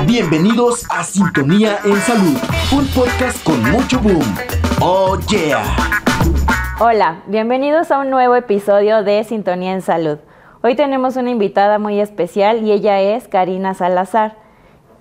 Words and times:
Bienvenidos 0.00 0.84
a 0.90 1.04
Sintonía 1.04 1.78
en 1.84 1.96
Salud, 1.96 2.36
un 2.72 2.86
podcast 2.88 3.44
con 3.44 3.62
mucho 3.70 4.00
boom. 4.00 4.24
Oh 4.80 5.16
yeah. 5.28 5.62
Hola, 6.80 7.22
bienvenidos 7.28 7.92
a 7.92 8.00
un 8.00 8.10
nuevo 8.10 8.34
episodio 8.34 9.04
de 9.04 9.22
Sintonía 9.22 9.72
en 9.72 9.82
Salud. 9.82 10.18
Hoy 10.62 10.74
tenemos 10.74 11.16
una 11.16 11.30
invitada 11.30 11.78
muy 11.78 12.00
especial 12.00 12.64
y 12.64 12.72
ella 12.72 13.00
es 13.00 13.28
Karina 13.28 13.74
Salazar. 13.74 14.36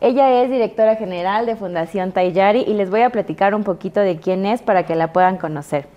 Ella 0.02 0.44
es 0.44 0.52
directora 0.52 0.96
general 0.98 1.48
de 1.48 1.56
Fundación 1.56 2.12
Tayari 2.12 2.62
y 2.62 2.74
les 2.76 2.92
voy 2.92 3.02
a 3.02 3.10
platicar 3.10 3.56
un 3.56 3.64
poquito 3.64 4.02
de 4.02 4.20
quién 4.20 4.46
es 4.46 4.62
para 4.62 4.86
que 4.86 4.96
la 4.96 5.14
puedan 5.14 5.38
conocer. 5.38 5.88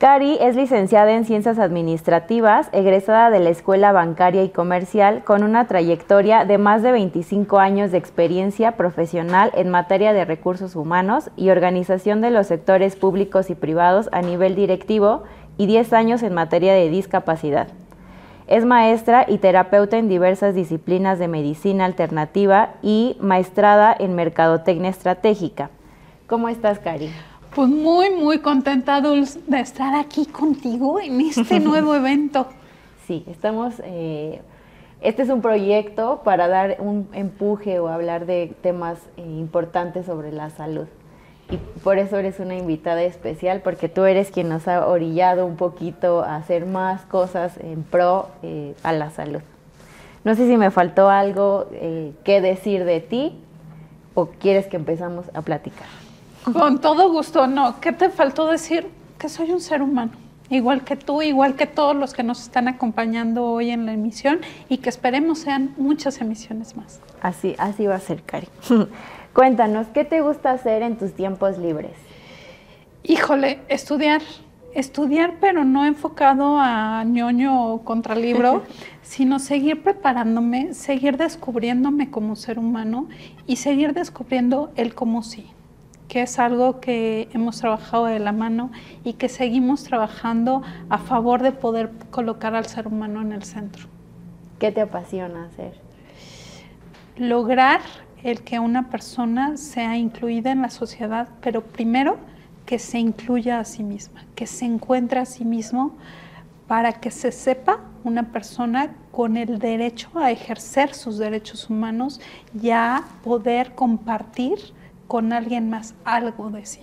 Cari 0.00 0.38
es 0.40 0.56
licenciada 0.56 1.12
en 1.12 1.26
Ciencias 1.26 1.58
Administrativas, 1.58 2.70
egresada 2.72 3.28
de 3.28 3.38
la 3.38 3.50
Escuela 3.50 3.92
Bancaria 3.92 4.42
y 4.42 4.48
Comercial, 4.48 5.24
con 5.24 5.42
una 5.42 5.66
trayectoria 5.66 6.46
de 6.46 6.56
más 6.56 6.82
de 6.82 6.90
25 6.90 7.58
años 7.58 7.92
de 7.92 7.98
experiencia 7.98 8.78
profesional 8.78 9.50
en 9.54 9.68
materia 9.68 10.14
de 10.14 10.24
recursos 10.24 10.74
humanos 10.74 11.28
y 11.36 11.50
organización 11.50 12.22
de 12.22 12.30
los 12.30 12.46
sectores 12.46 12.96
públicos 12.96 13.50
y 13.50 13.54
privados 13.54 14.08
a 14.12 14.22
nivel 14.22 14.54
directivo 14.54 15.24
y 15.58 15.66
10 15.66 15.92
años 15.92 16.22
en 16.22 16.32
materia 16.32 16.72
de 16.72 16.88
discapacidad. 16.88 17.68
Es 18.46 18.64
maestra 18.64 19.26
y 19.28 19.36
terapeuta 19.36 19.98
en 19.98 20.08
diversas 20.08 20.54
disciplinas 20.54 21.18
de 21.18 21.28
medicina 21.28 21.84
alternativa 21.84 22.70
y 22.80 23.18
maestrada 23.20 23.94
en 23.98 24.14
mercadotecnia 24.14 24.88
estratégica. 24.88 25.68
¿Cómo 26.26 26.48
estás, 26.48 26.78
Cari? 26.78 27.10
Pues 27.54 27.68
muy, 27.68 28.10
muy 28.10 28.38
contenta, 28.38 29.00
Dulce, 29.00 29.40
de 29.48 29.58
estar 29.58 29.96
aquí 29.96 30.24
contigo 30.24 31.00
en 31.00 31.20
este 31.20 31.58
nuevo 31.60 31.94
evento. 31.96 32.46
Sí, 33.06 33.24
estamos... 33.28 33.74
Eh, 33.84 34.40
este 35.00 35.22
es 35.22 35.30
un 35.30 35.40
proyecto 35.40 36.20
para 36.22 36.46
dar 36.46 36.76
un 36.78 37.08
empuje 37.12 37.80
o 37.80 37.88
hablar 37.88 38.26
de 38.26 38.54
temas 38.62 38.98
eh, 39.16 39.22
importantes 39.22 40.06
sobre 40.06 40.30
la 40.30 40.50
salud. 40.50 40.86
Y 41.50 41.56
por 41.82 41.98
eso 41.98 42.18
eres 42.18 42.38
una 42.38 42.54
invitada 42.54 43.02
especial, 43.02 43.62
porque 43.62 43.88
tú 43.88 44.04
eres 44.04 44.30
quien 44.30 44.48
nos 44.48 44.68
ha 44.68 44.86
orillado 44.86 45.44
un 45.44 45.56
poquito 45.56 46.22
a 46.22 46.36
hacer 46.36 46.66
más 46.66 47.04
cosas 47.06 47.56
en 47.58 47.82
pro 47.82 48.28
eh, 48.42 48.74
a 48.84 48.92
la 48.92 49.10
salud. 49.10 49.40
No 50.22 50.34
sé 50.36 50.46
si 50.46 50.56
me 50.56 50.70
faltó 50.70 51.08
algo 51.08 51.66
que 52.24 52.40
decir 52.42 52.84
de 52.84 53.00
ti 53.00 53.40
o 54.14 54.26
quieres 54.26 54.66
que 54.66 54.76
empezamos 54.76 55.24
a 55.32 55.40
platicar. 55.40 55.99
Con 56.44 56.80
todo 56.80 57.12
gusto, 57.12 57.46
no. 57.46 57.80
¿Qué 57.80 57.92
te 57.92 58.08
faltó 58.08 58.46
decir? 58.46 58.88
Que 59.18 59.28
soy 59.28 59.50
un 59.52 59.60
ser 59.60 59.82
humano, 59.82 60.12
igual 60.48 60.84
que 60.84 60.96
tú, 60.96 61.20
igual 61.20 61.54
que 61.54 61.66
todos 61.66 61.94
los 61.94 62.14
que 62.14 62.22
nos 62.22 62.40
están 62.40 62.66
acompañando 62.66 63.44
hoy 63.44 63.70
en 63.70 63.84
la 63.84 63.92
emisión 63.92 64.40
y 64.68 64.78
que 64.78 64.88
esperemos 64.88 65.40
sean 65.40 65.74
muchas 65.76 66.20
emisiones 66.20 66.76
más. 66.76 67.00
Así, 67.20 67.54
así 67.58 67.86
va 67.86 67.96
a 67.96 68.00
ser, 68.00 68.22
Cari. 68.22 68.48
Cuéntanos, 69.34 69.88
¿qué 69.88 70.04
te 70.04 70.22
gusta 70.22 70.50
hacer 70.50 70.82
en 70.82 70.96
tus 70.96 71.12
tiempos 71.12 71.58
libres? 71.58 71.92
Híjole, 73.02 73.60
estudiar. 73.68 74.22
Estudiar, 74.72 75.34
pero 75.40 75.64
no 75.64 75.84
enfocado 75.84 76.56
a 76.60 77.02
ñoño 77.04 77.72
o 77.74 77.82
contralibro, 77.82 78.62
sino 79.02 79.40
seguir 79.40 79.82
preparándome, 79.82 80.74
seguir 80.74 81.16
descubriéndome 81.16 82.10
como 82.10 82.36
ser 82.36 82.58
humano 82.58 83.08
y 83.46 83.56
seguir 83.56 83.94
descubriendo 83.94 84.70
el 84.76 84.94
cómo 84.94 85.24
sí 85.24 85.50
que 86.10 86.22
es 86.22 86.40
algo 86.40 86.80
que 86.80 87.28
hemos 87.32 87.60
trabajado 87.60 88.06
de 88.06 88.18
la 88.18 88.32
mano 88.32 88.72
y 89.04 89.12
que 89.12 89.28
seguimos 89.28 89.84
trabajando 89.84 90.60
a 90.88 90.98
favor 90.98 91.40
de 91.40 91.52
poder 91.52 91.92
colocar 92.10 92.56
al 92.56 92.66
ser 92.66 92.88
humano 92.88 93.22
en 93.22 93.30
el 93.30 93.44
centro. 93.44 93.86
¿Qué 94.58 94.72
te 94.72 94.80
apasiona 94.80 95.44
hacer? 95.44 95.80
Lograr 97.16 97.80
el 98.24 98.42
que 98.42 98.58
una 98.58 98.90
persona 98.90 99.56
sea 99.56 99.96
incluida 99.96 100.50
en 100.50 100.62
la 100.62 100.70
sociedad, 100.70 101.28
pero 101.40 101.62
primero 101.62 102.18
que 102.66 102.80
se 102.80 102.98
incluya 102.98 103.60
a 103.60 103.64
sí 103.64 103.84
misma, 103.84 104.24
que 104.34 104.48
se 104.48 104.64
encuentre 104.64 105.20
a 105.20 105.24
sí 105.24 105.44
mismo 105.44 105.96
para 106.66 106.94
que 106.94 107.12
se 107.12 107.30
sepa 107.30 107.78
una 108.02 108.32
persona 108.32 108.96
con 109.12 109.36
el 109.36 109.60
derecho 109.60 110.10
a 110.16 110.32
ejercer 110.32 110.92
sus 110.92 111.18
derechos 111.18 111.70
humanos 111.70 112.20
y 112.60 112.70
a 112.70 113.04
poder 113.22 113.76
compartir 113.76 114.58
con 115.10 115.32
alguien 115.32 115.70
más 115.70 115.96
algo 116.04 116.50
de 116.50 116.64
sí. 116.64 116.82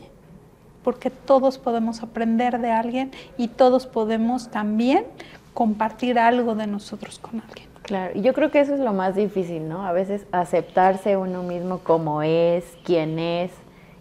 Porque 0.84 1.10
todos 1.10 1.58
podemos 1.58 2.04
aprender 2.04 2.60
de 2.60 2.72
alguien 2.72 3.12
y 3.38 3.48
todos 3.48 3.88
podemos 3.88 4.50
también 4.50 5.06
compartir 5.54 6.20
algo 6.20 6.54
de 6.54 6.68
nosotros 6.68 7.20
con 7.20 7.40
alguien. 7.40 7.70
Claro, 7.84 8.12
y 8.20 8.22
yo 8.22 8.34
creo 8.34 8.52
que 8.52 8.60
eso 8.60 8.74
es 8.74 8.82
lo 8.82 8.92
más 8.92 9.16
difícil, 9.16 9.70
¿no? 9.70 9.88
A 9.88 9.94
veces 9.94 10.26
aceptarse 10.34 11.16
uno 11.16 11.42
mismo 11.42 11.80
como 11.80 12.22
es, 12.22 12.66
quién 12.84 13.18
es, 13.18 13.52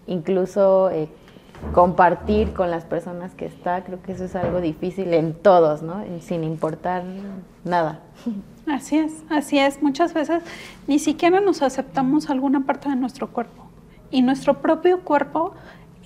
incluso 0.09 0.91
eh, 0.91 1.09
compartir 1.73 2.53
con 2.53 2.69
las 2.69 2.85
personas 2.85 3.33
que 3.37 3.47
está, 3.47 3.85
creo 3.85 4.03
que 4.03 4.11
eso 4.11 4.25
es 4.25 4.35
algo 4.35 4.61
difícil 4.61 5.15
en 5.15 5.35
todos, 5.35 5.83
¿no? 5.83 6.03
Sin 6.19 6.43
importar 6.43 7.05
nada. 7.63 8.01
Así 8.67 8.99
es, 8.99 9.23
así 9.31 9.61
es. 9.61 9.81
Muchas 9.81 10.13
veces 10.13 10.43
ni 10.89 10.99
siquiera 10.99 11.41
nos 11.41 11.63
aceptamos 11.63 12.29
alguna 12.29 12.67
parte 12.67 12.89
de 12.89 12.97
nuestro 12.97 13.29
cuerpo. 13.29 13.66
Y 14.11 14.23
nuestro 14.23 14.61
propio 14.61 15.01
cuerpo 15.01 15.55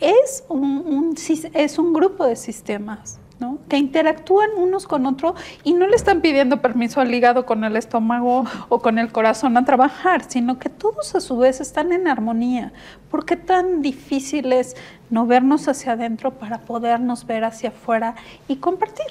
es 0.00 0.44
un, 0.48 1.14
es 1.54 1.78
un 1.78 1.92
grupo 1.92 2.26
de 2.26 2.36
sistemas. 2.36 3.20
¿no? 3.40 3.58
que 3.68 3.78
interactúan 3.78 4.50
unos 4.56 4.86
con 4.86 5.06
otros 5.06 5.34
y 5.64 5.72
no 5.72 5.86
le 5.86 5.96
están 5.96 6.20
pidiendo 6.20 6.60
permiso 6.60 7.00
al 7.00 7.12
hígado 7.12 7.46
con 7.46 7.64
el 7.64 7.74
estómago 7.76 8.44
o 8.68 8.80
con 8.80 8.98
el 8.98 9.10
corazón 9.10 9.56
a 9.56 9.64
trabajar, 9.64 10.30
sino 10.30 10.58
que 10.58 10.68
todos 10.68 11.14
a 11.14 11.20
su 11.20 11.38
vez 11.38 11.60
están 11.60 11.92
en 11.92 12.06
armonía. 12.06 12.72
¿Por 13.10 13.24
qué 13.24 13.36
tan 13.36 13.80
difícil 13.80 14.52
es 14.52 14.76
no 15.08 15.26
vernos 15.26 15.68
hacia 15.68 15.92
adentro 15.92 16.32
para 16.32 16.58
podernos 16.58 17.26
ver 17.26 17.44
hacia 17.44 17.70
afuera 17.70 18.14
y 18.46 18.56
compartir? 18.56 19.06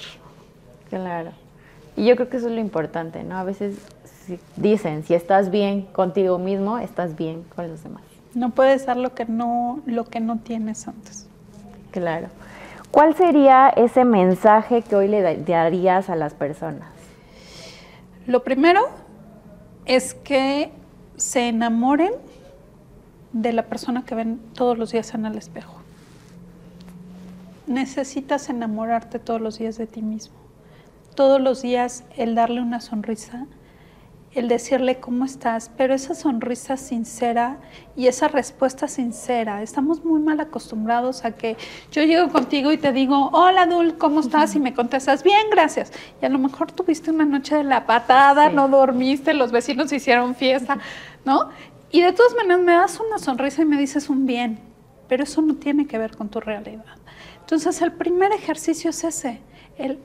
Claro. 0.88 1.32
Y 1.96 2.06
yo 2.06 2.14
creo 2.14 2.28
que 2.28 2.36
eso 2.36 2.46
es 2.46 2.52
lo 2.52 2.60
importante, 2.60 3.24
¿no? 3.24 3.36
A 3.36 3.44
veces 3.44 3.76
dicen, 4.56 5.04
si 5.04 5.14
estás 5.14 5.50
bien 5.50 5.82
contigo 5.82 6.38
mismo, 6.38 6.78
estás 6.78 7.16
bien 7.16 7.44
con 7.54 7.68
los 7.68 7.82
demás. 7.82 8.02
No 8.34 8.50
puedes 8.50 8.86
dar 8.86 8.96
lo 8.96 9.14
que 9.14 9.24
no, 9.24 9.80
lo 9.86 10.04
que 10.04 10.20
no 10.20 10.38
tienes 10.38 10.86
antes. 10.86 11.26
Claro. 11.90 12.28
¿Cuál 12.90 13.14
sería 13.16 13.68
ese 13.68 14.04
mensaje 14.04 14.82
que 14.82 14.96
hoy 14.96 15.08
le 15.08 15.22
darías 15.44 16.10
a 16.10 16.16
las 16.16 16.34
personas? 16.34 16.88
Lo 18.26 18.42
primero 18.42 18.80
es 19.86 20.14
que 20.14 20.72
se 21.16 21.48
enamoren 21.48 22.12
de 23.32 23.52
la 23.52 23.64
persona 23.64 24.04
que 24.04 24.14
ven 24.14 24.40
todos 24.54 24.76
los 24.76 24.92
días 24.92 25.14
en 25.14 25.26
el 25.26 25.36
espejo. 25.38 25.76
Necesitas 27.66 28.48
enamorarte 28.48 29.18
todos 29.18 29.40
los 29.40 29.58
días 29.58 29.78
de 29.78 29.86
ti 29.86 30.02
mismo. 30.02 30.34
Todos 31.14 31.40
los 31.40 31.62
días 31.62 32.04
el 32.16 32.34
darle 32.34 32.60
una 32.60 32.80
sonrisa 32.80 33.46
el 34.32 34.46
decirle 34.46 35.00
cómo 35.00 35.24
estás, 35.24 35.72
pero 35.76 35.92
esa 35.92 36.14
sonrisa 36.14 36.76
sincera 36.76 37.58
y 37.96 38.06
esa 38.06 38.28
respuesta 38.28 38.86
sincera. 38.86 39.62
Estamos 39.62 40.04
muy 40.04 40.20
mal 40.20 40.38
acostumbrados 40.38 41.24
a 41.24 41.32
que 41.32 41.56
yo 41.90 42.04
llego 42.04 42.28
contigo 42.28 42.70
y 42.70 42.78
te 42.78 42.92
digo, 42.92 43.30
hola 43.32 43.66
Dul, 43.66 43.98
¿cómo 43.98 44.20
estás? 44.20 44.54
Y 44.54 44.60
me 44.60 44.72
contestas, 44.72 45.24
bien, 45.24 45.50
gracias. 45.50 45.92
Y 46.22 46.26
a 46.26 46.28
lo 46.28 46.38
mejor 46.38 46.70
tuviste 46.70 47.10
una 47.10 47.24
noche 47.24 47.56
de 47.56 47.64
la 47.64 47.86
patada, 47.86 48.50
no 48.50 48.68
dormiste, 48.68 49.34
los 49.34 49.50
vecinos 49.50 49.92
hicieron 49.92 50.36
fiesta, 50.36 50.78
¿no? 51.24 51.48
Y 51.90 52.00
de 52.02 52.12
todas 52.12 52.34
maneras 52.36 52.60
me 52.60 52.72
das 52.72 53.00
una 53.00 53.18
sonrisa 53.18 53.62
y 53.62 53.64
me 53.64 53.76
dices 53.78 54.08
un 54.08 54.26
bien, 54.26 54.60
pero 55.08 55.24
eso 55.24 55.42
no 55.42 55.56
tiene 55.56 55.88
que 55.88 55.98
ver 55.98 56.16
con 56.16 56.28
tu 56.28 56.38
realidad. 56.38 56.84
Entonces 57.40 57.82
el 57.82 57.90
primer 57.90 58.30
ejercicio 58.30 58.90
es 58.90 59.02
ese, 59.02 59.40
el 59.76 59.98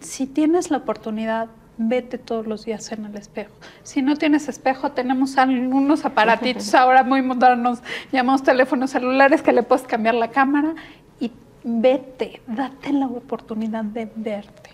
si 0.00 0.26
tienes 0.26 0.72
la 0.72 0.78
oportunidad 0.78 1.48
vete 1.82 2.18
todos 2.18 2.46
los 2.46 2.64
días 2.64 2.90
en 2.92 3.04
el 3.04 3.16
espejo. 3.16 3.52
Si 3.82 4.02
no 4.02 4.16
tienes 4.16 4.48
espejo, 4.48 4.92
tenemos 4.92 5.38
algunos 5.38 6.04
aparatitos 6.04 6.74
ahora 6.74 7.02
muy 7.02 7.22
modernos, 7.22 7.82
llamamos 8.10 8.42
teléfonos 8.42 8.90
celulares 8.90 9.42
que 9.42 9.52
le 9.52 9.62
puedes 9.62 9.86
cambiar 9.86 10.14
la 10.14 10.28
cámara 10.28 10.74
y 11.20 11.32
vete, 11.64 12.40
date 12.46 12.92
la 12.92 13.06
oportunidad 13.06 13.84
de 13.84 14.08
verte. 14.14 14.70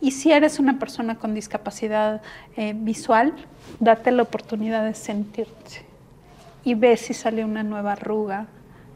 Y 0.00 0.10
si 0.10 0.32
eres 0.32 0.58
una 0.58 0.78
persona 0.78 1.16
con 1.18 1.34
discapacidad 1.34 2.22
eh, 2.56 2.74
visual, 2.76 3.34
date 3.78 4.10
la 4.10 4.22
oportunidad 4.22 4.84
de 4.84 4.94
sentirte 4.94 5.86
y 6.64 6.74
ve 6.74 6.96
si 6.96 7.14
sale 7.14 7.44
una 7.44 7.62
nueva 7.62 7.92
arruga, 7.92 8.46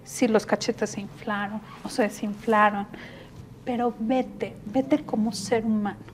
si 0.05 0.27
los 0.27 0.45
cachetes 0.45 0.91
se 0.91 1.01
inflaron 1.01 1.61
o 1.85 1.89
se 1.89 2.03
desinflaron. 2.03 2.87
Pero 3.65 3.95
vete, 3.99 4.57
vete 4.67 5.05
como 5.05 5.33
ser 5.33 5.65
humano 5.65 6.12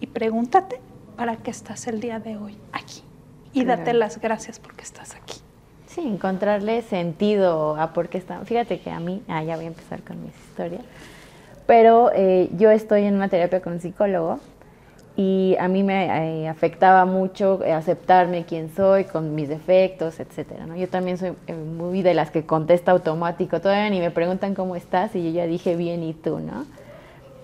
y 0.00 0.06
pregúntate 0.06 0.80
para 1.16 1.36
qué 1.36 1.50
estás 1.50 1.86
el 1.86 2.00
día 2.00 2.20
de 2.20 2.36
hoy 2.36 2.56
aquí. 2.72 3.02
Y 3.52 3.64
date 3.64 3.92
las 3.92 4.20
gracias 4.20 4.58
porque 4.60 4.82
estás 4.82 5.14
aquí. 5.14 5.40
Sí, 5.86 6.02
encontrarle 6.02 6.82
sentido 6.82 7.76
a 7.76 7.92
por 7.92 8.08
qué 8.08 8.18
están. 8.18 8.44
Fíjate 8.46 8.80
que 8.80 8.90
a 8.90 9.00
mí, 9.00 9.22
ah, 9.26 9.42
ya 9.42 9.56
voy 9.56 9.64
a 9.64 9.68
empezar 9.68 10.02
con 10.02 10.22
mis 10.22 10.34
historias, 10.48 10.82
pero 11.66 12.10
eh, 12.14 12.50
yo 12.56 12.70
estoy 12.70 13.04
en 13.04 13.14
una 13.14 13.28
terapia 13.28 13.60
con 13.60 13.74
un 13.74 13.80
psicólogo 13.80 14.38
y 15.16 15.56
a 15.58 15.66
mí 15.66 15.82
me 15.82 16.42
eh, 16.44 16.48
afectaba 16.48 17.04
mucho 17.04 17.58
aceptarme 17.74 18.44
quién 18.44 18.72
soy, 18.72 19.04
con 19.04 19.34
mis 19.34 19.48
defectos, 19.48 20.20
etcétera, 20.20 20.66
¿no? 20.66 20.76
Yo 20.76 20.88
también 20.88 21.18
soy 21.18 21.32
eh, 21.48 21.54
muy 21.54 22.02
de 22.02 22.14
las 22.14 22.30
que 22.30 22.46
contesta 22.46 22.92
automático, 22.92 23.60
todavía 23.60 23.90
ni 23.90 23.98
me 23.98 24.12
preguntan 24.12 24.54
cómo 24.54 24.76
estás 24.76 25.16
y 25.16 25.24
yo 25.24 25.30
ya 25.30 25.46
dije 25.46 25.74
bien 25.74 26.04
y 26.04 26.14
tú, 26.14 26.38
¿no? 26.38 26.66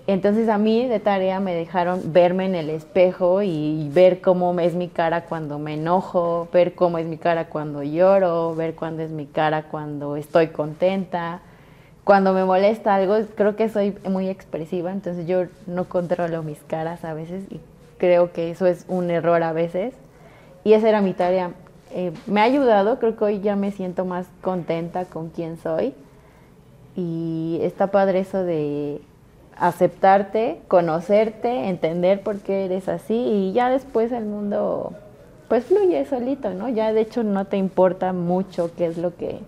Entonces 0.07 0.49
a 0.49 0.59
mí 0.59 0.87
de 0.87 0.99
tarea 0.99 1.39
me 1.39 1.55
dejaron 1.55 2.13
verme 2.13 2.45
en 2.45 2.53
el 2.53 2.69
espejo 2.69 3.41
y 3.41 3.89
ver 3.91 4.21
cómo 4.21 4.59
es 4.59 4.75
mi 4.75 4.87
cara 4.87 5.25
cuando 5.25 5.57
me 5.57 5.73
enojo, 5.73 6.47
ver 6.53 6.75
cómo 6.75 6.99
es 6.99 7.07
mi 7.07 7.17
cara 7.17 7.47
cuando 7.47 7.81
lloro, 7.81 8.53
ver 8.53 8.75
cuándo 8.75 9.01
es 9.01 9.09
mi 9.09 9.25
cara 9.25 9.63
cuando 9.63 10.15
estoy 10.15 10.49
contenta, 10.49 11.41
cuando 12.03 12.33
me 12.33 12.45
molesta 12.45 12.93
algo, 12.93 13.17
creo 13.35 13.55
que 13.55 13.67
soy 13.67 13.97
muy 14.07 14.29
expresiva, 14.29 14.91
entonces 14.91 15.25
yo 15.25 15.45
no 15.65 15.85
controlo 15.85 16.43
mis 16.43 16.59
caras 16.59 17.03
a 17.03 17.15
veces 17.15 17.43
y 17.49 17.59
creo 17.97 18.31
que 18.31 18.51
eso 18.51 18.67
es 18.67 18.85
un 18.87 19.09
error 19.09 19.41
a 19.41 19.53
veces. 19.53 19.95
Y 20.63 20.73
esa 20.73 20.89
era 20.89 21.01
mi 21.01 21.13
tarea. 21.13 21.51
Eh, 21.91 22.11
me 22.27 22.41
ha 22.41 22.43
ayudado, 22.43 22.99
creo 22.99 23.15
que 23.15 23.23
hoy 23.23 23.39
ya 23.39 23.55
me 23.55 23.71
siento 23.71 24.05
más 24.05 24.27
contenta 24.41 25.05
con 25.05 25.29
quién 25.29 25.57
soy. 25.57 25.95
Y 26.95 27.59
está 27.61 27.87
padre 27.87 28.19
eso 28.19 28.43
de 28.43 29.01
aceptarte, 29.57 30.61
conocerte, 30.67 31.69
entender 31.69 32.21
por 32.21 32.39
qué 32.39 32.65
eres 32.65 32.89
así 32.89 33.15
y 33.15 33.53
ya 33.53 33.69
después 33.69 34.11
el 34.11 34.25
mundo 34.25 34.93
pues 35.47 35.65
fluye 35.65 36.05
solito, 36.05 36.51
¿no? 36.53 36.69
Ya 36.69 36.91
de 36.91 37.01
hecho 37.01 37.23
no 37.23 37.45
te 37.45 37.57
importa 37.57 38.13
mucho 38.13 38.71
qué 38.75 38.87
es 38.87 38.97
lo 38.97 39.15
que 39.15 39.39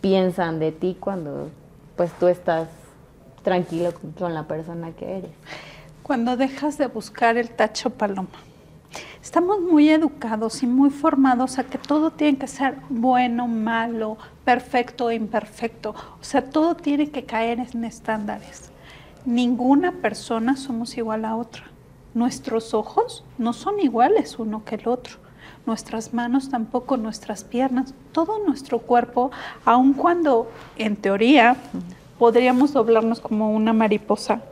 piensan 0.00 0.58
de 0.58 0.72
ti 0.72 0.96
cuando 0.98 1.48
pues 1.96 2.12
tú 2.12 2.28
estás 2.28 2.68
tranquilo 3.42 3.92
con, 4.18 4.34
la 4.34 4.44
persona 4.44 4.92
que 4.92 5.18
eres. 5.18 5.30
Cuando 6.02 6.36
dejas 6.36 6.78
de 6.78 6.86
buscar 6.86 7.36
el 7.36 7.50
tacho 7.50 7.90
paloma. 7.90 8.28
Estamos 9.22 9.60
muy 9.60 9.88
educados 9.88 10.62
y 10.62 10.66
muy 10.66 10.90
formados 10.90 11.58
a 11.58 11.64
que 11.64 11.78
todo 11.78 12.10
tiene 12.10 12.38
que 12.38 12.48
ser 12.48 12.76
bueno, 12.88 13.46
malo, 13.46 14.18
perfecto 14.44 15.10
imperfecto. 15.12 15.90
O 15.90 16.24
sea, 16.24 16.44
todo 16.44 16.74
tiene 16.74 17.10
que 17.10 17.24
caer 17.24 17.60
en 17.60 17.84
estándares. 17.84 18.72
Ninguna 19.24 19.92
persona 19.92 20.56
somos 20.56 20.96
igual 20.96 21.24
a 21.24 21.36
otra. 21.36 21.64
Nuestros 22.12 22.74
ojos 22.74 23.24
no 23.38 23.52
son 23.52 23.78
iguales 23.78 24.38
uno 24.38 24.64
que 24.64 24.74
el 24.74 24.88
otro. 24.88 25.16
Nuestras 25.64 26.12
manos 26.12 26.50
tampoco, 26.50 26.96
nuestras 26.96 27.44
piernas, 27.44 27.94
todo 28.10 28.44
nuestro 28.44 28.80
cuerpo, 28.80 29.30
aun 29.64 29.92
cuando 29.92 30.50
en 30.76 30.96
teoría 30.96 31.56
podríamos 32.18 32.72
doblarnos 32.72 33.20
como 33.20 33.52
una 33.52 33.72
mariposa 33.72 34.42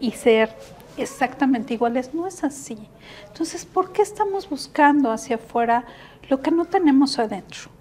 y 0.00 0.10
ser 0.10 0.50
exactamente 0.96 1.74
iguales, 1.74 2.12
no 2.12 2.26
es 2.26 2.42
así. 2.42 2.76
Entonces, 3.28 3.64
¿por 3.64 3.92
qué 3.92 4.02
estamos 4.02 4.48
buscando 4.48 5.12
hacia 5.12 5.36
afuera 5.36 5.84
lo 6.28 6.40
que 6.40 6.50
no 6.50 6.64
tenemos 6.64 7.20
adentro? 7.20 7.75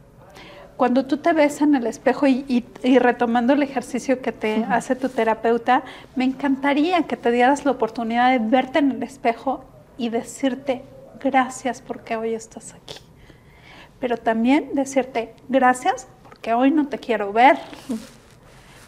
Cuando 0.77 1.05
tú 1.05 1.17
te 1.17 1.31
ves 1.31 1.61
en 1.61 1.75
el 1.75 1.87
espejo 1.87 2.27
y, 2.27 2.65
retomando 2.99 3.53
el 3.53 3.63
ejercicio 3.63 4.21
que 4.21 4.33
te 4.33 4.65
hace 4.65 4.95
tu 4.95 5.07
terapeuta, 5.07 5.83
me 6.15 6.25
encantaría 6.25 7.03
que 7.03 7.15
te 7.15 7.31
dieras 7.31 7.63
la 7.63 7.71
oportunidad 7.71 8.31
de 8.31 8.39
verte 8.39 8.79
en 8.79 8.91
el 8.91 9.03
espejo 9.03 9.63
y 9.97 10.09
decirte 10.09 10.83
gracias 11.21 11.81
porque 11.81 12.17
hoy 12.17 12.33
estás 12.33 12.73
aquí. 12.73 12.99
Pero 13.99 14.17
también 14.17 14.71
decirte 14.73 15.33
gracias 15.47 16.07
porque 16.23 16.53
hoy 16.53 16.71
no 16.71 16.87
te 16.87 16.97
quiero 16.97 17.31
ver 17.31 17.57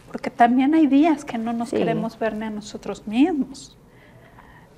porque 0.08 0.30
también 0.30 0.74
hay 0.74 0.88
días 0.88 1.26
que 1.26 1.38
no 1.38 1.54
nos 1.54 1.70
queremos 1.70 2.18
ver 2.18 2.36
ni 2.36 2.46
a 2.46 2.50
nosotros 2.50 3.08
mismos. 3.08 3.78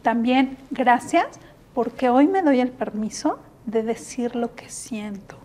También 0.01 0.57
gracias 0.71 1.27
porque 1.73 2.09
hoy 2.09 2.27
me 2.27 2.41
doy 2.41 2.59
el 2.59 2.71
permiso 2.71 3.39
de 3.65 3.83
decir 3.83 4.35
lo 4.35 4.55
que 4.55 4.69
siento. 4.69 5.37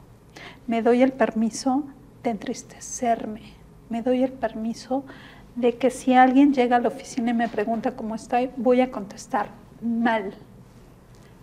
Me 0.67 0.83
doy 0.83 1.03
el 1.03 1.13
permiso 1.13 1.85
de 2.23 2.31
entristecerme. 2.31 3.43
Me 3.89 4.03
doy 4.03 4.23
el 4.23 4.33
permiso 4.33 5.05
de 5.57 5.77
que 5.77 5.91
si 5.91 6.15
alguien 6.15 6.53
llega 6.53 6.77
a 6.77 6.81
la 6.81 6.89
oficina 6.89 7.31
y 7.31 7.35
me 7.35 7.49
pregunta 7.49 7.95
cómo 7.95 8.15
estoy, 8.15 8.51
voy 8.57 8.81
a 8.81 8.91
contestar 8.91 9.49
mal, 9.81 10.35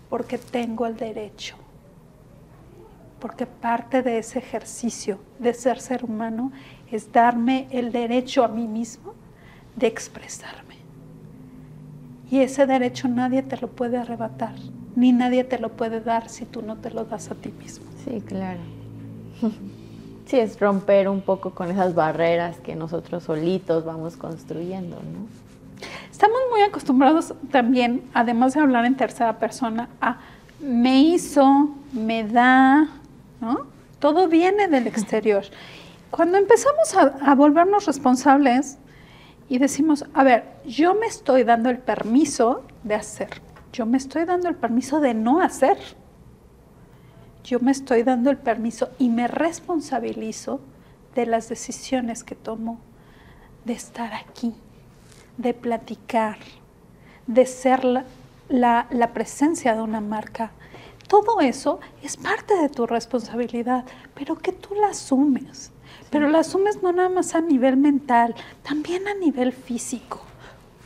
porque 0.09 0.37
tengo 0.37 0.85
el 0.85 0.97
derecho. 0.97 1.55
Porque 3.19 3.45
parte 3.45 4.01
de 4.01 4.17
ese 4.17 4.39
ejercicio 4.39 5.19
de 5.39 5.53
ser 5.53 5.79
ser 5.79 6.03
humano 6.03 6.51
es 6.91 7.11
darme 7.11 7.67
el 7.69 7.91
derecho 7.91 8.43
a 8.43 8.47
mí 8.47 8.67
mismo 8.67 9.13
de 9.75 9.87
expresarme. 9.87 10.75
Y 12.29 12.39
ese 12.39 12.65
derecho 12.65 13.07
nadie 13.07 13.43
te 13.43 13.57
lo 13.57 13.67
puede 13.69 13.97
arrebatar, 13.97 14.55
ni 14.95 15.11
nadie 15.11 15.43
te 15.43 15.59
lo 15.59 15.73
puede 15.73 16.01
dar 16.01 16.29
si 16.29 16.45
tú 16.45 16.61
no 16.61 16.77
te 16.77 16.89
lo 16.89 17.05
das 17.05 17.29
a 17.29 17.35
ti 17.35 17.51
mismo. 17.51 17.85
Sí, 18.03 18.21
claro. 18.21 18.80
Sí, 20.27 20.39
es 20.39 20.57
romper 20.61 21.09
un 21.09 21.19
poco 21.19 21.49
con 21.49 21.69
esas 21.71 21.93
barreras 21.93 22.57
que 22.59 22.73
nosotros 22.73 23.23
solitos 23.23 23.83
vamos 23.83 24.15
construyendo, 24.15 24.95
¿no? 24.95 25.27
Estamos 26.09 26.39
muy 26.49 26.61
acostumbrados 26.61 27.33
también, 27.51 28.03
además 28.13 28.53
de 28.53 28.61
hablar 28.61 28.85
en 28.85 28.95
tercera 28.95 29.39
persona, 29.39 29.89
a 29.99 30.19
me 30.61 31.01
hizo, 31.01 31.71
me 31.91 32.23
da, 32.23 32.87
¿no? 33.41 33.65
Todo 33.99 34.27
viene 34.27 34.67
del 34.67 34.87
exterior. 34.87 35.43
Cuando 36.11 36.37
empezamos 36.37 36.95
a, 36.95 37.35
volvernos 37.35 37.85
responsables 37.85 38.77
y 39.49 39.57
decimos, 39.57 40.05
a 40.13 40.23
ver, 40.23 40.45
yo 40.65 40.93
me 40.93 41.07
estoy 41.07 41.43
dando 41.43 41.69
el 41.69 41.79
permiso 41.79 42.63
de 42.83 42.95
hacer, 42.95 43.41
yo 43.73 43.85
me 43.85 43.97
estoy 43.97 44.25
dando 44.25 44.49
el 44.49 44.55
permiso 44.55 44.99
de 44.99 45.13
no 45.13 45.41
hacer, 45.41 45.77
yo 47.43 47.59
me 47.59 47.71
estoy 47.71 48.03
dando 48.03 48.29
el 48.29 48.37
permiso 48.37 48.89
y 48.99 49.09
me 49.09 49.27
responsabilizo 49.27 50.59
de 51.15 51.25
las 51.25 51.49
decisiones 51.49 52.23
que 52.23 52.35
tomo, 52.35 52.79
de 53.65 53.73
estar 53.73 54.13
aquí, 54.13 54.53
de 55.37 55.53
platicar, 55.53 56.37
de 57.27 57.45
ser 57.45 57.83
la, 58.49 58.87
la, 58.89 59.13
presencia 59.13 59.75
de 59.75 59.81
una 59.81 60.01
marca. 60.01 60.51
Todo 61.07 61.41
eso 61.41 61.79
es 62.01 62.17
parte 62.17 62.55
de 62.55 62.69
tu 62.69 62.87
responsabilidad, 62.87 63.85
pero 64.15 64.37
que 64.37 64.51
tú 64.51 64.75
la 64.75 64.87
asumes. 64.87 65.71
Pero 66.09 66.29
la 66.29 66.39
asumes 66.39 66.81
no 66.81 66.91
nada 66.91 67.09
más 67.09 67.35
a 67.35 67.41
nivel 67.41 67.77
mental, 67.77 68.35
también 68.63 69.07
a 69.07 69.13
nivel 69.13 69.51
físico. 69.51 70.21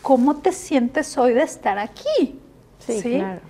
¿Cómo 0.02 0.38
te 0.38 0.52
sientes 0.52 1.18
hoy 1.18 1.34
de 1.34 1.44
estar 1.44 1.78
aquí? 1.80 2.40
Sí, 2.80 3.02
claro. 3.02 3.42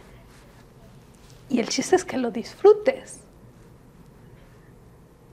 Y 1.49 1.59
el 1.59 1.69
chiste 1.69 1.95
es 1.95 2.03
que 2.03 2.17
lo 2.17 2.31
disfrutes. 2.31 3.19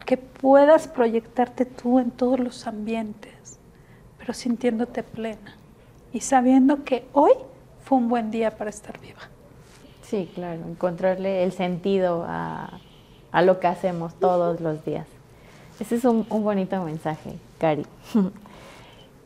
Que 0.04 0.16
puedas 0.16 0.88
proyectarte 0.88 1.64
tú 1.64 1.98
en 1.98 2.10
todos 2.10 2.38
los 2.38 2.66
ambientes, 2.66 3.58
pero 4.18 4.34
sintiéndote 4.34 5.02
plena 5.02 5.56
y 6.12 6.20
sabiendo 6.20 6.84
que 6.84 7.06
hoy 7.12 7.32
fue 7.84 7.98
un 7.98 8.08
buen 8.08 8.30
día 8.30 8.56
para 8.56 8.70
estar 8.70 9.00
viva. 9.00 9.20
Sí, 10.02 10.30
claro, 10.34 10.60
encontrarle 10.68 11.44
el 11.44 11.52
sentido 11.52 12.24
a, 12.26 12.78
a 13.32 13.42
lo 13.42 13.58
que 13.60 13.66
hacemos 13.66 14.14
todos 14.14 14.60
los 14.60 14.84
días. 14.84 15.06
Ese 15.80 15.96
es 15.96 16.04
un, 16.04 16.26
bonito 16.28 16.82
mensaje, 16.84 17.32
Cari. 17.58 17.86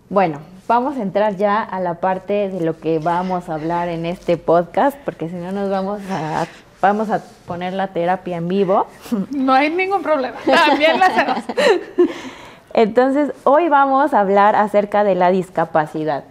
Bueno, 0.08 0.38
vamos 0.68 0.96
a 0.96 1.02
entrar 1.02 1.34
ya 1.36 1.60
a 1.60 1.80
la 1.80 1.94
parte 1.94 2.48
de 2.48 2.60
lo 2.60 2.78
que 2.78 3.00
vamos 3.00 3.48
a 3.48 3.54
hablar 3.54 3.88
en 3.88 4.06
este 4.06 4.36
podcast, 4.36 4.96
porque 5.04 5.28
si 5.28 5.34
no 5.34 5.50
nos 5.50 5.68
vamos 5.68 6.00
a 6.08 6.46
vamos 6.80 7.10
a 7.10 7.22
poner 7.46 7.72
la 7.72 7.88
terapia 7.88 8.36
en 8.36 8.48
vivo. 8.48 8.86
No 9.30 9.52
hay 9.52 9.70
ningún 9.70 10.02
problema, 10.02 10.36
también 10.44 10.98
la 10.98 11.06
hacemos. 11.06 11.44
Entonces, 12.74 13.32
hoy 13.44 13.68
vamos 13.68 14.12
a 14.12 14.20
hablar 14.20 14.54
acerca 14.54 15.02
de 15.02 15.14
la 15.14 15.30
discapacidad. 15.30 16.24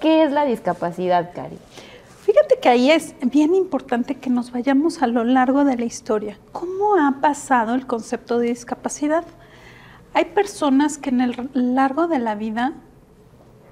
¿Qué 0.00 0.24
es 0.24 0.30
la 0.30 0.44
discapacidad, 0.44 1.30
Cari? 1.34 1.58
Fíjate 2.26 2.58
que 2.60 2.68
ahí 2.68 2.90
es 2.90 3.14
bien 3.22 3.54
importante 3.54 4.16
que 4.16 4.28
nos 4.28 4.50
vayamos 4.50 5.00
a 5.00 5.06
lo 5.06 5.24
largo 5.24 5.64
de 5.64 5.76
la 5.76 5.84
historia. 5.84 6.38
¿Cómo 6.52 6.96
ha 6.96 7.20
pasado 7.20 7.74
el 7.74 7.86
concepto 7.86 8.38
de 8.38 8.48
discapacidad? 8.48 9.24
Hay 10.12 10.26
personas 10.26 10.98
que 10.98 11.10
en 11.10 11.20
el 11.20 11.50
largo 11.54 12.08
de 12.08 12.18
la 12.18 12.34
vida, 12.34 12.72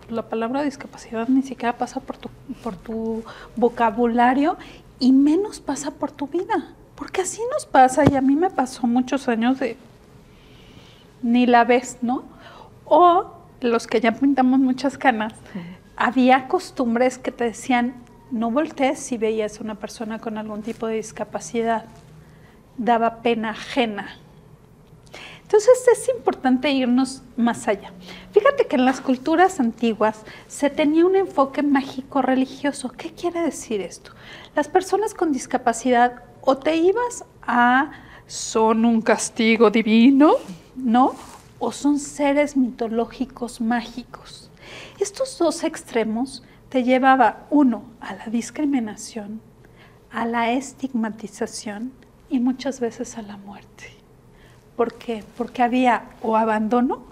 la 0.09 0.23
palabra 0.29 0.63
discapacidad 0.63 1.29
ni 1.29 1.43
siquiera 1.43 1.77
pasa 1.77 2.01
por 2.01 2.17
tu, 2.17 2.31
por 2.63 2.77
tu 2.77 3.25
vocabulario 3.57 4.57
y 4.99 5.13
menos 5.13 5.61
pasa 5.61 5.93
por 5.93 6.11
tu 6.11 6.27
vida. 6.27 6.75
Porque 6.95 7.23
así 7.23 7.41
nos 7.53 7.67
pasa 7.67 8.05
y 8.11 8.15
a 8.15 8.21
mí 8.21 8.37
me 8.37 8.51
pasó 8.51 8.87
muchos 8.87 9.29
años 9.29 9.59
de 9.59 9.77
ni 11.23 11.47
la 11.47 11.65
ves, 11.65 11.99
¿no? 12.03 12.23
O 12.85 13.33
los 13.61 13.87
que 13.87 14.01
ya 14.01 14.13
pintamos 14.13 14.61
muchas 14.61 14.99
canas, 14.99 15.33
había 15.97 16.49
costumbres 16.49 17.19
que 17.19 17.33
te 17.33 17.45
decían, 17.45 17.95
no 18.31 18.51
voltees 18.51 18.99
si 18.99 19.17
veías 19.17 19.59
a 19.59 19.65
una 19.65 19.77
persona 19.77 20.19
con 20.19 20.39
algún 20.39 20.63
tipo 20.63 20.87
de 20.87 20.97
discapacidad. 20.97 21.87
Daba 22.77 23.23
pena 23.23 23.51
ajena. 23.51 24.19
Entonces 25.55 25.87
es 25.93 26.09
importante 26.09 26.73
irnos 26.73 27.23
más 27.37 27.69
allá. 27.69 27.93
Fíjate 28.33 28.67
que 28.67 28.75
en 28.75 28.85
las 28.85 29.01
culturas 29.01 29.61
antiguas 29.61 30.23
se 30.49 30.69
tenía 30.69 31.07
un 31.07 31.15
enfoque 31.15 31.63
mágico 31.63 32.23
religioso. 32.23 32.91
¿Qué 32.91 33.13
quiere 33.13 33.41
decir 33.41 33.81
esto? 33.81 34.11
Las 34.57 34.67
personas 34.67 35.15
con 35.15 35.31
discapacidad 35.31 36.25
o 36.41 36.57
te 36.57 36.75
ibas 36.75 37.25
a 37.47 37.93
son 38.27 38.85
un 38.85 39.01
castigo 39.01 39.71
divino, 39.71 40.33
¿no? 40.75 41.15
O 41.61 41.71
son 41.71 42.01
seres 42.01 42.57
mitológicos 42.57 43.61
mágicos. 43.61 44.51
Estos 44.99 45.39
dos 45.39 45.63
extremos 45.63 46.43
te 46.69 46.83
llevaba 46.83 47.47
uno 47.51 47.85
a 48.01 48.17
la 48.17 48.27
discriminación, 48.27 49.41
a 50.11 50.27
la 50.27 50.51
estigmatización 50.51 51.93
y 52.29 52.41
muchas 52.41 52.81
veces 52.81 53.17
a 53.17 53.23
la 53.23 53.37
muerte. 53.37 53.94
¿Por 54.77 54.95
qué? 54.95 55.25
Porque 55.37 55.63
había 55.63 56.05
o 56.23 56.37
abandono 56.37 57.03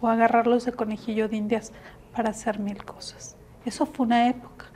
o 0.00 0.08
agarrarlos 0.08 0.64
de 0.64 0.72
conejillo 0.72 1.28
de 1.28 1.36
indias 1.36 1.72
para 2.14 2.30
hacer 2.30 2.58
mil 2.58 2.84
cosas. 2.84 3.36
Eso 3.64 3.86
fue 3.86 4.06
una 4.06 4.28
época. 4.28 4.66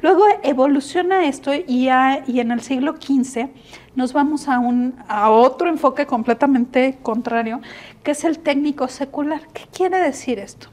Luego 0.00 0.24
evoluciona 0.42 1.24
esto 1.26 1.52
y, 1.54 1.88
en 1.88 2.50
el 2.50 2.60
siglo 2.60 2.96
XV 2.96 3.48
nos 3.94 4.12
vamos 4.12 4.48
a, 4.48 4.58
un, 4.58 4.96
a 5.06 5.30
otro 5.30 5.68
enfoque 5.68 6.06
completamente 6.06 6.98
contrario, 7.02 7.60
que 8.02 8.12
es 8.12 8.24
el 8.24 8.38
técnico 8.40 8.88
secular. 8.88 9.42
¿Qué 9.52 9.66
quiere 9.72 9.98
decir 9.98 10.38
esto? 10.38 10.68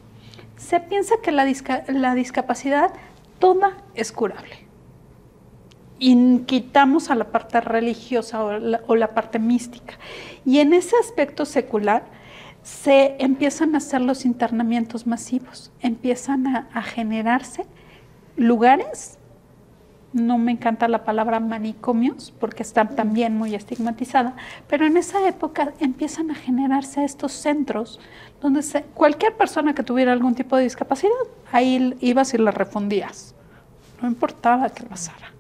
Se 0.58 0.80
piensa 0.80 1.16
que 1.22 1.32
la, 1.32 1.46
la 1.88 2.16
discapacidad 2.16 2.92
toda 3.40 3.78
es 3.94 4.12
curable 4.12 4.69
y 6.00 6.40
quitamos 6.40 7.12
a 7.12 7.16
la 7.16 7.26
parte 7.26 7.60
religiosa 7.62 8.44
o 8.44 8.96
la, 8.96 9.08
parte 9.10 9.38
mística. 9.38 9.96
Y 10.46 10.60
en 10.60 10.74
ese 10.74 10.96
aspecto 10.98 11.46
secular 11.46 12.04
se 12.64 13.16
empiezan 13.20 13.76
a 13.76 13.80
hacer 13.80 14.02
los 14.02 14.26
internamientos 14.26 15.06
masivos, 15.06 15.72
empiezan 15.82 16.48
a, 16.48 16.82
generarse 16.82 17.66
lugares 18.36 19.18
no 20.12 20.40
me 20.40 20.52
encanta 20.52 20.88
la 20.88 21.04
palabra 21.04 21.40
manicomios 21.40 22.34
porque 22.40 22.64
está 22.64 22.88
también 22.88 23.38
muy 23.38 23.54
estigmatizada, 23.54 24.36
pero 24.68 24.88
en 24.88 24.98
esa 24.98 25.28
época 25.28 25.74
empiezan 25.80 26.32
a 26.32 26.36
generarse 26.36 27.04
estos 27.04 27.32
centros 27.34 28.00
donde 28.42 28.64
cualquier 28.96 29.38
persona 29.38 29.76
que 29.76 29.84
tuviera 29.84 30.12
algún 30.12 30.34
tipo 30.34 30.58
de 30.58 30.64
discapacidad, 30.64 31.14
ahí 31.52 31.96
ibas 32.00 32.34
y 32.34 32.40
la 32.40 32.50
refundías, 32.50 33.36
no 34.02 34.08
importaba 34.08 34.70
qué 34.70 34.82
pasara 34.84 35.39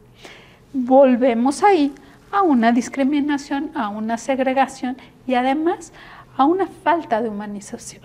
volvemos 0.74 1.64
ahí 1.64 1.94
a 2.32 2.42
una 2.42 2.72
discriminación, 2.72 3.72
a 3.76 3.90
una 3.90 4.18
segregación 4.18 4.98
y 5.26 5.36
además 5.36 5.94
a 6.38 6.46
una 6.46 6.68
falta 6.68 7.22
de 7.22 7.30
humanización. 7.30 8.04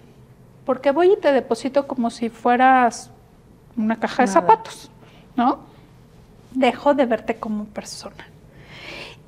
Porque 0.64 0.90
voy 0.90 1.12
y 1.12 1.16
te 1.16 1.32
deposito 1.32 1.86
como 1.86 2.10
si 2.10 2.30
fueras 2.30 3.10
una 3.76 3.96
caja 3.96 4.22
de 4.22 4.28
zapatos, 4.28 4.90
¿no? 5.36 5.60
Dejo 6.52 6.94
de 6.94 7.06
verte 7.06 7.36
como 7.36 7.64
persona. 7.66 8.28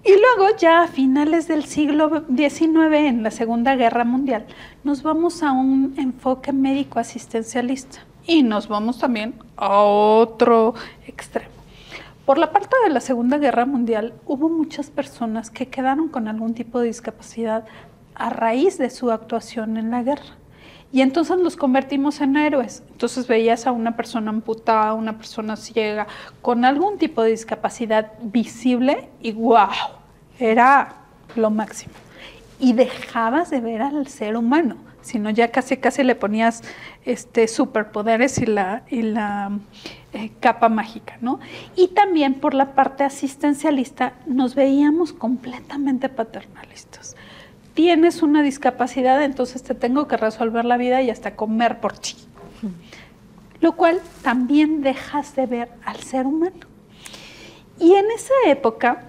Y 0.05 0.11
luego 0.11 0.57
ya 0.57 0.85
a 0.85 0.89
finales 0.89 1.49
del 1.49 1.65
siglo 1.65 2.25
XIX, 2.35 2.95
en 2.95 3.23
la 3.25 3.33
Segunda 3.33 3.75
Guerra 3.75 4.05
Mundial, 4.05 4.47
nos 4.85 5.03
vamos 5.03 5.43
a 5.43 5.51
un 5.51 5.95
enfoque 5.99 6.53
médico 6.53 7.01
asistencialista 7.01 7.99
y 8.25 8.45
nos 8.45 8.69
vamos 8.69 9.01
también 9.01 9.35
a 9.57 9.81
otro 9.81 10.75
extremo. 11.09 11.56
Por 12.27 12.39
la 12.39 12.51
parte 12.51 12.75
de 12.83 12.91
la 12.93 12.99
Segunda 12.99 13.39
Guerra 13.39 13.67
Mundial 13.67 14.13
hubo 14.27 14.49
muchas 14.49 14.91
personas 14.91 15.49
que 15.49 15.69
quedaron 15.69 16.09
con 16.09 16.27
algún 16.27 16.55
tipo 16.55 16.81
de 16.81 16.89
discapacidad 16.89 17.65
a 18.17 18.31
raíz 18.31 18.79
de 18.79 18.91
su 18.91 19.13
actuación 19.13 19.77
en 19.77 19.93
la 19.93 20.03
guerra. 20.03 20.35
Y 20.91 21.03
entonces 21.03 21.39
los 21.39 21.57
convertimos 21.57 22.21
en 22.21 22.37
héroes. 22.37 22.83
Entonces 22.91 23.29
veías 23.29 23.69
a 23.69 23.71
una 23.71 23.97
persona 23.97 24.31
amputada, 24.31 24.95
una 24.95 25.17
persona 25.17 25.55
ciega, 25.55 26.09
con 26.43 26.65
algún 26.65 26.99
tipo 26.99 27.23
de 27.23 27.31
discapacidad 27.31 28.15
visible 28.21 29.09
y 29.23 29.31
wow, 29.31 29.69
era 30.41 30.97
lo 31.37 31.51
máximo. 31.51 31.95
Y 32.59 32.73
dejabas 32.73 33.51
de 33.51 33.61
ver 33.61 33.83
al 33.83 34.09
ser 34.09 34.37
humano, 34.37 34.79
sino 35.07 35.31
ya 35.31 35.53
casi 35.53 35.77
casi 35.77 36.03
le 36.03 36.17
ponías 36.17 36.63
este 37.05 37.47
superpoderes 37.47 38.39
y 38.39 38.47
la, 38.47 38.83
y 38.91 39.03
la 39.03 39.53
eh, 40.13 40.33
capa 40.41 40.69
mágica, 40.69 41.17
¿no? 41.21 41.39
Y 41.77 41.89
también 41.89 42.35
por 42.35 42.55
la 42.55 42.75
parte 42.75 43.05
asistencialista 43.05 44.15
nos 44.27 44.57
veíamos 44.57 45.13
completamente 45.13 46.09
paternalistas. 46.09 47.15
Tienes 47.75 48.23
una 48.23 48.43
discapacidad, 48.43 49.23
entonces 49.23 49.63
te 49.63 49.75
tengo 49.75 50.09
que 50.09 50.17
resolver 50.17 50.65
la 50.65 50.77
vida 50.77 51.03
y 51.03 51.11
hasta 51.11 51.37
comer 51.37 51.79
por 51.79 51.97
ti. 51.97 52.17
Lo 53.61 53.77
cual 53.77 54.01
también 54.23 54.83
dejas 54.83 55.37
de 55.37 55.47
ver 55.47 55.69
al 55.85 55.97
ser 55.99 56.27
humano. 56.27 56.67
Y 57.79 57.95
en 57.95 58.07
esa 58.11 58.35
época, 58.47 59.05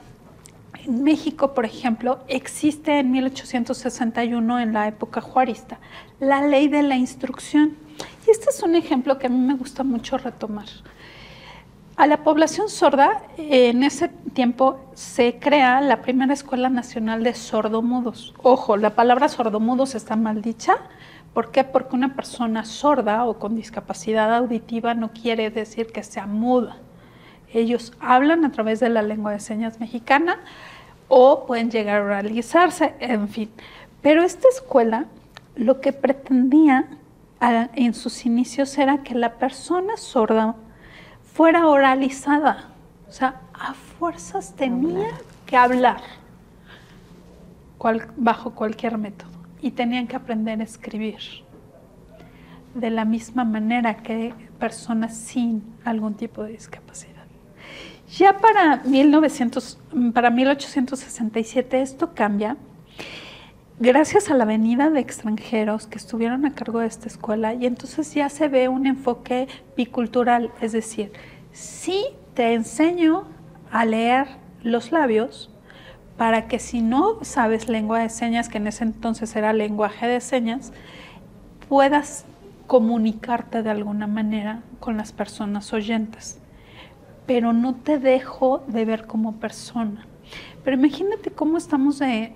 México, 0.88 1.54
por 1.54 1.66
ejemplo, 1.66 2.20
existe 2.28 3.00
en 3.00 3.12
1861, 3.12 4.60
en 4.60 4.74
la 4.74 4.88
época 4.88 5.22
juarista, 5.22 5.80
la 6.20 6.42
ley 6.42 6.68
de 6.68 6.84
la 6.84 6.96
instrucción. 6.96 7.78
Y 8.26 8.32
este 8.32 8.50
es 8.50 8.64
un 8.64 8.76
ejemplo 8.76 9.20
que 9.20 9.28
a 9.28 9.30
mí 9.30 9.38
me 9.38 9.56
gusta 9.56 9.84
mucho 9.84 10.18
retomar. 10.18 10.68
A 11.98 12.06
la 12.06 12.24
población 12.24 12.70
sorda, 12.70 13.24
en 13.38 13.82
ese 13.82 14.10
tiempo 14.34 14.80
se 14.94 15.40
crea 15.40 15.82
la 15.82 16.04
primera 16.04 16.32
Escuela 16.32 16.70
Nacional 16.70 17.24
de 17.24 17.34
Sordomudos. 17.34 18.36
Ojo, 18.44 18.78
la 18.78 18.94
palabra 18.94 19.30
sordomudos 19.30 19.96
está 19.96 20.16
mal 20.16 20.44
dicha. 20.44 20.76
¿Por 21.34 21.50
qué? 21.50 21.64
Porque 21.64 21.96
una 21.96 22.14
persona 22.14 22.66
sorda 22.66 23.26
o 23.26 23.40
con 23.40 23.56
discapacidad 23.56 24.36
auditiva 24.36 24.94
no 24.94 25.12
quiere 25.12 25.50
decir 25.50 25.88
que 25.88 26.04
sea 26.04 26.28
muda. 26.28 26.78
Ellos 27.52 27.94
hablan 28.00 28.46
a 28.46 28.52
través 28.52 28.80
de 28.80 28.90
la 28.90 29.02
lengua 29.02 29.32
de 29.32 29.40
señas 29.40 29.80
mexicana 29.80 30.38
o 31.08 31.46
pueden 31.46 31.72
llegar 31.72 32.02
a 32.02 32.06
realizarse, 32.06 32.94
en 33.00 33.28
fin. 33.30 33.50
Pero 34.02 34.24
esta 34.24 34.48
escuela 34.50 35.06
lo 35.56 35.82
que 35.82 35.94
pretendía 35.94 36.88
en 37.40 37.94
sus 37.94 38.26
inicios 38.26 38.78
era 38.78 39.04
que 39.04 39.16
la 39.16 39.34
persona 39.36 39.98
sorda 39.98 40.56
fuera 41.34 41.68
oralizada. 41.68 42.70
O 43.08 43.12
sea, 43.12 43.42
a 43.54 43.74
fuerzas 43.74 44.54
tenía 44.56 45.12
que 45.46 45.56
hablar 45.56 46.02
bajo 48.16 48.52
cualquier 48.52 48.98
método 48.98 49.32
y 49.62 49.72
tenían 49.72 50.08
que 50.08 50.16
aprender 50.16 50.60
a 50.60 50.64
escribir 50.64 51.20
de 52.74 52.90
la 52.90 53.06
misma 53.06 53.44
manera 53.44 53.98
que 53.98 54.34
personas 54.60 55.16
sin 55.16 55.64
algún 55.84 56.16
tipo 56.16 56.44
de 56.44 56.52
discapacidad. 56.52 57.17
Ya 58.08 58.38
para, 58.38 58.78
1900, 58.78 59.80
para 60.14 60.30
1867 60.30 61.82
esto 61.82 62.14
cambia 62.14 62.56
gracias 63.80 64.32
a 64.32 64.34
la 64.34 64.46
venida 64.46 64.90
de 64.90 65.00
extranjeros 65.00 65.88
que 65.88 65.98
estuvieron 65.98 66.46
a 66.46 66.56
cargo 66.56 66.80
de 66.80 66.88
esta 66.88 67.08
escuela 67.08 67.54
y 67.54 67.66
entonces 67.66 68.14
ya 68.14 68.30
se 68.30 68.48
ve 68.48 68.70
un 68.70 68.88
enfoque 68.88 69.48
bicultural, 69.76 70.52
es 70.62 70.72
decir, 70.72 71.12
sí 71.52 72.06
te 72.34 72.54
enseño 72.54 73.26
a 73.72 73.86
leer 73.86 74.28
los 74.64 74.92
labios 74.92 75.52
para 76.18 76.48
que 76.48 76.58
si 76.58 76.82
no 76.82 77.24
sabes 77.24 77.70
lengua 77.70 78.00
de 78.00 78.10
señas, 78.10 78.50
que 78.50 78.58
en 78.58 78.68
ese 78.68 78.84
entonces 78.84 79.36
era 79.36 79.54
lenguaje 79.54 80.08
de 80.08 80.22
señas, 80.22 80.74
puedas 81.70 82.26
comunicarte 82.66 83.62
de 83.62 83.70
alguna 83.70 84.08
manera 84.08 84.64
con 84.80 84.98
las 84.98 85.12
personas 85.12 85.72
oyentes. 85.74 86.42
Pero 87.28 87.54
no 87.54 87.76
te 87.76 88.00
dejo 88.00 88.64
de 88.68 88.86
ver 88.86 89.06
como 89.06 89.36
persona. 89.36 90.08
Pero 90.64 90.78
imagínate 90.78 91.30
cómo 91.30 91.58
estamos 91.58 92.00
de 92.00 92.34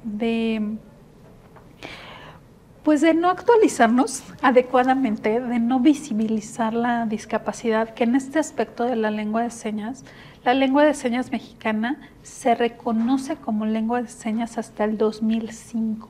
pues 2.84 3.02
de 3.02 3.14
no 3.14 3.30
actualizarnos 3.30 4.24
adecuadamente, 4.42 5.40
de 5.40 5.60
no 5.60 5.80
visibilizar 5.80 6.74
la 6.74 7.06
discapacidad, 7.06 7.94
que 7.94 8.06
en 8.06 8.16
este 8.16 8.40
aspecto 8.40 8.86
de 8.86 8.96
la 8.96 9.12
lengua 9.12 9.44
de 9.44 9.52
señas, 9.52 10.04
la 10.44 10.54
lengua 10.54 10.84
de 10.84 10.96
señas 10.96 11.32
mexicana 11.32 12.10
se 12.24 12.56
reconoce 12.56 13.36
como 13.36 13.66
lengua 13.66 14.02
de 14.02 14.08
señas 14.08 14.58
hasta 14.58 14.84
el 14.84 14.98
2005. 14.98 16.10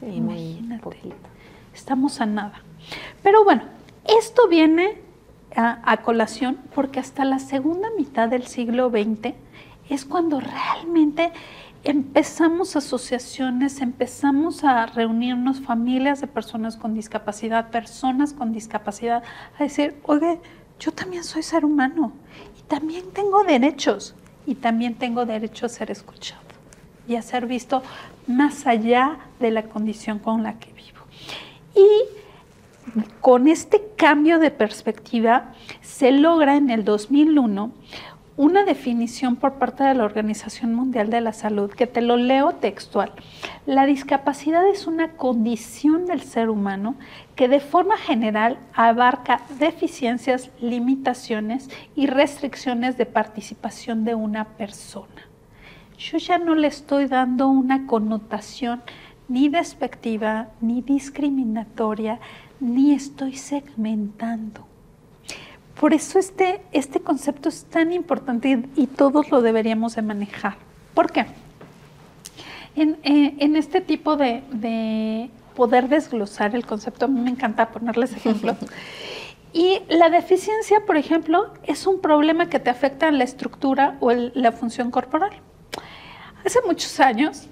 Sí, 0.00 0.06
Imagínate, 0.06 1.12
estamos 1.74 2.20
a 2.20 2.26
nada. 2.26 2.62
Pero 3.22 3.44
bueno, 3.44 3.62
esto 4.18 4.48
viene 4.48 5.02
a, 5.56 5.80
a 5.90 5.96
colación 5.98 6.58
porque 6.74 7.00
hasta 7.00 7.24
la 7.24 7.38
segunda 7.38 7.88
mitad 7.96 8.28
del 8.28 8.46
siglo 8.46 8.90
XX 8.90 9.34
es 9.88 10.04
cuando 10.04 10.40
realmente 10.40 11.32
empezamos 11.84 12.74
asociaciones, 12.74 13.80
empezamos 13.80 14.64
a 14.64 14.86
reunirnos 14.86 15.60
familias 15.60 16.20
de 16.20 16.26
personas 16.26 16.76
con 16.76 16.94
discapacidad, 16.94 17.70
personas 17.70 18.32
con 18.32 18.52
discapacidad, 18.52 19.22
a 19.56 19.62
decir, 19.62 19.94
oye, 20.02 20.40
yo 20.80 20.90
también 20.90 21.22
soy 21.22 21.44
ser 21.44 21.64
humano 21.64 22.12
y 22.58 22.62
también 22.62 23.04
tengo 23.12 23.44
derechos 23.44 24.16
y 24.46 24.56
también 24.56 24.94
tengo 24.94 25.26
derecho 25.26 25.66
a 25.66 25.68
ser 25.68 25.90
escuchado. 25.90 26.42
y 27.08 27.14
a 27.14 27.22
ser 27.22 27.46
visto 27.46 27.84
más 28.26 28.66
allá 28.66 29.18
de 29.38 29.52
la 29.52 29.62
condición 29.62 30.18
con 30.18 30.42
la 30.42 30.58
que 30.58 30.72
vivo. 30.72 30.98
Y 31.76 31.86
con 33.20 33.48
este 33.48 33.82
cambio 33.96 34.38
de 34.38 34.50
perspectiva 34.50 35.52
se 35.80 36.12
logra 36.12 36.56
en 36.56 36.70
el 36.70 36.84
2001 36.84 37.72
una 38.36 38.64
definición 38.64 39.36
por 39.36 39.54
parte 39.54 39.82
de 39.82 39.94
la 39.94 40.04
Organización 40.04 40.74
Mundial 40.74 41.08
de 41.08 41.22
la 41.22 41.32
Salud, 41.32 41.70
que 41.70 41.86
te 41.86 42.02
lo 42.02 42.18
leo 42.18 42.52
textual. 42.52 43.12
La 43.64 43.86
discapacidad 43.86 44.68
es 44.68 44.86
una 44.86 45.12
condición 45.12 46.04
del 46.04 46.20
ser 46.20 46.50
humano 46.50 46.96
que 47.34 47.48
de 47.48 47.60
forma 47.60 47.96
general 47.96 48.58
abarca 48.74 49.40
deficiencias, 49.58 50.50
limitaciones 50.60 51.70
y 51.94 52.08
restricciones 52.08 52.98
de 52.98 53.06
participación 53.06 54.04
de 54.04 54.14
una 54.14 54.44
persona. 54.44 55.28
Yo 55.98 56.18
ya 56.18 56.36
no 56.36 56.54
le 56.54 56.68
estoy 56.68 57.06
dando 57.06 57.48
una 57.48 57.86
connotación 57.86 58.82
ni 59.28 59.48
despectiva, 59.48 60.48
ni 60.60 60.82
discriminatoria, 60.82 62.20
ni 62.60 62.92
estoy 62.92 63.36
segmentando 63.36 64.66
por 65.78 65.92
eso 65.92 66.18
este, 66.18 66.62
este 66.72 67.00
concepto 67.00 67.48
es 67.48 67.64
tan 67.64 67.92
importante 67.92 68.62
y, 68.76 68.86
todos 68.86 69.30
lo 69.30 69.42
deberíamos 69.42 69.94
de 69.94 70.02
manejar. 70.02 70.56
¿Por 70.94 71.12
qué? 71.12 71.26
En, 72.74 72.98
eh, 73.02 73.36
este 73.58 73.82
tipo 73.82 74.16
de, 74.16 75.30
poder 75.54 75.88
desglosar 75.88 76.54
el 76.54 76.66
concepto, 76.66 77.04
a 77.04 77.08
mí 77.08 77.20
me 77.20 77.30
encanta 77.30 77.68
ponerles 77.68 78.12
ejemplos. 78.12 78.56
Y 79.52 79.80
la 79.88 80.10
deficiencia, 80.10 80.80
por 80.84 80.98
ejemplo, 80.98 81.54
es 81.62 81.86
un 81.86 82.02
problema 82.02 82.50
que 82.50 82.58
te 82.58 82.68
afecta 82.68 83.08
en 83.08 83.16
la 83.16 83.24
estructura 83.24 83.96
o 84.00 84.12
la 84.12 84.52
función 84.52 84.90
corporal. 84.90 85.30
Hace 86.44 86.58
muchos 86.66 87.00
años, 87.00 87.48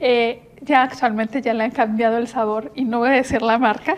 eh, 0.00 0.49
ya 0.60 0.82
actualmente 0.82 1.42
ya 1.42 1.54
le 1.54 1.64
han 1.64 1.70
cambiado 1.70 2.18
el 2.18 2.28
sabor 2.28 2.72
y 2.74 2.84
no 2.84 2.98
voy 2.98 3.08
a 3.08 3.12
decir 3.12 3.42
la 3.42 3.58
marca, 3.58 3.96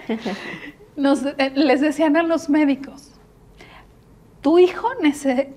nos, 0.97 1.25
eh, 1.25 1.53
les 1.55 1.81
decían 1.81 2.17
a 2.17 2.23
los 2.23 2.49
médicos, 2.49 3.13
tu 4.43 4.59
hijo 4.59 4.89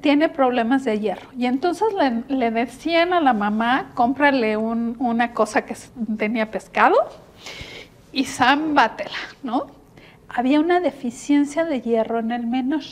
tiene 0.01 0.29
problemas 0.29 0.85
de 0.85 0.99
hierro. 0.99 1.27
Y 1.35 1.47
entonces 1.47 1.87
le, 2.27 2.51
decían 2.51 3.13
a 3.13 3.19
la 3.19 3.33
mamá, 3.33 3.91
cómprale 3.95 4.57
una 4.57 5.33
cosa 5.33 5.65
que 5.65 5.75
tenía 6.17 6.51
pescado 6.51 6.95
y 8.11 8.25
zambátela, 8.25 9.17
¿no? 9.41 9.67
Había 10.29 10.59
una 10.59 10.79
deficiencia 10.79 11.65
de 11.65 11.81
hierro 11.81 12.19
en 12.19 12.31
el 12.31 12.45
menor. 12.45 12.83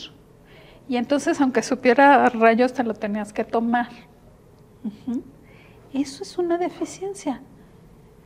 Y 0.89 0.98
entonces, 0.98 1.39
aunque 1.39 1.62
supiera 1.62 2.27
rayos, 2.29 2.74
te 2.74 2.84
lo 2.84 2.96
tenías 2.96 3.32
que 3.32 3.43
tomar. 3.43 3.89
Eso 5.93 6.24
es 6.24 6.38
una 6.39 6.58
deficiencia. 6.58 7.41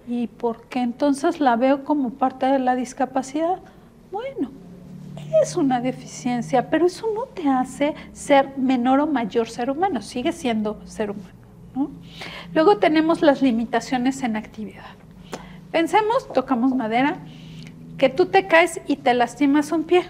¿Y 0.07 0.27
por 0.27 0.63
qué 0.67 0.79
entonces 0.79 1.41
la 1.41 1.57
veo 1.57 1.83
como 1.83 2.11
parte 2.11 2.45
de 2.45 2.59
la 2.59 2.75
discapacidad? 2.75 3.59
Bueno, 4.11 4.51
es 5.41 5.57
una 5.57 5.81
deficiencia, 5.81 6.69
pero 6.69 6.85
eso 6.85 7.07
no 7.13 7.25
te 7.25 7.49
hace 7.49 7.93
ser 8.13 8.57
menor 8.57 9.01
o 9.01 9.07
mayor 9.07 9.49
ser 9.49 9.69
humano, 9.69 10.01
sigue 10.01 10.31
siendo 10.31 10.79
ser 10.85 11.11
humano. 11.11 11.91
Luego 12.53 12.77
tenemos 12.77 13.21
las 13.21 13.41
limitaciones 13.41 14.23
en 14.23 14.37
actividad. 14.37 14.95
Pensemos, 15.71 16.31
tocamos 16.33 16.73
madera, 16.73 17.17
que 17.97 18.09
tú 18.09 18.27
te 18.27 18.47
caes 18.47 18.79
y 18.87 18.95
te 18.95 19.13
lastimas 19.13 19.71
un 19.71 19.83
pie. 19.83 20.03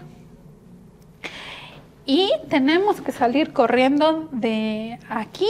Y 2.06 2.30
tenemos 2.50 3.02
que 3.02 3.12
salir 3.12 3.52
corriendo 3.52 4.30
de 4.32 5.00
aquí 5.10 5.50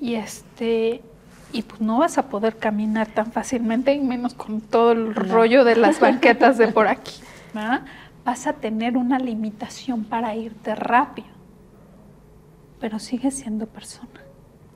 y 0.00 0.14
este 0.14 1.02
y 1.52 1.62
pues 1.62 1.80
no 1.80 1.98
vas 1.98 2.18
a 2.18 2.28
poder 2.28 2.56
caminar 2.56 3.08
tan 3.08 3.32
fácilmente 3.32 3.92
y 3.92 4.00
menos 4.00 4.34
con 4.34 4.60
todo 4.60 4.92
el 4.92 5.14
rollo 5.14 5.64
de 5.64 5.76
las 5.76 6.00
banquetas 6.00 6.58
de 6.58 6.68
por 6.68 6.86
aquí 6.88 7.20
vas 8.24 8.46
a 8.46 8.52
tener 8.54 8.96
una 8.96 9.18
limitación 9.18 10.04
para 10.04 10.34
irte 10.34 10.74
rápido, 10.74 11.28
pero 12.78 12.98
sigues 12.98 13.34
siendo 13.34 13.66
persona. 13.66 14.20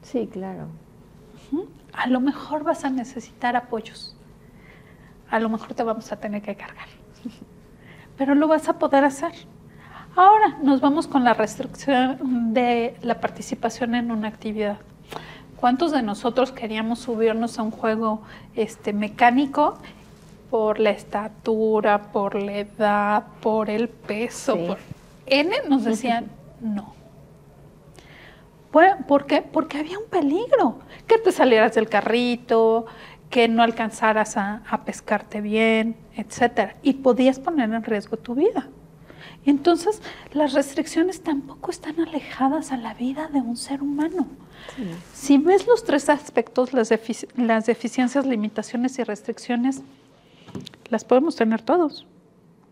Sí, 0.02 0.28
claro. 0.31 0.69
A 1.93 2.09
lo 2.09 2.21
mejor 2.21 2.64
vas 2.64 2.85
a 2.85 2.90
necesitar 2.90 3.54
apoyos, 3.54 4.16
a 5.31 5.38
lo 5.38 5.49
mejor 5.49 5.75
te 5.75 5.85
vamos 5.85 6.11
a 6.11 6.16
tener 6.16 6.43
que 6.43 6.57
cargar, 6.57 6.88
pero 8.17 8.34
lo 8.34 8.49
vas 8.49 8.69
a 8.69 8.78
poder 8.78 9.04
hacer. 9.04 9.32
Ahora 10.17 10.58
nos 10.63 10.80
vamos 10.80 11.06
con 11.06 11.25
la 11.25 11.34
restricción 11.34 12.52
de 12.54 12.97
la 13.02 13.21
participación 13.21 13.95
en 13.95 14.10
una 14.10 14.28
actividad. 14.28 14.78
¿Cuántos 15.64 15.92
de 15.92 16.02
nosotros 16.02 16.52
queríamos 16.52 16.98
subirnos 16.98 17.58
a 17.58 17.62
un 17.62 17.70
juego 17.70 18.20
este, 18.54 18.92
mecánico 18.92 19.78
por 20.50 20.78
la 20.78 20.90
estatura, 20.90 22.12
por 22.12 22.34
la 22.34 22.58
edad, 22.58 23.24
por 23.40 23.70
el 23.70 23.88
peso, 23.88 24.58
por 24.58 24.78
N 25.24 25.56
nos 25.66 25.84
decían 25.84 26.26
no. 26.60 26.92
¿Por 29.08 29.24
qué? 29.24 29.40
Porque 29.40 29.78
había 29.78 29.98
un 29.98 30.04
peligro, 30.04 30.80
que 31.06 31.16
te 31.16 31.32
salieras 31.32 31.74
del 31.74 31.88
carrito, 31.88 32.84
que 33.30 33.48
no 33.48 33.62
alcanzaras 33.62 34.36
a, 34.36 34.82
pescarte 34.84 35.40
bien, 35.40 35.96
etcétera, 36.14 36.76
y 36.82 36.92
podías 36.92 37.38
poner 37.38 37.72
en 37.72 37.82
riesgo 37.84 38.18
tu 38.18 38.34
vida. 38.34 38.68
Entonces, 39.46 40.02
las 40.34 40.52
restricciones 40.52 41.22
tampoco 41.22 41.70
están 41.70 41.98
alejadas 42.00 42.70
a 42.70 42.76
la 42.76 42.92
vida 42.92 43.28
de 43.28 43.40
un 43.40 43.56
ser 43.56 43.80
humano. 43.80 44.26
Si 45.12 45.38
ves 45.38 45.66
los 45.66 45.84
tres 45.84 46.08
aspectos, 46.08 46.72
las, 46.72 46.90
las 47.36 47.66
deficiencias, 47.66 48.26
limitaciones 48.26 48.98
y 48.98 49.04
restricciones, 49.04 49.82
las 50.88 51.04
podemos 51.04 51.36
tener 51.36 51.62
todos. 51.62 52.06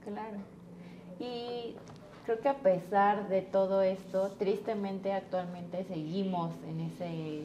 Claro. 0.05 0.39
Y 1.21 1.75
creo 2.25 2.41
que 2.41 2.49
a 2.49 2.59
pesar 2.59 3.29
de 3.29 3.43
todo 3.43 3.83
esto, 3.83 4.33
tristemente 4.39 5.13
actualmente 5.13 5.85
seguimos 5.85 6.53
en 6.69 6.81
ese 6.81 7.43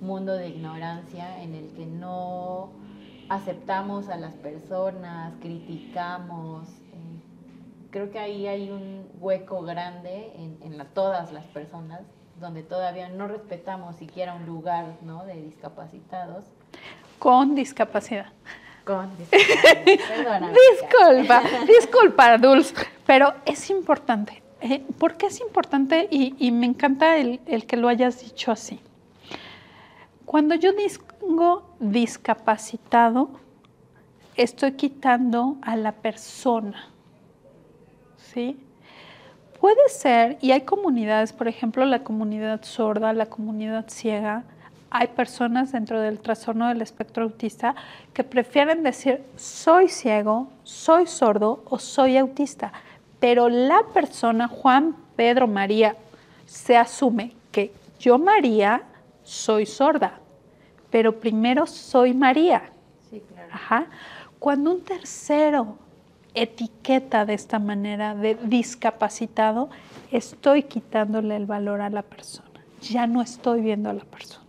mundo 0.00 0.34
de 0.34 0.48
ignorancia 0.48 1.42
en 1.42 1.54
el 1.54 1.68
que 1.68 1.86
no 1.86 2.70
aceptamos 3.28 4.08
a 4.08 4.16
las 4.16 4.34
personas, 4.34 5.34
criticamos. 5.40 6.68
Eh, 6.68 7.90
creo 7.90 8.10
que 8.10 8.18
ahí 8.18 8.46
hay 8.46 8.70
un 8.70 9.06
hueco 9.20 9.62
grande 9.62 10.32
en, 10.36 10.54
todas 10.92 11.32
las 11.32 11.44
personas 11.46 12.00
donde 12.40 12.62
todavía 12.62 13.08
no 13.08 13.28
respetamos 13.28 13.96
siquiera 13.96 14.34
un 14.34 14.46
lugar 14.46 14.86
¿no? 15.02 15.24
de 15.24 15.34
discapacitados. 15.42 16.44
Con 17.18 17.54
discapacidad. 17.54 18.26
Con 18.84 19.10
disculpa, 20.68 21.42
disculpa, 21.66 22.36
Dulce, 22.36 22.74
pero 23.06 23.32
es 23.46 23.70
importante. 23.70 24.42
Eh, 24.60 24.82
¿Por 24.98 25.16
qué 25.16 25.26
es 25.26 25.40
importante? 25.40 26.08
Y, 26.10 26.50
me 26.50 26.66
encanta 26.66 27.16
el, 27.16 27.66
que 27.66 27.76
lo 27.76 27.88
hayas 27.88 28.20
dicho 28.20 28.50
así. 28.50 28.80
Cuando 30.24 30.54
yo 30.54 30.72
digo 30.72 31.76
discapacitado, 31.80 33.30
estoy 34.36 34.72
quitando 34.72 35.56
a 35.62 35.76
la 35.76 35.92
persona. 35.92 36.88
¿Sí? 38.16 38.58
Puede 39.64 39.88
ser, 39.88 40.36
y 40.42 40.50
hay 40.52 40.60
comunidades, 40.60 41.32
por 41.32 41.48
ejemplo, 41.48 41.86
la 41.86 42.00
comunidad 42.04 42.62
sorda, 42.64 43.14
la 43.14 43.24
comunidad 43.24 43.86
ciega, 43.88 44.44
hay 44.90 45.06
personas 45.06 45.72
dentro 45.72 46.02
del 46.02 46.20
trastorno 46.20 46.68
del 46.68 46.82
espectro 46.82 47.24
autista 47.24 47.74
que 48.12 48.24
prefieren 48.24 48.82
decir 48.82 49.24
soy 49.36 49.88
ciego, 49.88 50.48
soy 50.64 51.06
sordo 51.06 51.62
o 51.64 51.78
soy 51.78 52.18
autista, 52.18 52.74
pero 53.20 53.48
la 53.48 53.80
persona 53.94 54.48
Juan 54.48 54.96
Pedro 55.16 55.46
María 55.46 55.96
se 56.44 56.76
asume 56.76 57.32
que 57.50 57.72
yo 57.98 58.18
María 58.18 58.82
soy 59.22 59.64
sorda, 59.64 60.18
pero 60.90 61.18
primero 61.18 61.66
soy 61.66 62.12
María. 62.12 62.64
Sí, 63.08 63.22
claro. 63.32 63.48
Ajá. 63.50 63.86
Cuando 64.38 64.72
un 64.72 64.84
tercero 64.84 65.78
etiqueta 66.34 67.24
de 67.24 67.34
esta 67.34 67.58
manera 67.58 68.14
de 68.14 68.34
discapacitado, 68.34 69.70
estoy 70.10 70.64
quitándole 70.64 71.36
el 71.36 71.46
valor 71.46 71.80
a 71.80 71.90
la 71.90 72.02
persona. 72.02 72.48
Ya 72.82 73.06
no 73.06 73.22
estoy 73.22 73.60
viendo 73.60 73.90
a 73.90 73.92
la 73.92 74.04
persona. 74.04 74.44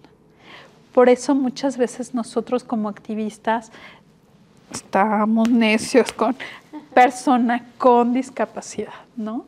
Por 0.93 1.09
eso 1.09 1.35
muchas 1.35 1.77
veces 1.77 2.13
nosotros 2.13 2.63
como 2.63 2.89
activistas 2.89 3.71
estamos 4.71 5.49
necios 5.49 6.11
con 6.11 6.35
persona 6.93 7.65
con 7.77 8.13
discapacidad, 8.13 8.93
¿no? 9.15 9.45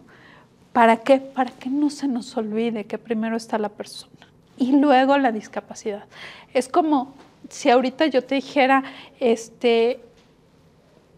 ¿Para 0.74 0.98
qué? 0.98 1.20
Para 1.20 1.52
que 1.52 1.70
no 1.70 1.90
se 1.90 2.08
nos 2.08 2.36
olvide 2.38 2.86
que 2.86 2.98
primero 2.98 3.38
está 3.38 3.58
la 3.58 3.70
persona 3.70 4.28
y 4.58 4.74
luego 4.74 5.18
la 5.18 5.32
discapacidad. 5.32 6.04
Es 6.54 6.68
como 6.68 7.14
si 7.50 7.70
ahorita 7.70 8.08
yo 8.08 8.24
te 8.24 8.36
dijera, 8.36 8.84
este, 9.20 10.02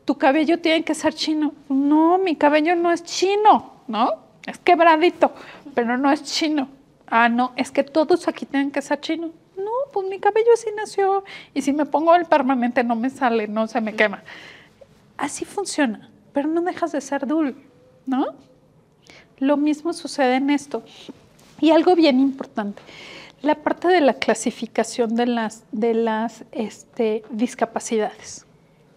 tu 0.10 0.18
cabello 0.18 0.58
tiene 0.58 0.84
que 0.84 0.96
ser 0.96 1.14
chino. 1.14 1.54
No, 1.70 2.18
mi 2.18 2.36
cabello 2.36 2.76
no 2.76 2.92
es 2.92 3.04
chino, 3.04 3.74
¿no? 3.88 4.16
Es 4.44 4.58
quebradito, 4.58 5.32
pero 5.76 6.00
no 6.00 6.12
es 6.12 6.24
chino. 6.24 6.68
Ah, 7.06 7.30
no, 7.30 7.54
es 7.56 7.70
que 7.70 7.84
todos 7.84 8.28
aquí 8.28 8.48
tienen 8.48 8.72
que 8.72 8.82
ser 8.82 9.00
chinos. 9.00 9.30
No, 9.56 9.70
pues 9.94 10.08
mi 10.10 10.18
cabello 10.18 10.48
así 10.52 10.70
nació 10.76 11.24
y 11.54 11.62
si 11.62 11.74
me 11.74 11.86
pongo 11.86 12.16
el 12.16 12.26
permanente 12.26 12.84
no 12.84 12.96
me 12.96 13.12
sale, 13.12 13.48
no 13.48 13.68
se 13.68 13.82
me 13.82 13.94
quema. 13.94 14.24
Así 15.16 15.46
funciona, 15.46 16.10
pero 16.34 16.48
no 16.48 16.62
dejas 16.62 16.92
de 16.92 17.02
ser 17.02 17.28
dul, 17.28 17.56
¿no? 18.08 18.34
Lo 19.38 19.58
mismo 19.58 19.94
sucede 19.94 20.38
en 20.38 20.50
esto. 20.50 20.82
Y 21.62 21.70
algo 21.70 21.96
bien 21.96 22.20
importante, 22.20 22.82
la 23.44 23.54
parte 23.54 23.90
de 23.90 24.02
la 24.02 24.16
clasificación 24.16 25.16
de 25.16 25.28
las, 25.28 25.66
de 25.72 25.94
las 25.94 26.46
este, 26.52 27.22
discapacidades. 27.30 28.48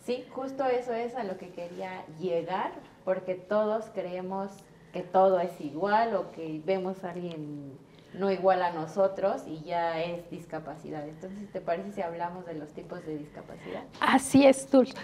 Sí, 0.04 0.24
justo 0.30 0.64
eso 0.64 0.92
es 0.94 1.14
a 1.14 1.24
lo 1.24 1.38
que 1.38 1.50
quería 1.50 2.04
llegar, 2.20 2.72
porque 3.04 3.34
todos 3.34 3.86
creemos 3.94 4.50
que 4.92 5.02
todo 5.02 5.40
es 5.40 5.60
igual 5.60 6.14
o 6.16 6.32
que 6.32 6.60
vemos 6.64 7.04
a 7.04 7.10
alguien 7.10 7.78
no 8.14 8.30
igual 8.30 8.62
a 8.62 8.72
nosotros 8.72 9.42
y 9.46 9.62
ya 9.62 10.02
es 10.02 10.28
discapacidad. 10.30 11.08
Entonces, 11.08 11.50
¿te 11.50 11.60
parece 11.60 11.92
si 11.92 12.02
hablamos 12.02 12.44
de 12.46 12.54
los 12.54 12.68
tipos 12.72 13.04
de 13.06 13.16
discapacidad? 13.16 13.84
Así 14.00 14.44
es, 14.46 14.70
Dulce. 14.70 14.94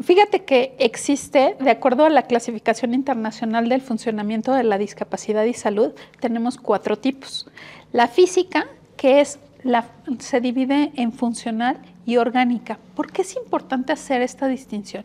Fíjate 0.00 0.44
que 0.44 0.74
existe, 0.78 1.56
de 1.60 1.70
acuerdo 1.70 2.04
a 2.04 2.10
la 2.10 2.22
clasificación 2.22 2.94
internacional 2.94 3.68
del 3.68 3.82
funcionamiento 3.82 4.52
de 4.52 4.64
la 4.64 4.78
discapacidad 4.78 5.44
y 5.44 5.54
salud, 5.54 5.92
tenemos 6.20 6.58
cuatro 6.58 6.96
tipos. 6.96 7.46
La 7.92 8.08
física, 8.08 8.66
que 8.96 9.20
es 9.20 9.38
la, 9.62 9.88
se 10.18 10.40
divide 10.40 10.92
en 10.96 11.12
funcional 11.12 11.80
y 12.10 12.16
orgánica. 12.16 12.80
¿Por 12.96 13.12
qué 13.12 13.22
es 13.22 13.36
importante 13.36 13.92
hacer 13.92 14.20
esta 14.20 14.48
distinción? 14.48 15.04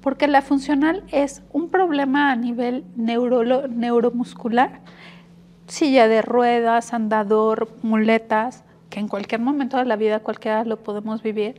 Porque 0.00 0.28
la 0.28 0.40
funcional 0.40 1.02
es 1.10 1.42
un 1.52 1.68
problema 1.68 2.30
a 2.30 2.36
nivel 2.36 2.84
neuro, 2.94 3.66
neuromuscular, 3.66 4.80
silla 5.66 6.06
de 6.06 6.22
ruedas, 6.22 6.94
andador, 6.94 7.70
muletas, 7.82 8.62
que 8.88 9.00
en 9.00 9.08
cualquier 9.08 9.40
momento 9.40 9.78
de 9.78 9.84
la 9.84 9.96
vida 9.96 10.20
cualquiera 10.20 10.64
lo 10.64 10.76
podemos 10.76 11.24
vivir, 11.24 11.56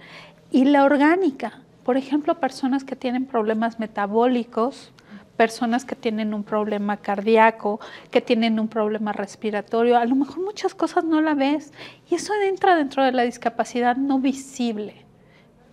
y 0.49 0.63
la 0.63 0.85
orgánica, 0.85 1.59
por 1.83 1.97
ejemplo, 1.97 2.39
personas 2.39 2.85
que 2.85 2.95
tienen 2.95 3.25
problemas 3.25 3.79
metabólicos, 3.79 4.93
personas 5.35 5.85
que 5.85 5.95
tienen 5.95 6.33
un 6.33 6.43
problema 6.43 6.97
cardíaco, 6.97 7.79
que 8.11 8.21
tienen 8.21 8.59
un 8.59 8.67
problema 8.67 9.11
respiratorio, 9.11 9.97
a 9.97 10.05
lo 10.05 10.15
mejor 10.15 10.43
muchas 10.43 10.73
cosas 10.73 11.03
no 11.03 11.21
la 11.21 11.33
ves 11.33 11.73
y 12.09 12.15
eso 12.15 12.33
entra 12.43 12.75
dentro 12.75 13.03
de 13.03 13.11
la 13.11 13.23
discapacidad 13.23 13.97
no 13.97 14.19
visible, 14.19 15.05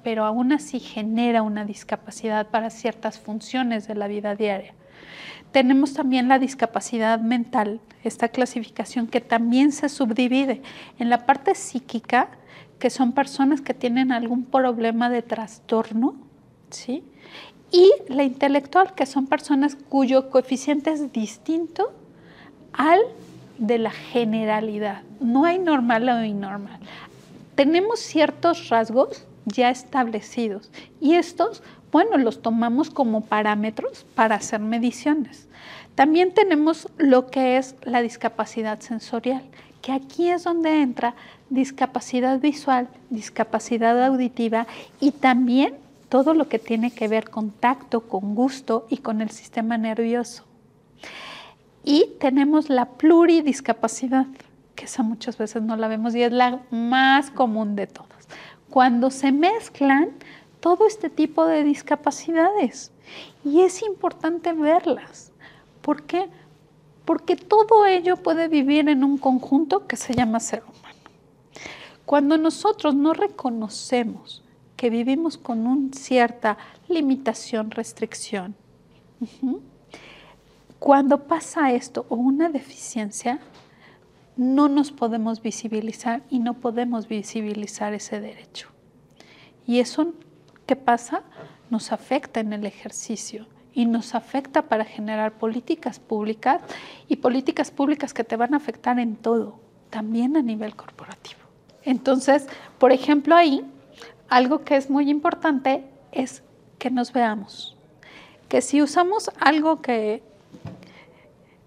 pero 0.03 0.25
aún 0.25 0.53
así 0.53 0.81
genera 0.81 1.42
una 1.42 1.64
discapacidad 1.64 2.48
para 2.48 2.70
ciertas 2.70 3.18
funciones 3.18 3.87
de 3.87 3.94
la 3.94 4.09
vida 4.09 4.35
diaria. 4.35 4.75
Tenemos 5.53 5.92
también 5.92 6.29
la 6.29 6.38
discapacidad 6.38 7.20
mental, 7.20 7.81
esta 8.03 8.29
clasificación 8.29 9.07
que 9.07 9.20
también 9.20 9.70
se 9.70 9.88
subdivide 9.88 10.62
en 10.98 11.11
la 11.11 11.27
parte 11.27 11.55
psíquica, 11.55 12.31
que 12.79 12.90
son 12.90 13.12
personas 13.12 13.61
que 13.61 13.75
tienen 13.75 14.12
algún 14.12 14.44
problema 14.44 15.11
de 15.11 15.22
trastorno, 15.22 16.16
¿sí? 16.70 17.05
Y 17.73 17.91
la 18.09 18.23
intelectual, 18.23 18.95
que 18.95 19.07
son 19.07 19.27
personas 19.27 19.77
cuyo 19.89 20.29
coeficiente 20.31 20.91
es 20.91 21.13
distinto 21.13 21.91
al 22.75 23.01
de 23.59 23.79
la 23.79 23.91
generalidad. 23.91 25.03
No 25.21 25.47
hay 25.47 25.59
normal 25.59 26.09
o 26.09 26.13
anormal. 26.13 26.81
Tenemos 27.55 28.01
ciertos 28.01 28.69
rasgos 28.69 29.25
ya 29.47 29.71
establecidos 29.71 30.71
y 31.01 31.15
estos, 31.15 31.63
bueno, 31.91 32.19
los 32.19 32.43
tomamos 32.43 32.91
como 32.91 33.23
parámetros 33.23 34.05
para 34.15 34.37
hacer 34.37 34.61
mediciones. 34.61 35.49
También 35.95 36.33
tenemos 36.33 36.89
lo 36.99 37.31
que 37.31 37.57
es 37.57 37.75
la 37.83 38.03
discapacidad 38.03 38.81
sensorial, 38.81 39.43
que 39.81 39.93
aquí 39.93 40.29
es 40.29 40.45
donde 40.45 40.81
entra 40.81 41.15
discapacidad 41.51 42.41
visual, 42.41 42.89
discapacidad 43.11 44.03
auditiva 44.05 44.67
y 45.01 45.11
también 45.11 45.75
todo 46.12 46.35
lo 46.35 46.46
que 46.46 46.59
tiene 46.59 46.90
que 46.90 47.09
ver 47.09 47.31
con 47.31 47.51
tacto, 47.53 48.03
con 48.03 48.35
gusto 48.35 48.87
y 48.90 48.98
con 48.98 49.22
el 49.22 49.31
sistema 49.31 49.79
nervioso. 49.79 50.44
Y 51.85 52.11
tenemos 52.20 52.68
la 52.68 52.85
pluridiscapacidad, 52.85 54.27
que 54.75 54.85
esa 54.85 55.03
muchas 55.03 55.38
veces 55.38 55.62
no 55.62 55.75
la 55.75 55.88
vemos 55.88 56.14
y 56.14 56.22
es 56.22 56.31
la 56.31 56.61
más 56.70 57.31
común 57.31 57.77
de 57.77 57.87
todas. 57.87 58.29
Cuando 58.68 59.11
se 59.11 59.33
mezclan 59.33 60.11
todo 60.61 60.87
este 60.87 61.09
tipo 61.09 61.46
de 61.46 61.64
discapacidades 61.64 62.92
y 63.42 63.62
es 63.62 63.81
importante 63.81 64.53
verlas. 64.53 65.33
¿Por 65.81 66.03
qué? 66.03 66.29
Porque 67.07 67.37
todo 67.37 67.87
ello 67.87 68.18
puede 68.18 68.48
vivir 68.48 68.90
en 68.90 69.03
un 69.03 69.16
conjunto 69.16 69.87
que 69.87 69.96
se 69.96 70.12
llama 70.12 70.40
ser 70.40 70.62
humano. 70.62 70.98
Cuando 72.05 72.37
nosotros 72.37 72.94
no 72.94 73.14
reconocemos 73.14 74.41
que 74.83 74.90
vivimos 74.90 75.38
con 75.38 75.64
una 75.68 75.92
cierta 75.92 76.59
limitación, 76.88 77.71
restricción, 77.71 78.57
cuando 80.81 81.29
pasa 81.29 81.71
esto 81.71 82.05
o 82.09 82.16
una 82.16 82.49
deficiencia, 82.49 83.38
no 84.37 84.68
nos 84.68 84.90
podemos 84.90 85.40
visibilizar 85.40 86.25
y 86.31 86.40
no 86.40 86.55
podemos 86.55 87.07
visibilizar 87.07 87.95
ese 87.95 88.21
derecho. 88.21 88.71
Y 89.68 89.79
eso, 89.79 90.14
¿qué 90.66 90.75
pasa? 90.75 91.23
Nos 91.71 91.92
afecta 91.92 92.40
en 92.40 92.53
el 92.53 92.66
ejercicio 92.66 93.47
y 93.73 93.87
nos 93.87 94.16
afecta 94.16 94.62
para 94.62 94.85
generar 94.85 95.38
políticas 95.38 96.01
públicas 96.01 96.61
y 97.07 97.14
políticas 97.14 97.71
públicas 97.71 98.12
que 98.12 98.25
te 98.25 98.35
van 98.35 98.53
a 98.53 98.57
afectar 98.57 98.99
en 98.99 99.14
todo, 99.14 99.61
también 99.90 100.37
a 100.37 100.42
nivel 100.42 100.75
corporativo. 100.75 101.38
Entonces, 101.85 102.49
por 102.79 102.90
ejemplo, 102.90 103.37
ahí 103.37 103.64
algo 104.33 104.64
que 104.64 104.77
es 104.77 104.88
muy 104.88 105.11
importante 105.11 105.85
es 106.11 106.42
que 106.79 106.90
nos 106.90 107.12
veamos. 107.12 107.77
Que 108.49 108.62
si 108.62 108.81
usamos 108.81 109.31
algo 109.38 109.83
que, 109.83 110.23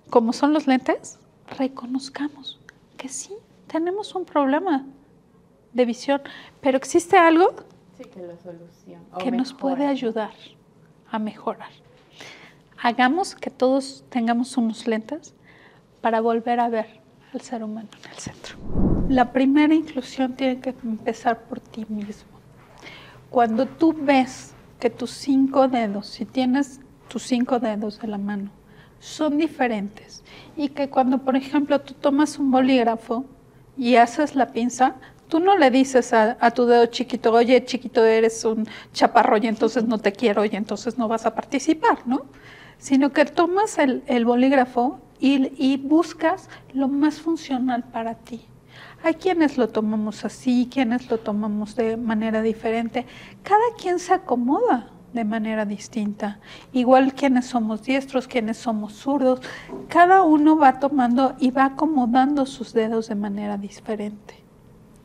como 0.10 0.34
son 0.34 0.52
los 0.52 0.66
lentes, 0.66 1.20
reconozcamos 1.60 2.60
que 2.98 3.08
sí, 3.08 3.36
tenemos 3.68 4.16
un 4.16 4.26
problema 4.26 4.84
de 5.74 5.86
visión, 5.86 6.22
pero 6.60 6.78
existe 6.78 7.18
algo 7.18 7.54
que, 9.20 9.32
nos 9.32 9.54
puede 9.54 9.86
ayudar 9.86 10.34
a 11.12 11.20
mejorar. 11.20 11.70
Hagamos 12.82 13.36
que 13.36 13.52
todos 13.52 14.04
tengamos 14.10 14.58
unos 14.58 14.88
lentes 14.88 15.36
para 16.02 16.20
volver 16.20 16.60
a 16.60 16.70
ver 16.70 17.00
al 17.32 17.42
ser 17.42 17.64
humano 17.64 17.90
en 18.04 18.12
el 18.12 18.18
centro. 18.18 18.58
La 19.08 19.32
primera 19.32 19.74
inclusión 19.76 20.36
tiene 20.36 20.60
que 20.60 20.72
empezar 20.84 21.44
por 21.44 21.60
ti 21.60 21.86
mismo. 21.90 22.35
Cuando 23.30 23.66
tú 23.66 23.94
ves 23.94 24.54
que 24.80 24.90
tus 24.90 25.12
cinco 25.12 25.68
dedos, 25.68 26.08
si 26.08 26.26
tienes 26.26 26.80
tus 27.08 27.24
cinco 27.24 27.60
dedos 27.60 28.00
de 28.00 28.08
la 28.08 28.18
mano, 28.18 28.50
son 29.00 29.38
diferentes 29.38 30.24
y 30.58 30.70
que 30.70 30.90
cuando, 30.90 31.20
por 31.20 31.36
ejemplo, 31.36 31.80
tú 31.82 31.94
tomas 31.94 32.40
un 32.40 32.52
bolígrafo 32.52 33.26
y 33.78 33.96
haces 33.96 34.36
la 34.36 34.52
pinza, 34.52 34.96
tú 35.28 35.40
no 35.40 35.58
le 35.58 35.70
dices 35.70 36.14
a, 36.14 36.52
tu 36.52 36.66
dedo 36.66 36.86
chiquito, 36.88 37.32
oye, 37.32 37.64
chiquito, 37.66 38.04
eres 38.06 38.46
un 38.46 38.68
chaparro 38.94 39.38
y 39.38 39.48
entonces 39.48 39.84
no 39.86 39.98
te 39.98 40.12
quiero 40.12 40.46
y 40.46 40.50
entonces 40.54 40.98
no 40.98 41.08
vas 41.08 41.26
a 41.26 41.36
participar, 41.36 42.00
¿no? 42.06 42.26
Sino 42.78 43.12
que 43.12 43.26
tomas 43.26 43.78
el, 43.78 44.26
bolígrafo 44.26 45.00
y, 45.20 45.52
y 45.58 45.78
buscas 45.78 46.50
lo 46.74 46.88
más 46.88 47.20
funcional 47.20 47.84
para 47.84 48.16
ti. 48.16 48.46
Hay 49.06 49.14
quienes 49.14 49.60
lo 49.60 49.70
tomamos 49.70 50.26
así, 50.26 50.68
quienes 50.74 51.12
lo 51.12 51.20
tomamos 51.20 51.76
de 51.76 51.96
manera 51.96 52.42
diferente. 52.42 53.06
Cada 53.44 53.62
quien 53.80 54.00
se 54.00 54.16
acomoda 54.16 54.90
de 55.14 55.24
manera 55.24 55.64
distinta. 55.64 56.40
Igual 56.74 57.14
quienes 57.14 57.46
somos 57.46 57.84
diestros, 57.84 58.28
quienes 58.28 58.58
somos 58.58 58.94
zurdos, 58.94 59.42
cada 59.90 60.24
uno 60.24 60.58
va 60.58 60.80
tomando 60.80 61.36
y 61.40 61.52
va 61.52 61.66
acomodando 61.66 62.48
sus 62.48 62.74
dedos 62.74 63.08
de 63.08 63.14
manera 63.14 63.60
diferente. 63.60 64.34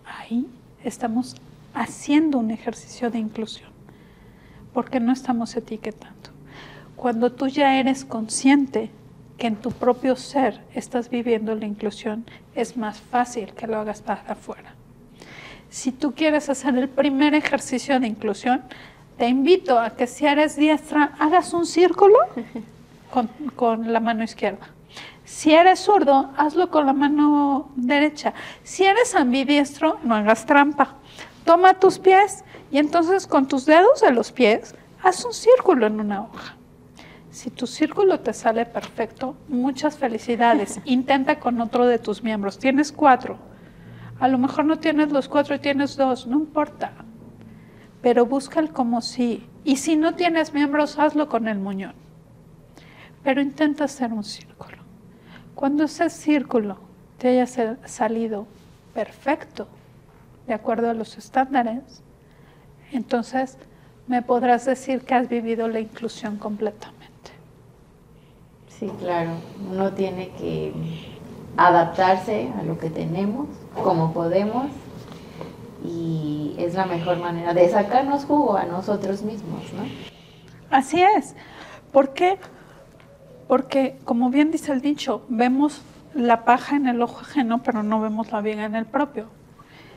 Ahí 0.06 0.46
estamos 0.82 1.36
haciendo 1.74 2.38
un 2.38 2.52
ejercicio 2.52 3.10
de 3.10 3.18
inclusión, 3.18 3.68
porque 4.72 4.98
no 4.98 5.12
estamos 5.12 5.54
etiquetando. 5.56 6.30
Cuando 6.96 7.32
tú 7.32 7.48
ya 7.48 7.78
eres 7.78 8.06
consciente 8.06 8.90
que 9.40 9.46
en 9.46 9.56
tu 9.56 9.72
propio 9.72 10.16
ser 10.16 10.60
estás 10.74 11.08
viviendo 11.08 11.54
la 11.54 11.64
inclusión, 11.64 12.26
es 12.54 12.76
más 12.76 13.00
fácil 13.00 13.54
que 13.54 13.66
lo 13.66 13.78
hagas 13.78 14.02
para 14.02 14.20
afuera. 14.28 14.74
Si 15.70 15.92
tú 15.92 16.14
quieres 16.14 16.50
hacer 16.50 16.76
el 16.76 16.90
primer 16.90 17.34
ejercicio 17.34 17.98
de 17.98 18.06
inclusión, 18.06 18.60
te 19.16 19.28
invito 19.28 19.80
a 19.80 19.96
que 19.96 20.06
si 20.06 20.26
eres 20.26 20.56
diestra, 20.56 21.14
hagas 21.18 21.54
un 21.54 21.64
círculo 21.64 22.18
con, 23.10 23.28
con 23.56 23.90
la 23.90 24.00
mano 24.00 24.22
izquierda. 24.24 24.68
Si 25.24 25.54
eres 25.54 25.80
zurdo, 25.80 26.30
hazlo 26.36 26.68
con 26.70 26.84
la 26.84 26.92
mano 26.92 27.70
derecha. 27.76 28.34
Si 28.62 28.84
eres 28.84 29.14
ambidiestro, 29.14 29.98
no 30.02 30.16
hagas 30.16 30.44
trampa. 30.44 30.96
Toma 31.46 31.72
tus 31.72 31.98
pies 31.98 32.44
y 32.70 32.76
entonces 32.76 33.26
con 33.26 33.48
tus 33.48 33.64
dedos 33.64 34.02
de 34.02 34.12
los 34.12 34.32
pies, 34.32 34.74
haz 35.02 35.24
un 35.24 35.32
círculo 35.32 35.86
en 35.86 35.98
una 35.98 36.24
hoja. 36.24 36.59
Si 37.30 37.50
tu 37.50 37.66
círculo 37.66 38.20
te 38.20 38.32
sale 38.32 38.66
perfecto, 38.66 39.36
muchas 39.48 39.96
felicidades. 39.96 40.80
Intenta 40.84 41.38
con 41.38 41.60
otro 41.60 41.86
de 41.86 41.98
tus 41.98 42.22
miembros. 42.22 42.58
Tienes 42.58 42.92
cuatro. 42.92 43.38
A 44.18 44.28
lo 44.28 44.36
mejor 44.38 44.64
no 44.64 44.78
tienes 44.78 45.12
los 45.12 45.28
cuatro 45.28 45.54
y 45.54 45.60
tienes 45.60 45.96
dos, 45.96 46.26
no 46.26 46.38
importa. 46.38 46.92
Pero 48.02 48.26
busca 48.26 48.60
el 48.60 48.70
como 48.70 49.00
sí. 49.00 49.46
Y 49.64 49.76
si 49.76 49.96
no 49.96 50.14
tienes 50.14 50.52
miembros, 50.52 50.98
hazlo 50.98 51.28
con 51.28 51.48
el 51.48 51.58
muñón. 51.58 51.94
Pero 53.22 53.40
intenta 53.40 53.84
hacer 53.84 54.12
un 54.12 54.24
círculo. 54.24 54.78
Cuando 55.54 55.84
ese 55.84 56.10
círculo 56.10 56.78
te 57.18 57.28
haya 57.28 57.46
salido 57.86 58.46
perfecto, 58.94 59.68
de 60.46 60.54
acuerdo 60.54 60.90
a 60.90 60.94
los 60.94 61.16
estándares, 61.16 62.02
entonces 62.92 63.56
me 64.06 64.22
podrás 64.22 64.64
decir 64.64 65.02
que 65.02 65.14
has 65.14 65.28
vivido 65.28 65.68
la 65.68 65.80
inclusión 65.80 66.36
completamente. 66.36 66.99
Sí, 68.80 68.90
claro. 68.98 69.32
Uno 69.70 69.92
tiene 69.92 70.30
que 70.30 70.72
adaptarse 71.58 72.50
a 72.58 72.62
lo 72.62 72.78
que 72.78 72.88
tenemos, 72.88 73.46
como 73.84 74.14
podemos, 74.14 74.68
y 75.84 76.54
es 76.58 76.72
la 76.72 76.86
mejor 76.86 77.18
manera 77.18 77.52
de 77.52 77.68
sacarnos 77.68 78.24
jugo 78.24 78.56
a 78.56 78.64
nosotros 78.64 79.20
mismos, 79.20 79.62
¿no? 79.74 79.82
Así 80.74 81.02
es. 81.02 81.36
¿Por 81.92 82.14
qué? 82.14 82.38
Porque, 83.48 83.98
como 84.04 84.30
bien 84.30 84.50
dice 84.50 84.72
el 84.72 84.80
dicho, 84.80 85.26
vemos 85.28 85.82
la 86.14 86.46
paja 86.46 86.76
en 86.76 86.86
el 86.86 87.02
ojo 87.02 87.20
ajeno, 87.20 87.62
pero 87.62 87.82
no 87.82 88.00
vemos 88.00 88.32
la 88.32 88.40
viga 88.40 88.64
en 88.64 88.76
el 88.76 88.86
propio. 88.86 89.26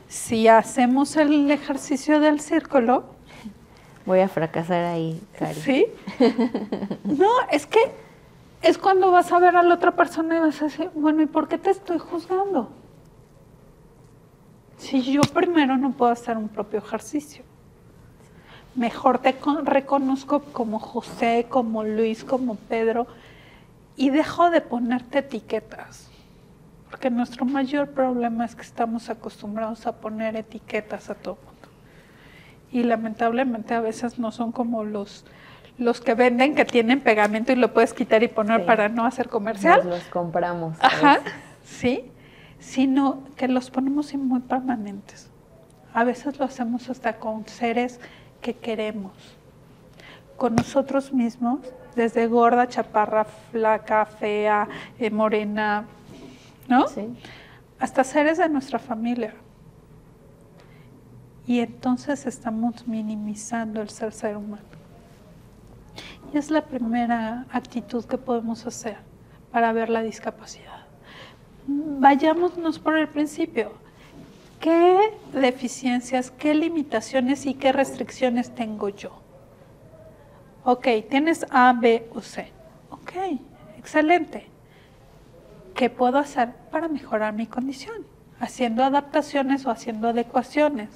Si 0.08 0.46
hacemos 0.46 1.16
el 1.16 1.50
ejercicio 1.50 2.20
del 2.20 2.38
círculo... 2.38 3.04
Voy 4.04 4.20
a 4.20 4.28
fracasar 4.28 4.84
ahí, 4.84 5.22
Cari. 5.38 5.54
¿Sí? 5.54 5.86
No, 7.04 7.30
es 7.50 7.64
que 7.64 7.78
es 8.64 8.78
cuando 8.78 9.10
vas 9.10 9.30
a 9.30 9.38
ver 9.38 9.56
a 9.56 9.62
la 9.62 9.74
otra 9.74 9.94
persona 9.94 10.36
y 10.36 10.40
vas 10.40 10.60
a 10.62 10.64
decir, 10.64 10.90
bueno, 10.94 11.20
¿y 11.20 11.26
por 11.26 11.48
qué 11.48 11.58
te 11.58 11.70
estoy 11.70 11.98
juzgando? 11.98 12.70
Si 14.78 15.02
yo 15.12 15.20
primero 15.20 15.76
no 15.76 15.92
puedo 15.92 16.10
hacer 16.10 16.38
un 16.38 16.48
propio 16.48 16.78
ejercicio. 16.78 17.44
Mejor 18.74 19.18
te 19.18 19.36
reconozco 19.64 20.40
como 20.40 20.78
José, 20.78 21.46
como 21.48 21.84
Luis, 21.84 22.24
como 22.24 22.56
Pedro 22.56 23.06
y 23.96 24.08
dejo 24.10 24.50
de 24.50 24.62
ponerte 24.62 25.18
etiquetas. 25.18 26.10
Porque 26.88 27.10
nuestro 27.10 27.44
mayor 27.44 27.90
problema 27.90 28.46
es 28.46 28.56
que 28.56 28.62
estamos 28.62 29.10
acostumbrados 29.10 29.86
a 29.86 30.00
poner 30.00 30.36
etiquetas 30.36 31.10
a 31.10 31.14
todo 31.14 31.36
mundo. 31.36 31.68
Y 32.72 32.82
lamentablemente 32.82 33.74
a 33.74 33.80
veces 33.80 34.18
no 34.18 34.32
son 34.32 34.52
como 34.52 34.84
los 34.84 35.24
los 35.78 36.00
que 36.00 36.14
venden 36.14 36.54
que 36.54 36.64
tienen 36.64 37.00
pegamento 37.00 37.52
y 37.52 37.56
lo 37.56 37.72
puedes 37.72 37.92
quitar 37.92 38.22
y 38.22 38.28
poner 38.28 38.64
para 38.64 38.88
no 38.88 39.04
hacer 39.04 39.28
comercial. 39.28 39.78
Nos 39.84 39.98
los 39.98 40.04
compramos. 40.04 40.76
Ajá, 40.80 41.20
sí, 41.64 42.10
sino 42.58 43.24
que 43.36 43.48
los 43.48 43.70
ponemos 43.70 44.14
muy 44.14 44.40
permanentes. 44.40 45.30
A 45.92 46.04
veces 46.04 46.38
lo 46.38 46.44
hacemos 46.44 46.88
hasta 46.90 47.14
con 47.14 47.46
seres 47.46 48.00
que 48.40 48.54
queremos, 48.54 49.12
con 50.36 50.54
nosotros 50.54 51.12
mismos, 51.12 51.60
desde 51.96 52.26
gorda, 52.26 52.68
chaparra, 52.68 53.24
flaca, 53.24 54.04
fea, 54.04 54.68
eh, 54.98 55.10
morena, 55.10 55.84
¿no? 56.68 56.88
Sí. 56.88 57.08
Hasta 57.78 58.02
seres 58.04 58.38
de 58.38 58.48
nuestra 58.48 58.78
familia. 58.78 59.34
Y 61.46 61.60
entonces 61.60 62.26
estamos 62.26 62.86
minimizando 62.88 63.82
el 63.82 63.90
ser 63.90 64.12
ser 64.12 64.36
humano 64.36 64.83
es 66.36 66.50
la 66.50 66.62
primera 66.62 67.46
actitud 67.50 68.04
que 68.04 68.18
podemos 68.18 68.66
hacer 68.66 68.96
para 69.52 69.72
ver 69.72 69.88
la 69.88 70.02
discapacidad. 70.02 70.86
Vayámonos 71.66 72.78
por 72.78 72.98
el 72.98 73.08
principio. 73.08 73.72
¿Qué 74.60 75.12
deficiencias, 75.32 76.30
qué 76.30 76.54
limitaciones 76.54 77.46
y 77.46 77.54
qué 77.54 77.72
restricciones 77.72 78.54
tengo 78.54 78.88
yo? 78.88 79.10
Ok, 80.64 80.88
tienes 81.08 81.46
A, 81.50 81.72
B 81.72 82.08
o 82.14 82.20
C. 82.20 82.50
Ok, 82.90 83.12
excelente. 83.78 84.48
¿Qué 85.74 85.90
puedo 85.90 86.18
hacer 86.18 86.54
para 86.70 86.88
mejorar 86.88 87.34
mi 87.34 87.46
condición? 87.46 88.06
Haciendo 88.40 88.82
adaptaciones 88.82 89.66
o 89.66 89.70
haciendo 89.70 90.08
adecuaciones. 90.08 90.88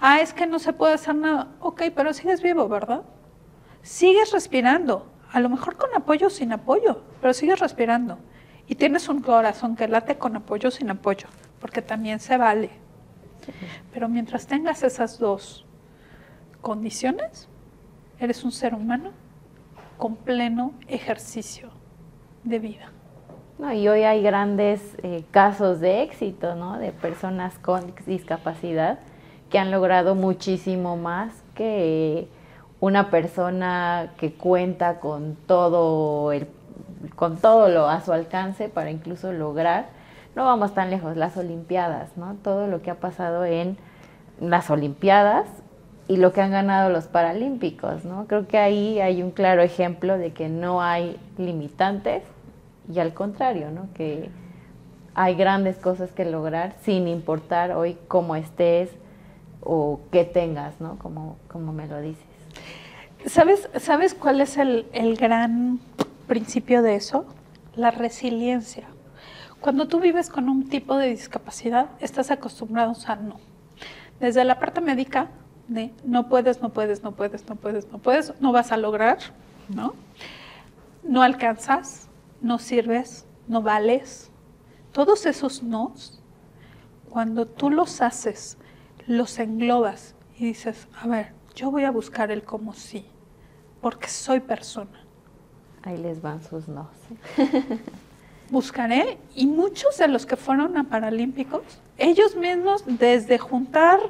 Ah, 0.00 0.20
es 0.20 0.32
que 0.32 0.46
no 0.46 0.58
se 0.58 0.72
puede 0.72 0.94
hacer 0.94 1.14
nada. 1.14 1.48
Ok, 1.60 1.82
pero 1.94 2.12
sigues 2.12 2.42
vivo, 2.42 2.68
¿verdad? 2.68 3.02
Sigues 3.82 4.32
respirando, 4.32 5.06
a 5.30 5.40
lo 5.40 5.48
mejor 5.48 5.76
con 5.76 5.94
apoyo 5.94 6.30
sin 6.30 6.52
apoyo, 6.52 7.02
pero 7.20 7.32
sigues 7.34 7.60
respirando. 7.60 8.18
Y 8.66 8.74
tienes 8.74 9.08
un 9.08 9.22
corazón 9.22 9.76
que 9.76 9.88
late 9.88 10.18
con 10.18 10.36
apoyo 10.36 10.70
sin 10.70 10.90
apoyo, 10.90 11.28
porque 11.60 11.82
también 11.82 12.20
se 12.20 12.36
vale. 12.36 12.70
Pero 13.92 14.08
mientras 14.08 14.46
tengas 14.46 14.82
esas 14.82 15.18
dos 15.18 15.64
condiciones, 16.60 17.48
eres 18.20 18.44
un 18.44 18.52
ser 18.52 18.74
humano 18.74 19.12
con 19.96 20.16
pleno 20.16 20.72
ejercicio 20.86 21.70
de 22.44 22.58
vida. 22.58 22.92
No, 23.58 23.72
y 23.72 23.88
hoy 23.88 24.02
hay 24.02 24.22
grandes 24.22 24.96
eh, 25.02 25.24
casos 25.32 25.80
de 25.80 26.02
éxito, 26.02 26.54
¿no? 26.54 26.78
De 26.78 26.92
personas 26.92 27.58
con 27.58 27.92
discapacidad 28.06 29.00
que 29.50 29.58
han 29.58 29.70
logrado 29.70 30.14
muchísimo 30.14 30.96
más 30.96 31.42
que 31.54 32.28
una 32.80 33.10
persona 33.10 34.12
que 34.18 34.32
cuenta 34.32 35.00
con 35.00 35.36
todo 35.46 36.32
el 36.32 36.46
con 37.14 37.36
todo 37.36 37.68
lo 37.68 37.88
a 37.88 38.00
su 38.00 38.12
alcance 38.12 38.68
para 38.68 38.90
incluso 38.90 39.32
lograr, 39.32 39.86
no 40.34 40.44
vamos 40.44 40.74
tan 40.74 40.90
lejos, 40.90 41.16
las 41.16 41.36
Olimpiadas, 41.36 42.16
¿no? 42.16 42.36
Todo 42.42 42.66
lo 42.66 42.82
que 42.82 42.90
ha 42.90 42.96
pasado 42.96 43.44
en 43.44 43.76
las 44.40 44.70
Olimpiadas 44.70 45.46
y 46.06 46.16
lo 46.16 46.32
que 46.32 46.40
han 46.40 46.50
ganado 46.50 46.90
los 46.90 47.06
Paralímpicos, 47.06 48.04
¿no? 48.04 48.26
Creo 48.26 48.46
que 48.46 48.58
ahí 48.58 49.00
hay 49.00 49.22
un 49.22 49.30
claro 49.30 49.62
ejemplo 49.62 50.18
de 50.18 50.32
que 50.32 50.48
no 50.48 50.82
hay 50.82 51.18
limitantes 51.36 52.22
y 52.92 52.98
al 52.98 53.14
contrario, 53.14 53.70
¿no? 53.70 53.88
Que 53.94 54.30
hay 55.14 55.34
grandes 55.34 55.76
cosas 55.76 56.10
que 56.12 56.24
lograr 56.24 56.74
sin 56.82 57.08
importar 57.08 57.72
hoy 57.72 57.98
cómo 58.08 58.36
estés 58.36 58.90
o 59.60 60.00
qué 60.12 60.24
tengas, 60.24 60.80
¿no? 60.80 60.98
Como, 60.98 61.36
como 61.48 61.72
me 61.72 61.86
lo 61.86 62.00
dices. 62.00 62.27
¿Sabes, 63.28 63.68
¿Sabes 63.78 64.14
cuál 64.14 64.40
es 64.40 64.56
el, 64.56 65.16
gran 65.18 65.80
principio 66.26 66.80
de 66.80 66.94
eso? 66.94 67.26
La 67.76 67.90
resiliencia. 67.90 68.86
Cuando 69.60 69.86
tú 69.86 70.00
vives 70.00 70.30
con 70.30 70.48
un 70.48 70.68
tipo 70.68 70.96
de 70.96 71.08
discapacidad, 71.08 71.90
estás 72.00 72.30
acostumbrado 72.30 72.94
a 73.06 73.16
no. 73.16 73.38
Desde 74.18 74.44
la 74.44 74.58
parte 74.58 74.80
médica, 74.80 75.28
no 76.04 76.28
puedes, 76.30 76.62
no 76.62 76.70
puedes, 76.70 77.02
no 77.02 77.12
puedes, 77.12 77.46
no 77.46 77.56
puedes, 77.56 77.92
no 77.92 77.98
puedes, 77.98 78.40
no 78.40 78.52
vas 78.52 78.72
a 78.72 78.78
lograr, 78.78 79.18
¿no? 79.68 79.94
No 81.02 81.22
alcanzas, 81.22 82.08
no 82.40 82.58
sirves, 82.58 83.26
no 83.46 83.60
vales. 83.60 84.30
Todos 84.92 85.26
esos 85.26 85.62
nos, 85.62 86.22
cuando 87.10 87.46
tú 87.46 87.68
los 87.68 88.00
haces, 88.00 88.56
los 89.06 89.38
englobas 89.38 90.14
y 90.38 90.46
dices, 90.46 90.88
a 90.98 91.06
ver, 91.06 91.34
yo 91.54 91.70
voy 91.70 91.84
a 91.84 91.90
buscar 91.90 92.30
el 92.30 92.42
como 92.42 92.72
sí, 92.72 93.04
porque 93.80 94.08
soy 94.08 94.40
persona. 94.40 95.04
Ahí 95.82 95.96
les 95.96 96.20
van 96.20 96.42
sus 96.42 96.68
no. 96.68 96.88
Buscaré, 98.50 99.18
y 99.34 99.46
muchos 99.46 99.98
de 99.98 100.08
los 100.08 100.24
que 100.24 100.36
fueron 100.36 100.76
a 100.76 100.84
Paralímpicos, 100.84 101.62
ellos 101.98 102.34
mismos, 102.34 102.82
desde 102.86 103.38
juntar 103.38 104.00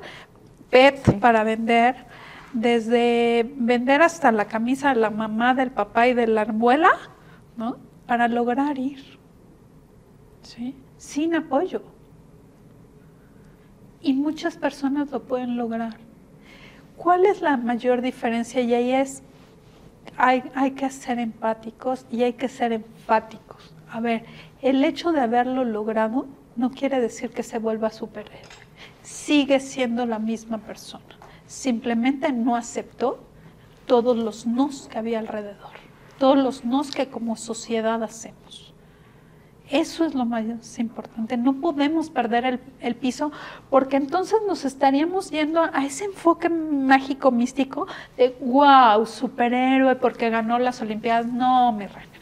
PET 0.71 1.19
para 1.19 1.43
vender, 1.43 1.97
desde 2.53 3.53
vender 3.57 4.03
hasta 4.03 4.31
la 4.31 4.47
camisa 4.47 4.91
de 4.91 5.01
la 5.01 5.11
mamá, 5.11 5.55
del 5.55 5.71
papá 5.71 6.09
y 6.09 6.15
de 6.15 6.27
la 6.27 6.43
abuela, 6.43 6.93
¿no? 7.57 7.79
Para 8.07 8.29
lograr 8.29 8.79
ir. 8.79 9.19
¿Sí? 10.43 10.75
Sin 10.97 11.35
apoyo. 11.35 11.83
Y 14.01 14.13
muchas 14.15 14.57
personas 14.57 15.11
lo 15.11 15.25
pueden 15.25 15.57
lograr. 15.57 15.97
¿Cuál 16.97 17.27
es 17.27 17.41
la 17.41 17.57
mayor 17.57 18.03
diferencia? 18.03 18.61
Y 18.61 18.75
ahí 18.75 18.93
es, 18.93 19.23
hay, 20.17 20.73
que 20.73 20.91
ser 20.91 21.19
empáticos 21.19 22.07
y 22.11 22.23
hay 22.23 22.33
que 22.35 22.49
ser 22.49 22.73
enfáticos. 22.73 23.73
A 23.91 24.01
ver, 24.01 24.25
el 24.63 24.85
hecho 24.85 25.13
de 25.13 25.21
haberlo 25.21 25.65
logrado 25.65 26.27
no 26.57 26.71
quiere 26.71 27.01
decir 27.01 27.31
que 27.31 27.43
se 27.43 27.59
vuelva 27.59 27.91
superhéroe. 27.91 28.41
Sigue 29.03 29.61
siendo 29.61 30.07
la 30.07 30.19
misma 30.19 30.59
persona. 30.59 31.05
Simplemente 31.47 32.33
no 32.33 32.57
aceptó 32.57 33.21
todos 33.87 34.17
los 34.17 34.47
nos 34.47 34.89
que 34.89 34.99
había 34.99 35.19
alrededor, 35.19 35.73
todos 36.19 36.37
los 36.37 36.65
nos 36.65 36.91
que 36.91 37.09
como 37.09 37.37
sociedad 37.37 38.03
hacemos. 38.03 38.68
Eso 39.71 40.07
es 40.07 40.15
lo 40.15 40.25
más 40.25 40.45
importante. 40.79 41.37
No 41.37 41.61
podemos 41.61 42.09
perder 42.09 42.59
el, 42.81 42.95
piso 42.97 43.31
porque 43.69 43.97
entonces 43.97 44.39
nos 44.47 44.65
estaríamos 44.65 45.31
yendo 45.31 45.63
a, 45.63 45.85
ese 45.85 46.07
enfoque 46.07 46.49
mágico, 46.49 47.31
místico 47.31 47.87
de 48.17 48.35
wow, 48.41 49.05
superhéroe 49.05 49.97
porque 49.97 50.31
ganó 50.31 50.59
las 50.59 50.81
Olimpiadas. 50.81 51.27
No, 51.27 51.73
mi 51.73 51.87
reina. 51.87 52.13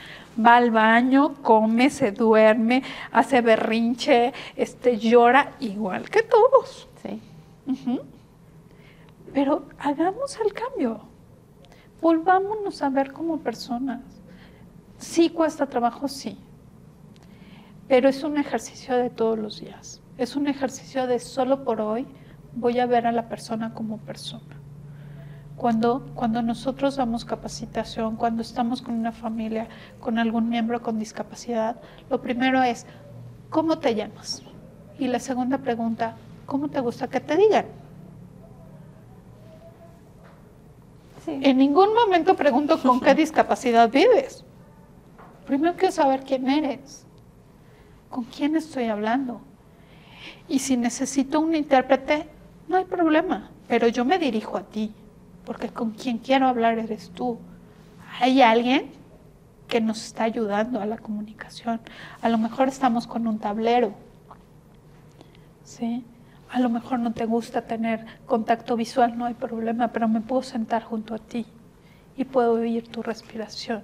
va 0.45 0.57
al 0.57 0.73
baño, 0.73 1.35
come, 1.43 1.89
se 1.89 2.11
duerme, 2.11 2.83
hace 3.13 3.41
berrinche, 3.43 4.33
este, 4.57 4.99
llora 4.99 5.53
igual 5.61 6.11
que 6.11 6.23
todos. 6.23 6.89
Sí. 7.03 7.23
Pero 9.33 9.67
hagamos 9.79 10.37
el 10.45 10.53
cambio. 10.53 11.01
Volvámonos 12.01 12.83
a 12.83 12.91
ver 12.91 13.13
como 13.13 13.39
personas. 13.39 14.01
Sí 14.99 15.31
cuesta 15.31 15.67
trabajo, 15.67 16.09
sí. 16.09 16.37
Pero 17.89 18.09
es 18.09 18.25
un 18.25 18.37
ejercicio 18.37 18.97
de 18.97 19.11
todos 19.11 19.39
los 19.39 19.61
días. 19.61 20.01
Es 20.19 20.35
un 20.35 20.49
ejercicio 20.49 21.07
de 21.07 21.19
solo 21.19 21.65
por 21.65 21.81
hoy 21.81 22.07
voy 22.55 22.81
a 22.81 22.87
ver 22.87 23.07
a 23.07 23.13
la 23.13 23.29
persona 23.29 23.75
como 23.75 23.99
persona. 23.99 24.57
Cuando, 25.57 26.07
cuando 26.15 26.43
nosotros 26.43 26.97
damos 26.97 27.25
capacitación, 27.25 28.17
cuando 28.17 28.43
estamos 28.43 28.83
con 28.83 28.95
una 28.95 29.13
familia, 29.13 29.69
con 30.01 30.19
algún 30.19 30.49
miembro 30.49 30.83
con 30.83 30.99
discapacidad, 30.99 31.77
lo 32.11 32.21
primero 32.21 32.63
es, 32.63 32.87
¿cómo 33.51 33.79
te 33.79 33.95
llamas? 33.95 34.43
Y 34.99 35.07
la 35.09 35.19
segunda 35.19 35.59
pregunta, 35.59 36.17
¿cómo 36.45 36.69
te 36.69 36.81
gusta 36.81 37.09
que 37.09 37.21
te 37.21 37.37
digan? 37.37 37.67
Sí. 41.25 41.41
En 41.43 41.59
ningún 41.59 41.95
momento 41.95 42.37
pregunto 42.37 42.81
con 42.81 43.01
qué 43.01 43.15
discapacidad 43.15 43.91
vives. 43.91 44.45
Primero 45.47 45.75
quiero 45.77 45.93
saber 45.93 46.23
quién 46.23 46.49
eres, 46.49 47.06
con 48.11 48.25
quién 48.25 48.57
estoy 48.57 48.85
hablando. 48.85 49.41
Y 50.49 50.59
si 50.61 50.77
necesito 50.77 51.41
un 51.41 51.55
intérprete, 51.55 52.29
no 52.69 52.77
hay 52.77 52.85
problema, 52.85 53.51
pero 53.69 53.89
yo 53.89 54.05
me 54.05 54.19
dirijo 54.19 54.57
a 54.57 54.63
ti, 54.63 54.93
porque 55.45 55.69
con 55.69 55.93
quien 55.93 56.19
quiero 56.19 56.47
hablar 56.47 56.79
eres 56.79 57.11
tú. 57.11 57.39
Hay 58.21 58.43
alguien 58.43 58.91
que 59.69 59.81
nos 59.81 60.05
está 60.05 60.25
ayudando 60.25 60.81
a 60.81 60.87
la 60.87 60.99
comunicación. 60.99 61.81
A 62.23 62.29
lo 62.29 62.39
mejor 62.39 62.69
estamos 62.69 63.07
con 63.07 63.27
un 63.27 63.39
tablero, 63.39 63.95
¿sí? 65.65 66.05
A 66.51 66.61
lo 66.61 66.69
mejor 66.69 67.01
no 67.01 67.13
te 67.13 67.27
gusta 67.27 67.63
tener 67.63 68.07
contacto 68.25 68.77
visual, 68.77 69.19
no 69.19 69.25
hay 69.25 69.35
problema, 69.35 69.89
pero 69.89 70.09
me 70.09 70.21
puedo 70.21 70.43
sentar 70.43 70.85
junto 70.85 71.15
a 71.15 71.19
ti 71.19 71.45
y 72.17 72.25
puedo 72.25 72.53
oír 72.53 72.89
tu 72.89 73.03
respiración 73.03 73.83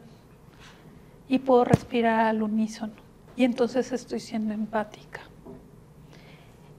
y 1.29 1.39
puedo 1.41 1.65
respirar 1.65 2.27
al 2.27 2.43
unísono. 2.43 3.02
Y 3.37 3.45
entonces 3.45 3.93
estoy 3.93 4.21
siendo 4.21 4.53
empática. 4.53 5.21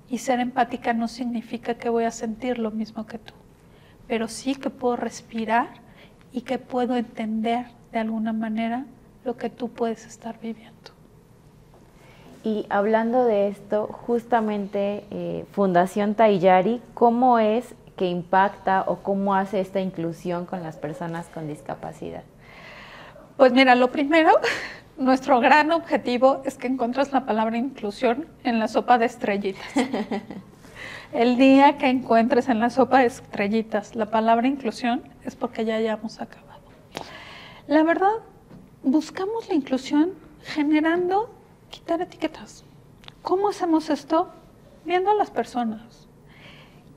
Y 0.10 0.20
ser 0.20 0.40
empática 0.40 0.94
no 0.94 1.08
significa 1.08 1.76
que 1.76 1.90
voy 1.90 2.04
a 2.04 2.12
sentir 2.12 2.60
lo 2.60 2.72
mismo 2.72 3.08
que 3.08 3.18
tú, 3.18 3.34
pero 4.08 4.28
sí 4.28 4.56
que 4.56 4.70
puedo 4.70 4.96
respirar 4.96 5.70
y 6.32 6.42
que 6.42 6.60
puedo 6.60 6.96
entender 6.96 7.66
de 7.92 8.00
alguna 8.00 8.34
manera 8.34 8.86
lo 9.26 9.38
que 9.38 9.50
tú 9.50 9.70
puedes 9.70 10.06
estar 10.06 10.40
viviendo. 10.40 10.74
Y 12.44 12.66
hablando 12.70 13.24
de 13.24 13.48
esto, 13.48 13.88
justamente 13.88 15.06
eh, 15.12 15.46
Fundación 15.54 16.14
Tayari, 16.14 16.82
¿cómo 16.94 17.40
es 17.40 17.74
que 17.96 18.08
impacta 18.08 18.84
o 18.86 18.98
cómo 18.98 19.34
hace 19.34 19.62
esta 19.62 19.80
inclusión 19.80 20.46
con 20.46 20.62
las 20.62 20.76
personas 20.76 21.28
con 21.28 21.48
discapacidad? 21.48 22.24
Pues 23.38 23.54
mira, 23.54 23.76
lo 23.76 23.92
primero, 23.92 24.32
nuestro 25.04 25.40
gran 25.40 25.72
objetivo 25.72 26.42
es 26.46 26.58
que 26.58 26.68
encuentres 26.68 27.12
la 27.12 27.26
palabra 27.26 27.58
inclusión 27.58 28.28
en 28.44 28.60
la 28.60 28.68
sopa 28.68 28.98
de 28.98 29.06
estrellitas. 29.06 29.66
El 31.14 31.38
día 31.38 31.78
que 31.78 31.88
encuentres 31.88 32.50
en 32.50 32.60
la 32.60 32.70
sopa 32.70 33.00
de 33.00 33.06
estrellitas 33.06 33.96
la 33.96 34.08
palabra 34.08 34.48
inclusión 34.48 35.04
es 35.24 35.36
porque 35.36 35.66
ya 35.66 35.76
hayamos 35.76 36.20
acabado. 36.20 36.64
La 37.68 37.84
verdad, 37.84 38.14
buscamos 38.82 39.48
la 39.48 39.56
inclusión 39.56 40.14
generando 40.42 41.30
quitar 41.70 42.02
etiquetas. 42.02 42.64
¿Cómo 43.22 43.50
hacemos 43.50 43.90
esto? 43.90 44.32
Viendo 44.86 45.12
a 45.12 45.16
las 45.16 45.32
personas, 45.32 46.08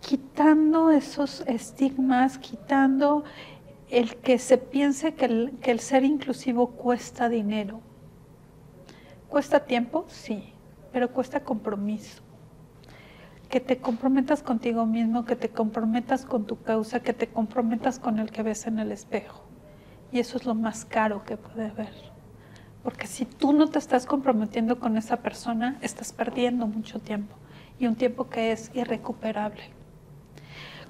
quitando 0.01 0.91
esos 0.91 1.43
estigmas, 1.43 2.39
quitando 2.39 3.25
el 3.91 4.17
que 4.17 4.39
se 4.39 4.59
piense 4.59 5.15
que 5.15 5.27
el, 5.27 5.53
que 5.61 5.71
el 5.71 5.81
ser 5.81 6.05
inclusivo 6.05 6.69
cuesta 6.69 7.29
dinero. 7.29 7.81
¿Cuesta 9.29 9.61
tiempo? 9.61 10.05
Sí, 10.09 10.53
pero 10.93 11.13
cuesta 11.13 11.41
compromiso. 11.41 12.23
Que 13.49 13.61
te 13.61 13.79
comprometas 13.79 14.43
contigo 14.43 14.87
mismo, 14.87 15.25
que 15.25 15.37
te 15.37 15.49
comprometas 15.49 16.25
con 16.25 16.47
tu 16.47 16.63
causa, 16.63 17.01
que 17.01 17.13
te 17.13 17.27
comprometas 17.27 17.99
con 17.99 18.19
el 18.19 18.31
que 18.31 18.43
ves 18.43 18.67
en 18.67 18.79
el 18.79 18.93
espejo. 18.93 19.43
Y 20.13 20.21
eso 20.21 20.37
es 20.37 20.47
lo 20.47 20.55
más 20.55 20.85
caro 20.85 21.25
que 21.25 21.37
puede 21.37 21.67
haber. 21.67 21.93
Porque 22.85 23.09
si 23.09 23.25
tú 23.25 23.53
no 23.53 23.69
te 23.69 23.81
estás 23.81 24.07
comprometiendo 24.07 24.79
con 24.79 24.97
esa 24.97 25.17
persona, 25.17 25.77
estás 25.81 26.13
perdiendo 26.13 26.69
mucho 26.69 27.01
tiempo. 27.01 27.35
Y 27.81 27.89
un 27.89 27.97
tiempo 27.97 28.29
que 28.29 28.53
es 28.53 28.71
irrecuperable. 28.75 29.65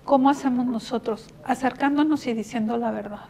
¿Cómo 0.04 0.28
hacemos 0.28 0.66
nosotros? 0.66 1.34
Acercándonos 1.42 2.26
y 2.26 2.34
diciendo 2.34 2.76
la 2.76 2.90
verdad. 2.90 3.28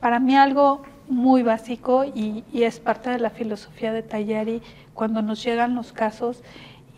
Para 0.00 0.20
mí 0.20 0.36
algo 0.36 0.82
muy 1.08 1.42
básico 1.42 2.04
y, 2.04 2.44
es 2.52 2.80
parte 2.80 3.10
de 3.10 3.18
la 3.18 3.30
filosofía 3.30 3.92
de 3.92 4.02
Tayari, 4.02 4.62
cuando 4.94 5.22
nos 5.22 5.42
llegan 5.42 5.74
los 5.74 5.92
casos 5.92 6.42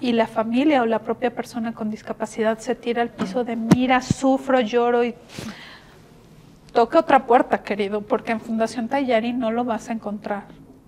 y 0.00 0.12
la 0.12 0.26
familia 0.26 0.82
o 0.82 0.86
la 0.86 1.00
propia 1.00 1.34
persona 1.34 1.74
con 1.74 1.90
discapacidad 1.90 2.58
se 2.58 2.74
tira 2.74 3.02
al 3.02 3.10
piso 3.10 3.44
de 3.44 3.56
mira, 3.56 4.00
sufro, 4.00 4.60
lloro 4.60 5.04
y 5.04 5.14
toca 6.72 7.00
otra 7.00 7.26
puerta, 7.26 7.62
querido, 7.62 8.00
porque 8.00 8.32
en 8.32 8.40
Fundación 8.40 8.88
Tayari 8.88 9.32
no 9.32 9.50
lo 9.50 9.64
vas 9.64 9.90
a 9.90 9.92
encontrar. 9.92 10.44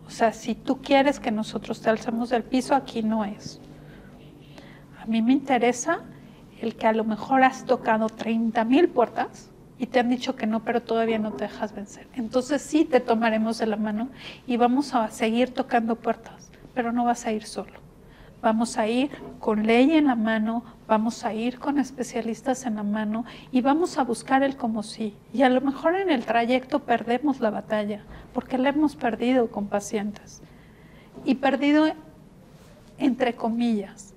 O 0.07 0.11
sea, 0.11 0.33
si 0.33 0.55
tú 0.55 0.81
quieres 0.83 1.21
que 1.21 1.31
nosotros 1.31 1.81
te 1.81 1.91
alcemos 1.91 2.31
del 2.31 2.43
piso, 2.43 2.75
aquí 2.75 3.03
no 3.03 3.25
es. 3.25 3.61
A 5.01 5.07
mí 5.07 5.23
me 5.23 5.33
interesa 5.33 6.01
el 6.61 6.77
que 6.77 6.87
a 6.87 6.93
lo 6.93 7.05
mejor 7.05 7.43
has 7.43 7.65
tocado 7.65 8.09
30 8.09 8.65
mil 8.65 8.89
puertas 8.89 9.52
y 9.83 9.87
te 9.87 9.99
han 9.99 10.11
dicho 10.11 10.37
que 10.37 10.47
no, 10.47 10.61
pero 10.61 10.81
todavía 10.81 11.19
no 11.19 11.33
te 11.33 11.43
dejas 11.43 11.75
vencer. 11.75 12.07
Entonces 12.15 12.63
sí 12.63 12.85
te 12.85 13.01
tomaremos 13.01 13.59
de 13.59 13.67
la 13.67 13.75
mano 13.75 14.11
y 14.47 14.57
vamos 14.57 14.95
a 14.95 15.09
seguir 15.09 15.53
tocando 15.53 15.97
puertas, 15.97 16.53
pero 16.73 16.93
no 16.93 17.05
vas 17.05 17.27
a 17.27 17.33
ir 17.33 17.43
solo. 17.43 17.81
Vamos 18.41 18.79
a 18.79 18.87
ir 18.87 19.11
con 19.41 19.67
ley 19.67 19.91
en 19.95 20.07
la 20.07 20.15
mano, 20.15 20.63
vamos 20.87 21.25
a 21.25 21.35
ir 21.35 21.59
con 21.59 21.81
especialistas 21.81 22.65
en 22.65 22.77
la 22.77 22.85
mano 22.85 23.25
y 23.51 23.61
vamos 23.61 23.99
a 23.99 24.05
buscar 24.05 24.45
el 24.45 24.57
como 24.57 24.85
sí. 24.85 25.17
Y 25.33 25.43
a 25.43 25.49
lo 25.49 25.61
mejor 25.61 25.97
en 25.97 26.11
el 26.11 26.25
trayecto 26.25 26.79
perdemos 26.79 27.41
la 27.41 27.51
batalla, 27.51 28.05
porque 28.33 28.59
la 28.59 28.69
hemos 28.69 28.95
perdido 28.95 29.51
con 29.51 29.67
pacientes. 29.67 30.43
Y 31.25 31.35
perdido 31.35 31.89
entre 32.99 33.35
comillas, 33.35 34.15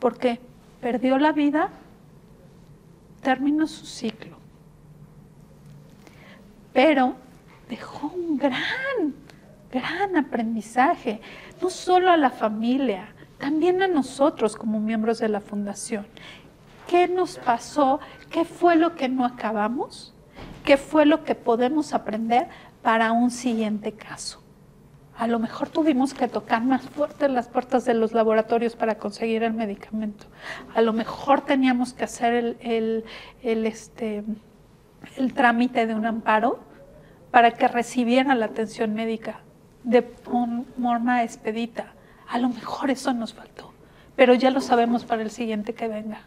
porque 0.00 0.40
perdió 0.80 1.18
la 1.18 1.32
vida, 1.32 1.68
terminó 3.20 3.66
su 3.66 3.84
ciclo. 3.84 4.35
Pero 6.76 7.14
dejó 7.70 8.08
un 8.08 8.36
gran, 8.36 9.14
gran 9.72 10.14
aprendizaje, 10.14 11.22
no 11.62 11.70
solo 11.70 12.10
a 12.10 12.18
la 12.18 12.28
familia, 12.28 13.14
también 13.38 13.80
a 13.80 13.88
nosotros 13.88 14.56
como 14.56 14.78
miembros 14.78 15.18
de 15.18 15.30
la 15.30 15.40
fundación. 15.40 16.06
¿Qué 16.86 17.08
nos 17.08 17.38
pasó? 17.38 17.98
¿Qué 18.30 18.44
fue 18.44 18.76
lo 18.76 18.94
que 18.94 19.08
no 19.08 19.24
acabamos? 19.24 20.12
¿Qué 20.66 20.76
fue 20.76 21.06
lo 21.06 21.24
que 21.24 21.34
podemos 21.34 21.94
aprender 21.94 22.46
para 22.82 23.10
un 23.10 23.30
siguiente 23.30 23.92
caso? 23.92 24.42
A 25.16 25.26
lo 25.26 25.38
mejor 25.38 25.70
tuvimos 25.70 26.12
que 26.12 26.28
tocar 26.28 26.62
más 26.62 26.82
fuerte 26.82 27.30
las 27.30 27.48
puertas 27.48 27.86
de 27.86 27.94
los 27.94 28.12
laboratorios 28.12 28.76
para 28.76 28.98
conseguir 28.98 29.42
el 29.44 29.54
medicamento. 29.54 30.26
A 30.74 30.82
lo 30.82 30.92
mejor 30.92 31.40
teníamos 31.40 31.94
que 31.94 32.04
hacer 32.04 32.34
el, 32.60 33.04
el, 33.42 33.66
este, 33.66 34.24
el 35.16 35.34
trámite 35.34 35.86
de 35.86 35.94
un 35.94 36.06
amparo 36.06 36.60
para 37.30 37.52
que 37.52 37.68
recibiera 37.68 38.34
la 38.34 38.46
atención 38.46 38.94
médica 38.94 39.40
de 39.84 40.02
forma 40.02 41.22
expedita. 41.22 41.92
A 42.28 42.38
lo 42.38 42.48
mejor 42.48 42.90
eso 42.90 43.12
nos 43.12 43.34
faltó, 43.34 43.72
pero 44.16 44.34
ya 44.34 44.50
lo 44.50 44.60
sabemos 44.60 45.04
para 45.04 45.22
el 45.22 45.30
siguiente 45.30 45.74
que 45.74 45.88
venga. 45.88 46.22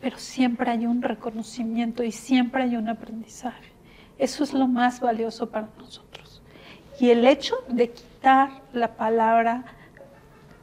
Pero 0.00 0.18
siempre 0.18 0.70
hay 0.70 0.86
un 0.86 1.02
reconocimiento 1.02 2.04
y 2.04 2.12
siempre 2.12 2.64
hay 2.64 2.76
un 2.76 2.88
aprendizaje. 2.88 3.72
Eso 4.18 4.44
es 4.44 4.52
lo 4.52 4.68
más 4.68 5.00
valioso 5.00 5.50
para 5.50 5.68
nosotros. 5.78 6.42
Y 7.00 7.10
el 7.10 7.26
hecho 7.26 7.54
de 7.68 7.90
quitar 7.90 8.62
la 8.72 8.94
palabra 8.96 9.64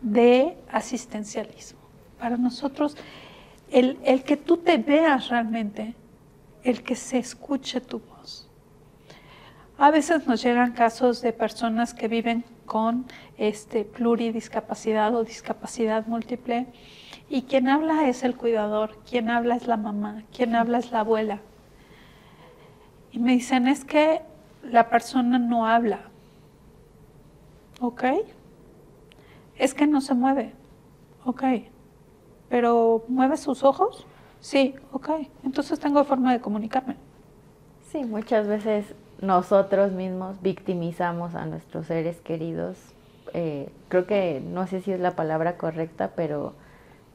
de 0.01 0.57
asistencialismo. 0.71 1.79
Para 2.19 2.37
nosotros, 2.37 2.95
el, 3.71 3.97
el 4.03 4.23
que 4.23 4.37
tú 4.37 4.57
te 4.57 4.77
veas 4.77 5.29
realmente, 5.29 5.95
el 6.65 6.83
que 6.83 6.95
se 6.95 7.17
escuche 7.17 7.79
tu 7.79 7.99
voz. 7.99 8.49
A 9.77 9.91
veces 9.91 10.25
nos 10.27 10.41
llegan 10.41 10.73
casos 10.73 11.21
de 11.21 11.33
personas 11.33 11.93
que 11.93 12.07
viven 12.07 12.43
con 12.65 13.05
este, 13.37 13.85
pluridiscapacidad 13.85 15.15
o 15.15 15.23
discapacidad 15.23 16.07
múltiple 16.07 16.67
y 17.29 17.43
quien 17.43 17.69
habla 17.69 18.07
es 18.07 18.23
el 18.23 18.35
cuidador, 18.35 18.97
quien 19.09 19.29
habla 19.29 19.55
es 19.55 19.67
la 19.67 19.77
mamá, 19.77 20.23
quien 20.35 20.55
habla 20.55 20.79
es 20.79 20.91
la 20.91 21.01
abuela. 21.01 21.41
Y 23.11 23.19
me 23.19 23.33
dicen, 23.33 23.67
es 23.67 23.85
que 23.85 24.21
la 24.63 24.89
persona 24.89 25.39
no 25.39 25.67
habla, 25.67 26.09
Ok. 27.81 28.03
Es 29.57 29.73
que 29.73 29.87
no 29.87 30.01
se 30.01 30.13
mueve. 30.13 30.53
Ok. 31.25 31.43
Pero 32.49 33.03
¿mueve 33.07 33.37
sus 33.37 33.63
ojos? 33.63 34.05
Sí, 34.45 34.75
ok. 34.91 35.09
Entonces 35.43 35.79
tengo 35.79 36.03
forma 36.03 36.31
de 36.31 36.39
comunicarme. 36.39 36.97
Sí, 37.91 38.03
muchas 38.03 38.45
veces 38.45 38.85
nosotros 39.19 39.91
mismos 39.91 40.39
victimizamos 40.43 41.33
a 41.33 41.47
nuestros 41.47 41.87
seres 41.87 42.21
queridos. 42.21 42.77
Eh, 43.33 43.71
creo 43.87 44.05
que 44.05 44.43
no 44.45 44.67
sé 44.67 44.81
si 44.81 44.91
es 44.91 44.99
la 44.99 45.15
palabra 45.15 45.57
correcta, 45.57 46.11
pero 46.15 46.53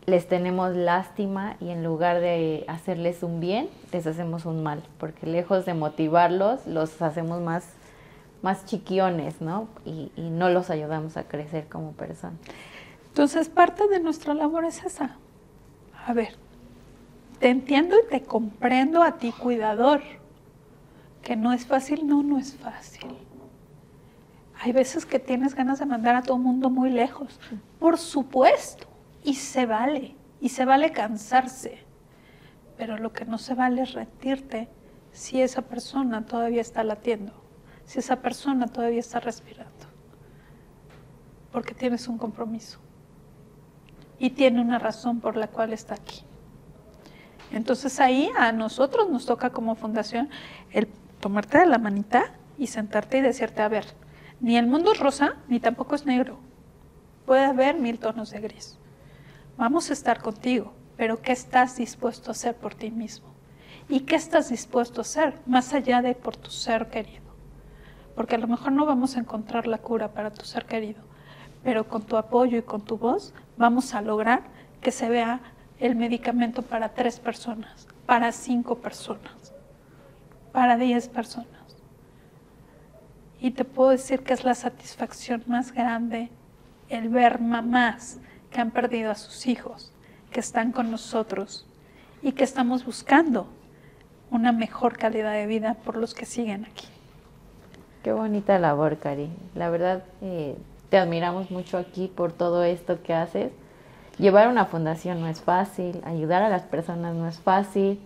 les 0.06 0.26
tenemos 0.26 0.74
lástima 0.74 1.54
y 1.60 1.70
en 1.70 1.84
lugar 1.84 2.18
de 2.18 2.64
hacerles 2.66 3.22
un 3.22 3.38
bien, 3.38 3.68
les 3.92 4.08
hacemos 4.08 4.44
un 4.44 4.64
mal, 4.64 4.82
porque 4.98 5.26
lejos 5.26 5.64
de 5.64 5.74
motivarlos, 5.74 6.66
los 6.66 7.00
hacemos 7.00 7.40
más, 7.40 7.74
más 8.42 8.64
chiquiones, 8.64 9.40
¿no? 9.40 9.68
Y, 9.84 10.10
y 10.16 10.30
no 10.30 10.48
los 10.48 10.68
ayudamos 10.68 11.16
a 11.16 11.22
crecer 11.22 11.68
como 11.68 11.92
personas. 11.92 12.40
Entonces, 13.06 13.48
parte 13.48 13.86
de 13.86 14.00
nuestra 14.00 14.34
labor 14.34 14.64
es 14.64 14.82
esa. 14.82 15.16
A 16.08 16.12
ver, 16.12 16.34
te 17.40 17.48
entiendo 17.48 17.96
y 17.98 18.08
te 18.08 18.22
comprendo 18.22 19.02
a 19.02 19.16
ti, 19.16 19.32
cuidador. 19.32 20.02
Que 21.22 21.36
no 21.36 21.52
es 21.52 21.66
fácil, 21.66 22.06
no, 22.06 22.22
no 22.22 22.38
es 22.38 22.54
fácil. 22.54 23.16
Hay 24.60 24.72
veces 24.72 25.06
que 25.06 25.18
tienes 25.18 25.54
ganas 25.54 25.78
de 25.78 25.86
mandar 25.86 26.14
a 26.16 26.22
todo 26.22 26.36
el 26.36 26.42
mundo 26.42 26.68
muy 26.68 26.90
lejos. 26.90 27.40
Por 27.78 27.96
supuesto. 27.96 28.86
Y 29.24 29.34
se 29.34 29.64
vale. 29.64 30.14
Y 30.38 30.50
se 30.50 30.66
vale 30.66 30.92
cansarse. 30.92 31.78
Pero 32.76 32.98
lo 32.98 33.12
que 33.12 33.24
no 33.24 33.38
se 33.38 33.54
vale 33.54 33.82
es 33.82 33.92
rendirte 33.94 34.68
si 35.12 35.40
esa 35.40 35.62
persona 35.62 36.26
todavía 36.26 36.60
está 36.60 36.84
latiendo. 36.84 37.32
Si 37.86 37.98
esa 37.98 38.16
persona 38.16 38.66
todavía 38.66 39.00
está 39.00 39.18
respirando. 39.18 39.86
Porque 41.52 41.74
tienes 41.74 42.06
un 42.06 42.18
compromiso. 42.18 42.80
Y 44.18 44.30
tiene 44.30 44.60
una 44.60 44.78
razón 44.78 45.20
por 45.20 45.38
la 45.38 45.48
cual 45.48 45.72
está 45.72 45.94
aquí. 45.94 46.22
Entonces 47.52 48.00
ahí 48.00 48.30
a 48.38 48.52
nosotros 48.52 49.10
nos 49.10 49.26
toca 49.26 49.50
como 49.50 49.74
fundación 49.74 50.30
el 50.70 50.86
tomarte 51.20 51.58
de 51.58 51.66
la 51.66 51.78
manita 51.78 52.32
y 52.58 52.68
sentarte 52.68 53.18
y 53.18 53.22
decirte, 53.22 53.62
a 53.62 53.68
ver, 53.68 53.86
ni 54.40 54.56
el 54.56 54.66
mundo 54.66 54.92
es 54.92 54.98
rosa, 54.98 55.36
ni 55.48 55.60
tampoco 55.60 55.94
es 55.94 56.06
negro. 56.06 56.38
Puede 57.26 57.44
haber 57.44 57.76
mil 57.76 57.98
tonos 57.98 58.30
de 58.30 58.40
gris. 58.40 58.78
Vamos 59.56 59.90
a 59.90 59.92
estar 59.92 60.22
contigo, 60.22 60.72
pero 60.96 61.20
¿qué 61.20 61.32
estás 61.32 61.76
dispuesto 61.76 62.30
a 62.30 62.32
hacer 62.32 62.56
por 62.56 62.74
ti 62.74 62.90
mismo? 62.90 63.28
¿Y 63.88 64.00
qué 64.00 64.14
estás 64.14 64.50
dispuesto 64.50 65.00
a 65.00 65.02
hacer 65.02 65.34
más 65.46 65.74
allá 65.74 66.00
de 66.00 66.14
por 66.14 66.36
tu 66.36 66.50
ser 66.50 66.88
querido? 66.88 67.30
Porque 68.14 68.36
a 68.36 68.38
lo 68.38 68.46
mejor 68.46 68.72
no 68.72 68.86
vamos 68.86 69.16
a 69.16 69.20
encontrar 69.20 69.66
la 69.66 69.78
cura 69.78 70.12
para 70.12 70.30
tu 70.30 70.44
ser 70.44 70.64
querido, 70.64 71.02
pero 71.62 71.88
con 71.88 72.02
tu 72.02 72.16
apoyo 72.16 72.58
y 72.58 72.62
con 72.62 72.82
tu 72.82 72.96
voz 72.96 73.34
vamos 73.56 73.94
a 73.94 74.02
lograr 74.02 74.44
que 74.80 74.92
se 74.92 75.08
vea 75.08 75.40
el 75.80 75.96
medicamento 75.96 76.62
para 76.62 76.90
tres 76.90 77.18
personas, 77.18 77.88
para 78.06 78.32
cinco 78.32 78.76
personas, 78.76 79.52
para 80.52 80.76
diez 80.76 81.08
personas. 81.08 81.48
Y 83.40 83.52
te 83.52 83.64
puedo 83.64 83.90
decir 83.90 84.22
que 84.22 84.34
es 84.34 84.44
la 84.44 84.54
satisfacción 84.54 85.42
más 85.46 85.72
grande 85.72 86.28
el 86.90 87.08
ver 87.08 87.40
mamás 87.40 88.18
que 88.50 88.60
han 88.60 88.70
perdido 88.70 89.10
a 89.10 89.14
sus 89.14 89.46
hijos, 89.46 89.92
que 90.30 90.40
están 90.40 90.72
con 90.72 90.90
nosotros 90.90 91.66
y 92.22 92.32
que 92.32 92.44
estamos 92.44 92.84
buscando 92.84 93.48
una 94.30 94.52
mejor 94.52 94.98
calidad 94.98 95.32
de 95.32 95.46
vida 95.46 95.74
por 95.74 95.96
los 95.96 96.14
que 96.14 96.26
siguen 96.26 96.66
aquí. 96.66 96.86
Qué 98.02 98.12
bonita 98.12 98.58
labor, 98.58 98.98
Cari. 98.98 99.30
La 99.54 99.70
verdad, 99.70 100.04
eh, 100.20 100.56
te 100.90 100.98
admiramos 100.98 101.50
mucho 101.50 101.78
aquí 101.78 102.08
por 102.14 102.32
todo 102.32 102.64
esto 102.64 103.02
que 103.02 103.14
haces 103.14 103.52
Llevar 104.20 104.48
una 104.48 104.66
fundación 104.66 105.22
no 105.22 105.28
es 105.28 105.40
fácil, 105.40 106.02
ayudar 106.04 106.42
a 106.42 106.50
las 106.50 106.62
personas 106.62 107.14
no 107.14 107.26
es 107.26 107.38
fácil. 107.40 107.98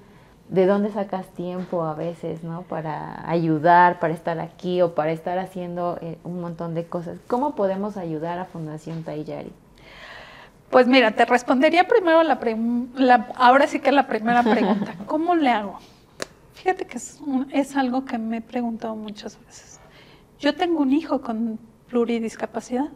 ¿De 0.48 0.66
dónde 0.66 0.92
sacas 0.92 1.26
tiempo 1.30 1.82
a 1.84 1.94
veces, 1.94 2.44
no? 2.44 2.62
Para 2.62 3.28
ayudar, 3.28 3.98
para 3.98 4.14
estar 4.14 4.38
aquí 4.38 4.80
o 4.80 4.94
para 4.94 5.10
estar 5.10 5.38
haciendo 5.38 5.98
eh, 6.02 6.18
un 6.22 6.40
montón 6.40 6.74
de 6.74 6.84
cosas. 6.84 7.18
¿Cómo 7.26 7.56
podemos 7.56 7.96
ayudar 7.96 8.38
a 8.38 8.44
Fundación 8.44 9.02
Tayari? 9.02 9.50
Pues 10.70 10.86
mira, 10.86 11.10
te 11.12 11.24
respondería 11.24 11.88
primero 11.88 12.22
la, 12.22 12.38
la 12.94 13.28
ahora 13.36 13.66
sí 13.66 13.80
que 13.80 13.90
la 13.90 14.06
primera 14.06 14.42
pregunta. 14.44 14.94
¿Cómo 15.06 15.34
le 15.34 15.50
hago? 15.50 15.78
Fíjate 16.52 16.84
que 16.84 16.98
es, 16.98 17.20
es 17.50 17.74
algo 17.74 18.04
que 18.04 18.18
me 18.18 18.36
he 18.36 18.40
preguntado 18.40 18.94
muchas 18.94 19.40
veces. 19.46 19.80
Yo 20.38 20.54
tengo 20.54 20.82
un 20.82 20.92
hijo 20.92 21.22
con 21.22 21.58
pluridiscapacidad 21.88 22.90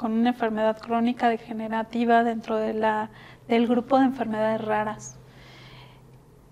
con 0.00 0.12
una 0.12 0.30
enfermedad 0.30 0.80
crónica 0.80 1.28
degenerativa 1.28 2.24
dentro 2.24 2.56
de 2.56 2.72
la, 2.72 3.10
del 3.48 3.66
grupo 3.66 3.98
de 3.98 4.06
enfermedades 4.06 4.62
raras, 4.62 5.18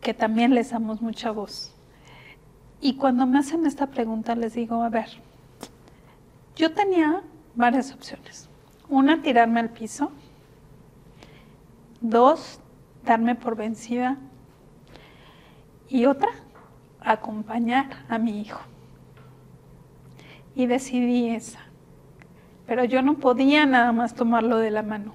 que 0.02 0.12
también 0.12 0.54
les 0.54 0.70
damos 0.70 1.00
mucha 1.00 1.30
voz. 1.30 1.74
Y 2.82 2.96
cuando 2.96 3.24
me 3.24 3.38
hacen 3.38 3.64
esta 3.64 3.86
pregunta 3.86 4.34
les 4.34 4.52
digo, 4.52 4.82
a 4.82 4.90
ver, 4.90 5.08
yo 6.56 6.74
tenía 6.74 7.22
varias 7.54 7.90
opciones. 7.90 8.50
Una, 8.90 9.22
tirarme 9.22 9.60
al 9.60 9.70
piso. 9.70 10.12
Dos, 12.02 12.60
darme 13.02 13.34
por 13.34 13.56
vencida. 13.56 14.18
Y 15.88 16.04
otra, 16.04 16.32
acompañar 17.00 18.04
a 18.10 18.18
mi 18.18 18.42
hijo. 18.42 18.60
Y 20.54 20.66
decidí 20.66 21.30
esa 21.30 21.67
pero 22.68 22.84
yo 22.84 23.00
no 23.00 23.14
podía 23.14 23.64
nada 23.64 23.92
más 23.92 24.14
tomarlo 24.14 24.58
de 24.58 24.70
la 24.70 24.82
mano. 24.82 25.14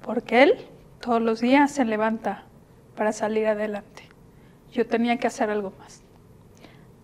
Porque 0.00 0.44
él 0.44 0.54
todos 1.00 1.20
los 1.20 1.40
días 1.40 1.72
se 1.72 1.84
levanta 1.84 2.44
para 2.96 3.12
salir 3.12 3.48
adelante. 3.48 4.04
Yo 4.72 4.86
tenía 4.86 5.16
que 5.16 5.26
hacer 5.26 5.50
algo 5.50 5.72
más. 5.80 6.00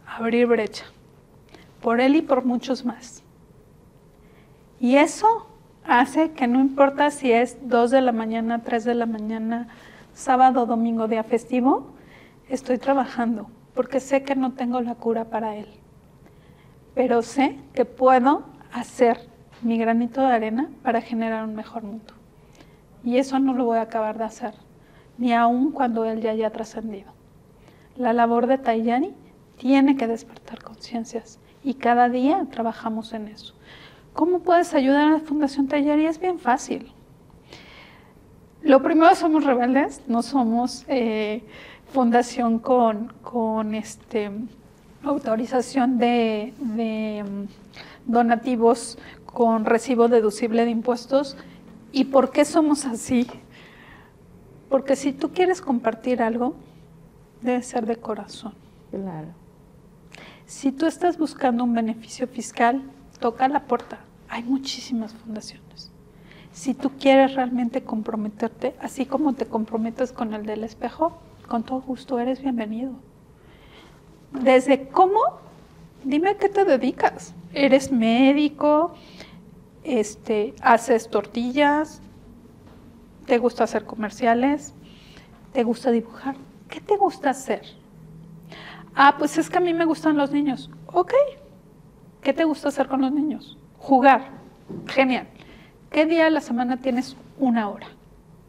Abrir 0.06 0.46
brecha. 0.46 0.84
Por 1.82 2.00
él 2.00 2.14
y 2.14 2.22
por 2.22 2.44
muchos 2.44 2.84
más. 2.84 3.24
Y 4.78 4.94
eso 4.94 5.48
hace 5.84 6.30
que 6.30 6.46
no 6.46 6.60
importa 6.60 7.10
si 7.10 7.32
es 7.32 7.58
2 7.68 7.90
de 7.90 8.02
la 8.02 8.12
mañana, 8.12 8.62
3 8.62 8.84
de 8.84 8.94
la 8.94 9.06
mañana, 9.06 9.66
sábado, 10.14 10.64
domingo, 10.64 11.08
día 11.08 11.24
festivo, 11.24 11.88
estoy 12.48 12.78
trabajando 12.78 13.50
porque 13.74 13.98
sé 13.98 14.22
que 14.22 14.36
no 14.36 14.52
tengo 14.52 14.80
la 14.80 14.94
cura 14.94 15.24
para 15.24 15.56
él 15.56 15.77
pero 16.98 17.22
sé 17.22 17.56
que 17.74 17.84
puedo 17.84 18.42
hacer 18.72 19.20
mi 19.62 19.78
granito 19.78 20.20
de 20.20 20.32
arena 20.32 20.68
para 20.82 21.00
generar 21.00 21.44
un 21.44 21.54
mejor 21.54 21.84
mundo. 21.84 22.12
Y 23.04 23.18
eso 23.18 23.38
no 23.38 23.54
lo 23.54 23.66
voy 23.66 23.78
a 23.78 23.82
acabar 23.82 24.18
de 24.18 24.24
hacer, 24.24 24.54
ni 25.16 25.32
aun 25.32 25.70
cuando 25.70 26.04
él 26.04 26.20
ya 26.20 26.32
haya 26.32 26.50
trascendido. 26.50 27.12
La 27.94 28.12
labor 28.12 28.48
de 28.48 28.58
Tayani 28.58 29.14
tiene 29.58 29.96
que 29.96 30.08
despertar 30.08 30.60
conciencias 30.60 31.38
y 31.62 31.74
cada 31.74 32.08
día 32.08 32.44
trabajamos 32.50 33.12
en 33.12 33.28
eso. 33.28 33.54
¿Cómo 34.12 34.40
puedes 34.40 34.74
ayudar 34.74 35.06
a 35.06 35.12
la 35.12 35.20
Fundación 35.20 35.68
Tayari? 35.68 36.04
Es 36.04 36.18
bien 36.18 36.40
fácil. 36.40 36.92
Lo 38.60 38.82
primero 38.82 39.14
somos 39.14 39.44
rebeldes, 39.44 40.02
no 40.08 40.22
somos 40.22 40.84
eh, 40.88 41.44
fundación 41.92 42.58
con, 42.58 43.12
con 43.22 43.76
este, 43.76 44.32
autorización 45.02 45.98
de, 45.98 46.52
mm, 46.58 48.10
donativos 48.10 48.98
con 49.26 49.64
recibo 49.64 50.08
deducible 50.08 50.64
de 50.64 50.70
impuestos. 50.70 51.36
¿Y 51.92 52.06
por 52.06 52.30
qué 52.30 52.44
somos 52.44 52.84
así? 52.84 53.26
Porque 54.68 54.96
si 54.96 55.12
tú 55.12 55.30
quieres 55.32 55.60
compartir 55.60 56.22
algo, 56.22 56.54
debe 57.40 57.62
ser 57.62 57.86
de 57.86 57.96
corazón. 57.96 58.54
Claro. 58.90 59.28
Si 60.46 60.72
tú 60.72 60.86
estás 60.86 61.18
buscando 61.18 61.64
un 61.64 61.74
beneficio 61.74 62.26
fiscal, 62.26 62.82
toca 63.20 63.48
la 63.48 63.64
puerta. 63.64 64.00
Hay 64.28 64.42
muchísimas 64.42 65.12
fundaciones. 65.14 65.90
Si 66.52 66.74
tú 66.74 66.90
quieres 66.98 67.34
realmente 67.34 67.82
comprometerte, 67.82 68.74
así 68.80 69.06
como 69.06 69.34
te 69.34 69.46
comprometes 69.46 70.12
con 70.12 70.34
el 70.34 70.44
del 70.44 70.64
espejo, 70.64 71.18
con 71.46 71.62
todo 71.62 71.80
gusto 71.80 72.18
eres 72.18 72.42
bienvenido 72.42 72.94
desde 74.32 74.88
cómo, 74.88 75.20
dime 76.04 76.30
a 76.30 76.36
qué 76.36 76.48
te 76.48 76.64
dedicas. 76.64 77.34
¿Eres 77.52 77.92
médico? 77.92 78.94
Este, 79.84 80.54
¿Haces 80.60 81.08
tortillas? 81.08 82.02
¿Te 83.26 83.38
gusta 83.38 83.64
hacer 83.64 83.84
comerciales? 83.84 84.74
¿Te 85.52 85.62
gusta 85.62 85.90
dibujar? 85.90 86.36
¿Qué 86.68 86.80
te 86.80 86.96
gusta 86.96 87.30
hacer? 87.30 87.62
Ah, 88.94 89.14
pues 89.18 89.38
es 89.38 89.48
que 89.48 89.58
a 89.58 89.60
mí 89.60 89.72
me 89.74 89.84
gustan 89.84 90.16
los 90.16 90.32
niños. 90.32 90.70
Ok. 90.86 91.12
¿Qué 92.22 92.32
te 92.32 92.44
gusta 92.44 92.68
hacer 92.68 92.88
con 92.88 93.00
los 93.00 93.12
niños? 93.12 93.56
Jugar. 93.78 94.30
Genial. 94.86 95.28
¿Qué 95.90 96.04
día 96.04 96.24
de 96.24 96.30
la 96.30 96.40
semana 96.40 96.78
tienes 96.78 97.16
una 97.38 97.68
hora? 97.68 97.86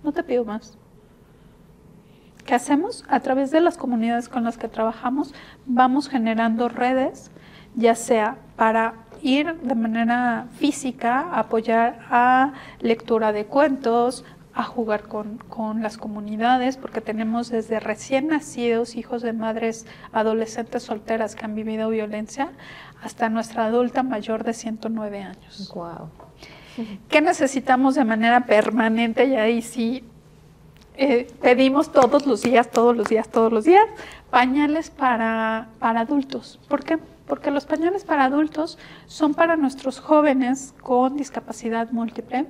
No 0.04 0.12
te 0.12 0.24
pido 0.24 0.44
más. 0.46 0.79
¿Qué 2.50 2.56
hacemos? 2.56 3.06
A 3.08 3.20
través 3.20 3.52
de 3.52 3.62
las 3.62 3.78
comunidades 3.78 4.28
con 4.28 4.44
las 4.44 4.58
que 4.58 4.68
trabajamos, 4.68 5.36
vamos 5.68 6.10
generando 6.10 6.68
redes, 6.68 7.30
ya 7.76 7.94
sea 7.94 8.38
para 8.56 8.96
ir 9.22 9.54
de 9.62 9.76
manera 9.76 10.48
física 10.58 11.20
a 11.20 11.42
apoyar 11.42 12.00
a 12.10 12.54
lectura 12.80 13.34
de 13.34 13.46
cuentos, 13.46 14.26
a 14.56 14.64
jugar 14.64 15.04
con, 15.04 15.38
con, 15.38 15.84
las 15.84 16.00
comunidades, 16.00 16.76
porque 16.78 17.02
tenemos 17.02 17.50
desde 17.50 17.80
recién 17.80 18.30
nacidos, 18.30 18.96
hijos 18.96 19.22
de 19.22 19.34
madres 19.34 19.86
adolescentes 20.12 20.82
solteras 20.82 21.36
que 21.36 21.46
han 21.46 21.54
vivido 21.54 21.88
violencia, 21.90 22.50
hasta 23.04 23.30
nuestra 23.30 23.66
adulta 23.66 24.02
mayor 24.02 24.44
de 24.44 24.56
109 24.56 25.22
años. 25.22 25.72
Wow. 25.76 26.10
¿Qué 27.10 27.22
necesitamos 27.22 27.94
de 27.94 28.06
manera 28.06 28.46
permanente? 28.46 29.26
Y 29.26 29.36
ahí 29.36 29.62
sí 29.62 30.04
eh, 31.02 31.28
pedimos 31.42 31.94
todos 31.94 32.26
los 32.26 32.42
días, 32.42 32.70
todos 32.70 32.94
los 32.94 33.08
días, 33.08 33.30
todos 33.30 33.54
los 33.54 33.64
días, 33.64 33.86
pañales 34.30 34.90
para, 34.90 35.70
para 35.80 36.02
adultos. 36.02 36.60
¿Por 36.68 36.84
qué? 36.84 37.00
Porque 37.26 37.52
los 37.52 37.66
pañales 37.66 38.04
para 38.04 38.26
adultos 38.26 38.78
son 39.06 39.34
para 39.34 39.56
nuestros 39.56 40.02
jóvenes 40.02 40.74
con 40.82 41.16
discapacidad 41.16 41.90
múltiple, 41.92 42.48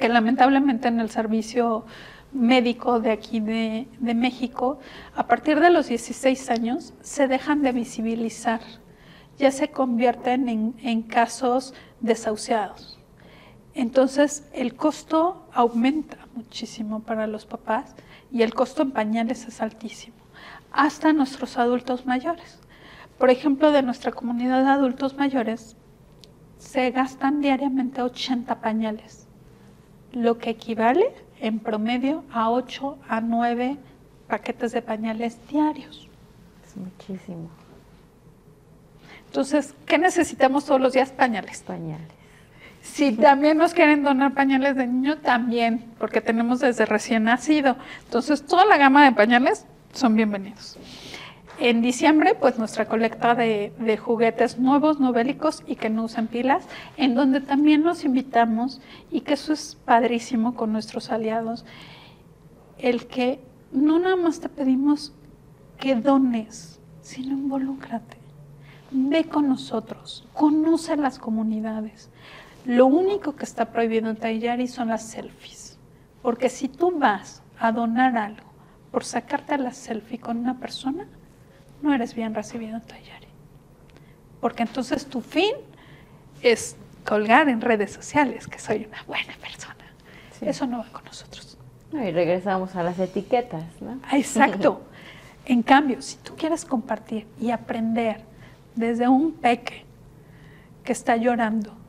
que 0.00 0.08
lamentablemente 0.08 0.88
en 0.88 0.98
el 0.98 1.10
servicio 1.10 1.84
médico 2.32 2.98
de 2.98 3.12
aquí 3.12 3.38
de, 3.38 3.86
de, 4.00 4.14
México, 4.16 4.80
a 5.14 5.28
partir 5.28 5.60
de 5.60 5.70
los 5.70 5.86
16 5.86 6.50
años 6.50 6.92
se 7.02 7.28
dejan 7.28 7.62
de 7.62 7.70
visibilizar, 7.70 8.62
ya 9.38 9.52
se 9.52 9.68
convierten 9.68 10.48
en, 10.48 10.74
en 10.82 11.02
casos 11.02 11.72
desahuciados. 12.00 12.98
Entonces 13.74 14.48
el 14.52 14.74
costo 14.74 15.46
aumenta 15.52 16.18
muchísimo 16.40 17.00
para 17.00 17.26
los 17.26 17.44
papás 17.44 17.94
y 18.32 18.42
el 18.42 18.54
costo 18.54 18.82
en 18.82 18.92
pañales 18.92 19.46
es 19.46 19.60
altísimo, 19.60 20.16
hasta 20.72 21.12
nuestros 21.12 21.58
adultos 21.58 22.06
mayores. 22.06 22.60
Por 23.18 23.30
ejemplo, 23.30 23.70
de 23.70 23.82
nuestra 23.82 24.12
comunidad 24.12 24.62
de 24.64 24.70
adultos 24.70 25.16
mayores 25.16 25.76
se 26.58 26.90
gastan 26.90 27.40
diariamente 27.40 28.00
80 28.00 28.60
pañales, 28.60 29.26
lo 30.12 30.38
que 30.38 30.50
equivale 30.50 31.14
en 31.40 31.58
promedio 31.58 32.24
a 32.32 32.50
8 32.50 32.98
a 33.08 33.20
9 33.20 33.76
paquetes 34.26 34.72
de 34.72 34.80
pañales 34.80 35.38
diarios. 35.48 36.08
Es 36.66 36.76
muchísimo. 36.76 37.48
Entonces, 39.26 39.74
¿qué 39.86 39.98
necesitamos 39.98 40.64
todos 40.64 40.80
los 40.80 40.92
días? 40.92 41.12
Pañales. 41.12 41.62
Pañales. 41.62 42.19
Si 42.82 43.12
también 43.12 43.58
nos 43.58 43.74
quieren 43.74 44.02
donar 44.02 44.34
pañales 44.34 44.74
de 44.76 44.86
niño, 44.86 45.18
también, 45.18 45.84
porque 45.98 46.20
tenemos 46.20 46.60
desde 46.60 46.86
recién 46.86 47.24
nacido. 47.24 47.76
Entonces, 48.04 48.44
toda 48.46 48.64
la 48.64 48.78
gama 48.78 49.04
de 49.04 49.12
pañales 49.12 49.66
son 49.92 50.16
bienvenidos. 50.16 50.78
En 51.58 51.82
diciembre, 51.82 52.34
pues 52.34 52.58
nuestra 52.58 52.86
colecta 52.86 53.34
de, 53.34 53.74
de, 53.78 53.96
juguetes 53.98 54.58
nuevos, 54.58 54.98
novélicos 54.98 55.62
y 55.66 55.76
que 55.76 55.90
no 55.90 56.04
usan 56.04 56.26
pilas, 56.26 56.64
en 56.96 57.14
donde 57.14 57.42
también 57.42 57.84
los 57.84 58.04
invitamos 58.04 58.80
y 59.10 59.20
que 59.20 59.34
eso 59.34 59.52
es 59.52 59.76
padrísimo 59.84 60.54
con 60.54 60.72
nuestros 60.72 61.10
aliados, 61.10 61.66
el 62.78 63.06
que 63.06 63.40
no 63.72 63.98
nada 63.98 64.16
más 64.16 64.40
te 64.40 64.48
pedimos 64.48 65.12
que 65.78 65.96
dones, 65.96 66.80
sino 67.02 67.32
involúcrate. 67.32 68.16
Ve 68.90 69.24
con 69.24 69.48
nosotros, 69.48 70.26
conoce 70.32 70.96
las 70.96 71.18
comunidades. 71.18 72.10
Lo 72.64 72.86
único 72.86 73.34
que 73.36 73.44
está 73.44 73.66
prohibido 73.66 74.10
en 74.10 74.16
Tayari 74.16 74.68
son 74.68 74.88
las 74.88 75.02
selfies. 75.02 75.78
Porque 76.22 76.48
si 76.48 76.68
tú 76.68 76.98
vas 76.98 77.42
a 77.58 77.72
donar 77.72 78.16
algo 78.16 78.50
por 78.90 79.04
sacarte 79.04 79.56
la 79.56 79.72
selfie 79.72 80.18
con 80.18 80.38
una 80.38 80.58
persona, 80.58 81.06
no 81.82 81.94
eres 81.94 82.14
bien 82.14 82.34
recibido 82.34 82.76
en 82.76 82.82
Tayari. 82.82 83.28
Porque 84.40 84.62
entonces 84.62 85.06
tu 85.06 85.20
fin 85.20 85.54
es 86.42 86.76
colgar 87.06 87.48
en 87.48 87.60
redes 87.60 87.92
sociales 87.92 88.46
que 88.46 88.58
soy 88.58 88.86
una 88.86 89.02
buena 89.04 89.34
persona. 89.40 89.74
Sí. 90.38 90.46
Eso 90.46 90.66
no 90.66 90.78
va 90.78 90.86
con 90.92 91.04
nosotros. 91.04 91.58
No, 91.92 92.06
y 92.06 92.10
regresamos 92.10 92.76
a 92.76 92.82
las 92.82 92.98
etiquetas, 92.98 93.64
¿no? 93.80 93.98
Exacto. 94.12 94.82
en 95.46 95.62
cambio, 95.62 96.02
si 96.02 96.16
tú 96.18 96.34
quieres 96.36 96.64
compartir 96.64 97.26
y 97.40 97.50
aprender 97.50 98.22
desde 98.76 99.08
un 99.08 99.32
peque 99.32 99.84
que 100.84 100.92
está 100.92 101.16
llorando 101.16 101.79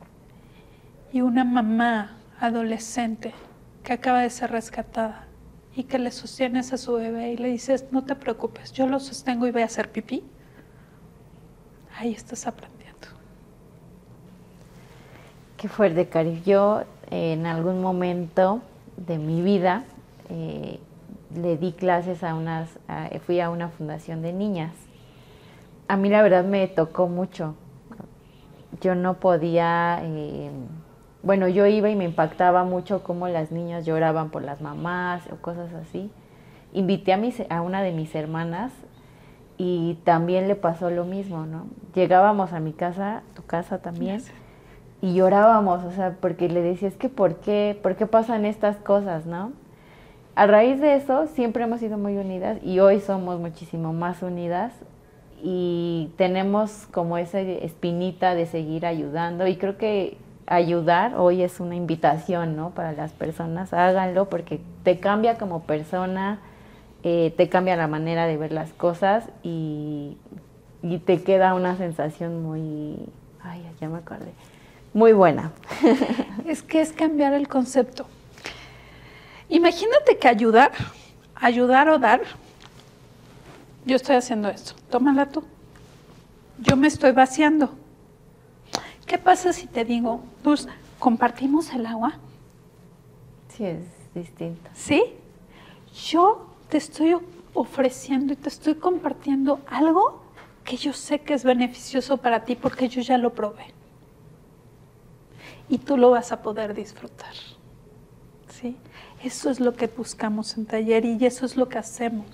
y 1.12 1.20
una 1.20 1.44
mamá 1.44 2.16
adolescente 2.40 3.34
que 3.84 3.92
acaba 3.92 4.22
de 4.22 4.30
ser 4.30 4.50
rescatada 4.50 5.26
y 5.76 5.84
que 5.84 5.98
le 5.98 6.10
sostienes 6.10 6.72
a 6.72 6.78
su 6.78 6.94
bebé 6.94 7.32
y 7.32 7.36
le 7.36 7.48
dices, 7.48 7.86
no 7.90 8.04
te 8.04 8.14
preocupes, 8.14 8.72
yo 8.72 8.86
lo 8.86 8.98
sostengo 8.98 9.46
y 9.46 9.50
voy 9.50 9.62
a 9.62 9.66
hacer 9.66 9.92
pipí, 9.92 10.24
ahí 11.98 12.12
estás 12.12 12.46
aprendiendo. 12.46 12.82
Qué 15.56 15.68
fuerte, 15.68 16.08
Cari. 16.08 16.42
Yo 16.44 16.82
en 17.10 17.46
algún 17.46 17.80
momento 17.80 18.62
de 18.96 19.18
mi 19.18 19.42
vida 19.42 19.84
eh, 20.30 20.80
le 21.34 21.56
di 21.56 21.72
clases 21.72 22.24
a 22.24 22.34
unas, 22.34 22.68
a, 22.88 23.08
fui 23.24 23.40
a 23.40 23.50
una 23.50 23.68
fundación 23.68 24.22
de 24.22 24.32
niñas. 24.32 24.72
A 25.88 25.96
mí 25.96 26.08
la 26.08 26.22
verdad 26.22 26.44
me 26.44 26.66
tocó 26.68 27.06
mucho. 27.06 27.54
Yo 28.80 28.94
no 28.94 29.14
podía... 29.14 30.00
Eh, 30.02 30.50
bueno, 31.22 31.46
yo 31.48 31.66
iba 31.66 31.88
y 31.88 31.96
me 31.96 32.04
impactaba 32.04 32.64
mucho 32.64 33.02
cómo 33.02 33.28
las 33.28 33.52
niñas 33.52 33.86
lloraban 33.86 34.30
por 34.30 34.42
las 34.42 34.60
mamás 34.60 35.22
o 35.32 35.36
cosas 35.36 35.72
así. 35.74 36.10
Invité 36.72 37.12
a, 37.12 37.16
mis, 37.16 37.42
a 37.48 37.62
una 37.62 37.82
de 37.82 37.92
mis 37.92 38.14
hermanas 38.14 38.72
y 39.56 39.98
también 40.04 40.48
le 40.48 40.56
pasó 40.56 40.90
lo 40.90 41.04
mismo, 41.04 41.46
¿no? 41.46 41.66
Llegábamos 41.94 42.52
a 42.52 42.60
mi 42.60 42.72
casa, 42.72 43.22
tu 43.34 43.44
casa 43.44 43.78
también, 43.78 44.22
y 45.00 45.14
llorábamos, 45.14 45.84
o 45.84 45.92
sea, 45.92 46.16
porque 46.20 46.48
le 46.48 46.62
decía, 46.62 46.88
es 46.88 46.96
que 46.96 47.08
¿por 47.08 47.36
qué? 47.36 47.78
¿Por 47.82 47.96
qué 47.96 48.06
pasan 48.06 48.44
estas 48.44 48.76
cosas, 48.76 49.26
no? 49.26 49.52
A 50.34 50.46
raíz 50.46 50.80
de 50.80 50.94
eso 50.94 51.26
siempre 51.26 51.64
hemos 51.64 51.80
sido 51.80 51.98
muy 51.98 52.16
unidas 52.16 52.58
y 52.62 52.80
hoy 52.80 53.00
somos 53.00 53.38
muchísimo 53.38 53.92
más 53.92 54.22
unidas 54.22 54.72
y 55.42 56.10
tenemos 56.16 56.86
como 56.90 57.18
esa 57.18 57.40
espinita 57.40 58.34
de 58.34 58.46
seguir 58.46 58.86
ayudando 58.86 59.46
y 59.46 59.56
creo 59.56 59.76
que 59.76 60.16
ayudar 60.46 61.14
hoy 61.16 61.42
es 61.42 61.60
una 61.60 61.74
invitación, 61.74 62.56
¿no? 62.56 62.70
Para 62.70 62.92
las 62.92 63.12
personas, 63.12 63.72
háganlo 63.72 64.28
porque 64.28 64.60
te 64.82 64.98
cambia 65.00 65.38
como 65.38 65.62
persona, 65.62 66.40
eh, 67.02 67.32
te 67.36 67.48
cambia 67.48 67.76
la 67.76 67.88
manera 67.88 68.26
de 68.26 68.36
ver 68.36 68.52
las 68.52 68.72
cosas 68.72 69.24
y, 69.42 70.16
y, 70.82 70.98
te 70.98 71.22
queda 71.22 71.54
una 71.54 71.76
sensación 71.76 72.42
muy, 72.42 73.08
ay, 73.42 73.62
ya 73.80 73.88
me 73.88 73.98
acordé, 73.98 74.32
muy 74.92 75.12
buena. 75.12 75.52
es 76.46 76.62
que 76.62 76.80
es 76.80 76.92
cambiar 76.92 77.32
el 77.32 77.48
concepto. 77.48 78.06
Imagínate 79.48 80.18
que 80.18 80.28
ayudar, 80.28 80.72
ayudar 81.34 81.88
o 81.88 81.98
dar, 81.98 82.20
yo 83.84 83.96
estoy 83.96 84.16
haciendo 84.16 84.48
esto, 84.48 84.74
tómala 84.90 85.26
tú. 85.26 85.44
Yo 86.58 86.76
me 86.76 86.86
estoy 86.86 87.10
vaciando 87.10 87.74
¿Qué 89.12 89.18
pasa 89.18 89.52
si 89.52 89.66
te 89.66 89.84
digo, 89.84 90.22
pues 90.42 90.66
compartimos 90.98 91.70
el 91.74 91.84
agua? 91.84 92.14
Sí, 93.54 93.66
es 93.66 93.84
distinto. 94.14 94.70
¿Sí? 94.72 95.04
Yo 96.06 96.46
te 96.70 96.78
estoy 96.78 97.18
ofreciendo 97.52 98.32
y 98.32 98.36
te 98.36 98.48
estoy 98.48 98.74
compartiendo 98.74 99.60
algo 99.66 100.22
que 100.64 100.78
yo 100.78 100.94
sé 100.94 101.18
que 101.18 101.34
es 101.34 101.44
beneficioso 101.44 102.16
para 102.16 102.46
ti 102.46 102.56
porque 102.56 102.88
yo 102.88 103.02
ya 103.02 103.18
lo 103.18 103.34
probé. 103.34 103.66
Y 105.68 105.76
tú 105.76 105.98
lo 105.98 106.12
vas 106.12 106.32
a 106.32 106.40
poder 106.40 106.72
disfrutar. 106.72 107.34
¿Sí? 108.48 108.78
Eso 109.22 109.50
es 109.50 109.60
lo 109.60 109.74
que 109.74 109.88
buscamos 109.88 110.56
en 110.56 110.64
taller 110.64 111.04
y 111.04 111.22
eso 111.26 111.44
es 111.44 111.58
lo 111.58 111.68
que 111.68 111.76
hacemos 111.76 112.24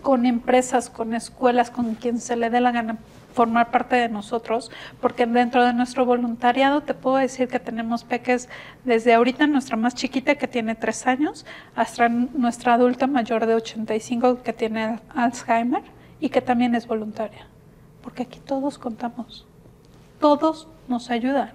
con 0.00 0.26
empresas, 0.26 0.90
con 0.90 1.12
escuelas, 1.12 1.72
con 1.72 1.96
quien 1.96 2.20
se 2.20 2.36
le 2.36 2.50
dé 2.50 2.60
la 2.60 2.70
gana 2.70 2.98
formar 3.34 3.70
parte 3.70 3.96
de 3.96 4.08
nosotros, 4.08 4.70
porque 5.00 5.26
dentro 5.26 5.64
de 5.64 5.72
nuestro 5.72 6.06
voluntariado 6.06 6.82
te 6.82 6.94
puedo 6.94 7.16
decir 7.16 7.48
que 7.48 7.58
tenemos 7.58 8.04
peques 8.04 8.48
desde 8.84 9.12
ahorita 9.12 9.46
nuestra 9.46 9.76
más 9.76 9.94
chiquita 9.94 10.36
que 10.36 10.48
tiene 10.48 10.76
tres 10.76 11.06
años, 11.06 11.44
hasta 11.74 12.08
nuestra 12.08 12.74
adulta 12.74 13.06
mayor 13.06 13.46
de 13.46 13.54
85 13.54 14.42
que 14.42 14.52
tiene 14.52 15.00
Alzheimer 15.14 15.82
y 16.20 16.28
que 16.28 16.40
también 16.40 16.74
es 16.74 16.86
voluntaria, 16.86 17.46
porque 18.02 18.22
aquí 18.22 18.38
todos 18.38 18.78
contamos, 18.78 19.46
todos 20.20 20.68
nos 20.88 21.10
ayudan. 21.10 21.52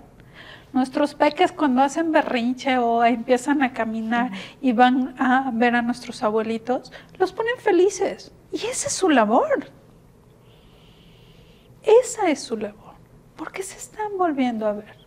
Nuestros 0.72 1.16
peques 1.16 1.52
cuando 1.52 1.82
hacen 1.82 2.12
berrinche 2.12 2.78
o 2.78 3.04
empiezan 3.04 3.64
a 3.64 3.74
caminar 3.74 4.32
y 4.62 4.72
van 4.74 5.16
a 5.18 5.50
ver 5.52 5.76
a 5.76 5.82
nuestros 5.82 6.22
abuelitos, 6.22 6.92
los 7.18 7.32
ponen 7.34 7.58
felices. 7.58 8.32
Y 8.52 8.58
esa 8.58 8.88
es 8.88 8.94
su 8.94 9.10
labor. 9.10 9.79
Esa 11.90 12.30
es 12.30 12.40
su 12.42 12.56
labor. 12.56 12.90
porque 13.36 13.64
se 13.64 13.78
están 13.78 14.18
volviendo 14.18 14.68
a 14.68 14.74
ver? 14.74 14.98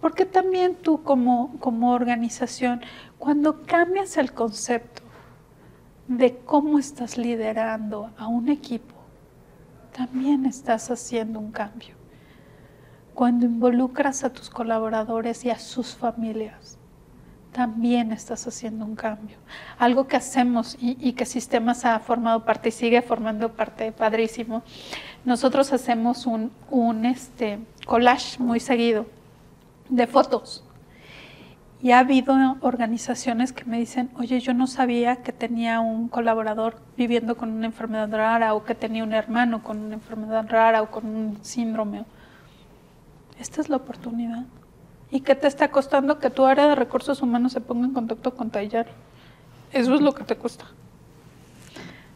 Porque 0.00 0.24
también 0.24 0.76
tú 0.76 1.02
como, 1.02 1.58
como 1.58 1.92
organización, 1.92 2.80
cuando 3.18 3.62
cambias 3.64 4.16
el 4.16 4.32
concepto 4.32 5.02
de 6.06 6.36
cómo 6.38 6.78
estás 6.78 7.18
liderando 7.18 8.12
a 8.16 8.28
un 8.28 8.48
equipo, 8.48 8.94
también 9.92 10.46
estás 10.46 10.90
haciendo 10.90 11.38
un 11.40 11.50
cambio. 11.52 11.96
cuando 13.14 13.46
involucras 13.46 14.24
a 14.24 14.32
tus 14.32 14.50
colaboradores 14.50 15.44
y 15.44 15.50
a 15.50 15.58
sus 15.58 15.94
familias, 15.94 16.78
también 17.54 18.10
estás 18.10 18.46
haciendo 18.48 18.84
un 18.84 18.96
cambio. 18.96 19.36
Algo 19.78 20.08
que 20.08 20.16
hacemos 20.16 20.76
y, 20.80 21.12
que 21.12 21.24
Sistemas 21.24 21.84
ha 21.84 22.00
formado 22.00 22.44
parte 22.44 22.70
y 22.70 22.72
sigue 22.72 23.00
formando 23.00 23.52
parte, 23.52 23.92
padrísimo. 23.92 24.64
Nosotros 25.24 25.72
hacemos 25.72 26.26
un, 26.26 26.50
un 26.70 27.06
este, 27.06 27.58
collage 27.86 28.38
muy 28.42 28.60
seguido 28.60 29.06
de 29.88 30.06
fotos. 30.06 30.64
Y 31.82 31.92
ha 31.92 31.98
habido 31.98 32.34
organizaciones 32.60 33.52
que 33.52 33.64
me 33.64 33.78
dicen, 33.78 34.10
oye, 34.18 34.40
yo 34.40 34.54
no 34.54 34.66
sabía 34.66 35.16
que 35.16 35.32
tenía 35.32 35.80
un 35.80 36.08
colaborador 36.08 36.76
viviendo 36.96 37.36
con 37.36 37.50
una 37.50 37.66
enfermedad 37.66 38.10
rara 38.10 38.54
o 38.54 38.64
que 38.64 38.74
tenía 38.74 39.04
un 39.04 39.12
hermano 39.12 39.62
con 39.62 39.78
una 39.80 39.94
enfermedad 39.94 40.46
rara 40.48 40.80
o 40.80 40.90
con 40.90 41.04
un 41.06 41.38
síndrome. 41.42 42.04
Esta 43.38 43.60
es 43.60 43.68
la 43.68 43.76
oportunidad. 43.76 44.44
¿Y 45.10 45.20
qué 45.20 45.34
te 45.34 45.46
está 45.46 45.70
costando 45.70 46.18
que 46.18 46.30
tu 46.30 46.44
área 46.46 46.68
de 46.68 46.74
recursos 46.74 47.20
humanos 47.20 47.52
se 47.52 47.60
ponga 47.60 47.86
en 47.86 47.92
contacto 47.92 48.34
con 48.34 48.50
Tallar? 48.50 48.86
Eso 49.72 49.94
es 49.94 50.00
lo 50.00 50.14
que 50.14 50.24
te 50.24 50.36
cuesta. 50.36 50.64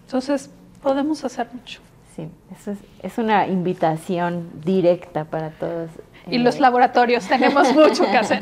Entonces, 0.07 0.51
podemos 0.83 1.25
hacer 1.25 1.49
mucho. 1.53 1.81
Sí, 2.19 2.29
eso 2.51 2.75
es, 3.05 3.17
una 3.19 3.47
invitación 3.47 4.51
directa 4.65 5.27
para 5.27 5.51
todos. 5.51 5.89
Y 6.27 6.39
los 6.39 6.59
laboratorios, 6.59 7.29
tenemos 7.29 7.73
mucho 7.77 8.03
que 8.07 8.17
hacer. 8.17 8.41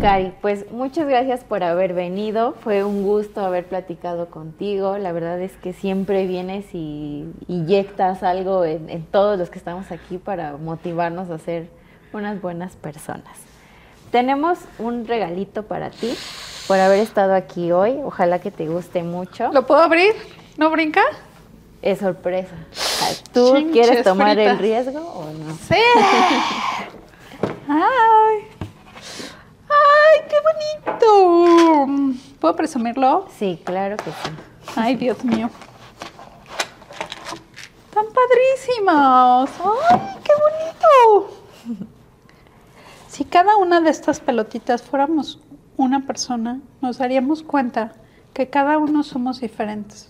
Cari, 0.00 0.32
pues 0.40 0.70
muchas 0.70 1.08
gracias 1.08 1.42
por 1.42 1.64
haber 1.64 1.92
venido. 1.92 2.54
Fue 2.60 2.84
un 2.84 3.02
gusto 3.02 3.40
haber 3.44 3.66
platicado 3.66 4.30
contigo. 4.30 4.98
La 4.98 5.10
verdad 5.10 5.40
es 5.40 5.56
que 5.56 5.72
siempre 5.72 6.28
vienes 6.28 6.72
y 6.74 7.24
inyectas 7.48 8.22
algo 8.22 8.64
en, 8.64 9.04
todos 9.06 9.36
los 9.36 9.50
que 9.50 9.58
estamos 9.58 9.90
aquí 9.90 10.18
para 10.18 10.56
motivarnos 10.58 11.28
a 11.28 11.38
ser 11.38 11.70
unas 12.12 12.40
buenas 12.40 12.76
personas. 12.76 13.36
Tenemos 14.12 14.60
un 14.78 15.08
regalito 15.08 15.64
para 15.64 15.90
ti 15.90 16.14
por 16.68 16.78
haber 16.78 17.00
estado 17.00 17.34
aquí 17.34 17.72
hoy. 17.72 17.98
Ojalá 18.04 18.38
que 18.38 18.52
te 18.52 18.68
guste 18.68 19.02
mucho. 19.02 19.50
¿Lo 19.52 19.66
puedo 19.66 19.80
abrir? 19.80 20.14
¿No 20.56 20.70
brinca? 20.70 21.02
Es 21.82 22.00
sorpresa. 22.00 22.54
¿Tú 23.32 23.54
quieres 23.72 24.04
tomar 24.04 24.38
el 24.38 24.58
riesgo 24.58 25.00
o 25.00 25.30
no? 25.30 25.54
Sí. 25.54 25.76
Ay. 27.68 28.44
¡Ay, 29.68 30.20
qué 30.28 30.36
bonito! 30.84 32.18
¿Puedo 32.40 32.56
presumirlo? 32.56 33.26
Sí, 33.38 33.60
claro 33.64 33.96
que 33.96 34.10
sí. 34.10 34.30
Ay, 34.76 34.96
Dios 34.96 35.24
mío. 35.24 35.48
¡Tan 37.94 38.04
padrísimos! 38.06 39.50
¡Ay, 39.90 40.00
qué 40.24 40.32
bonito! 40.34 41.36
Si 43.08 43.24
cada 43.24 43.56
una 43.56 43.80
de 43.80 43.90
estas 43.90 44.20
pelotitas 44.20 44.82
fuéramos 44.82 45.40
una 45.76 46.06
persona, 46.06 46.60
nos 46.80 46.98
daríamos 46.98 47.42
cuenta 47.42 47.92
que 48.32 48.48
cada 48.48 48.78
uno 48.78 49.02
somos 49.02 49.40
diferentes, 49.40 50.09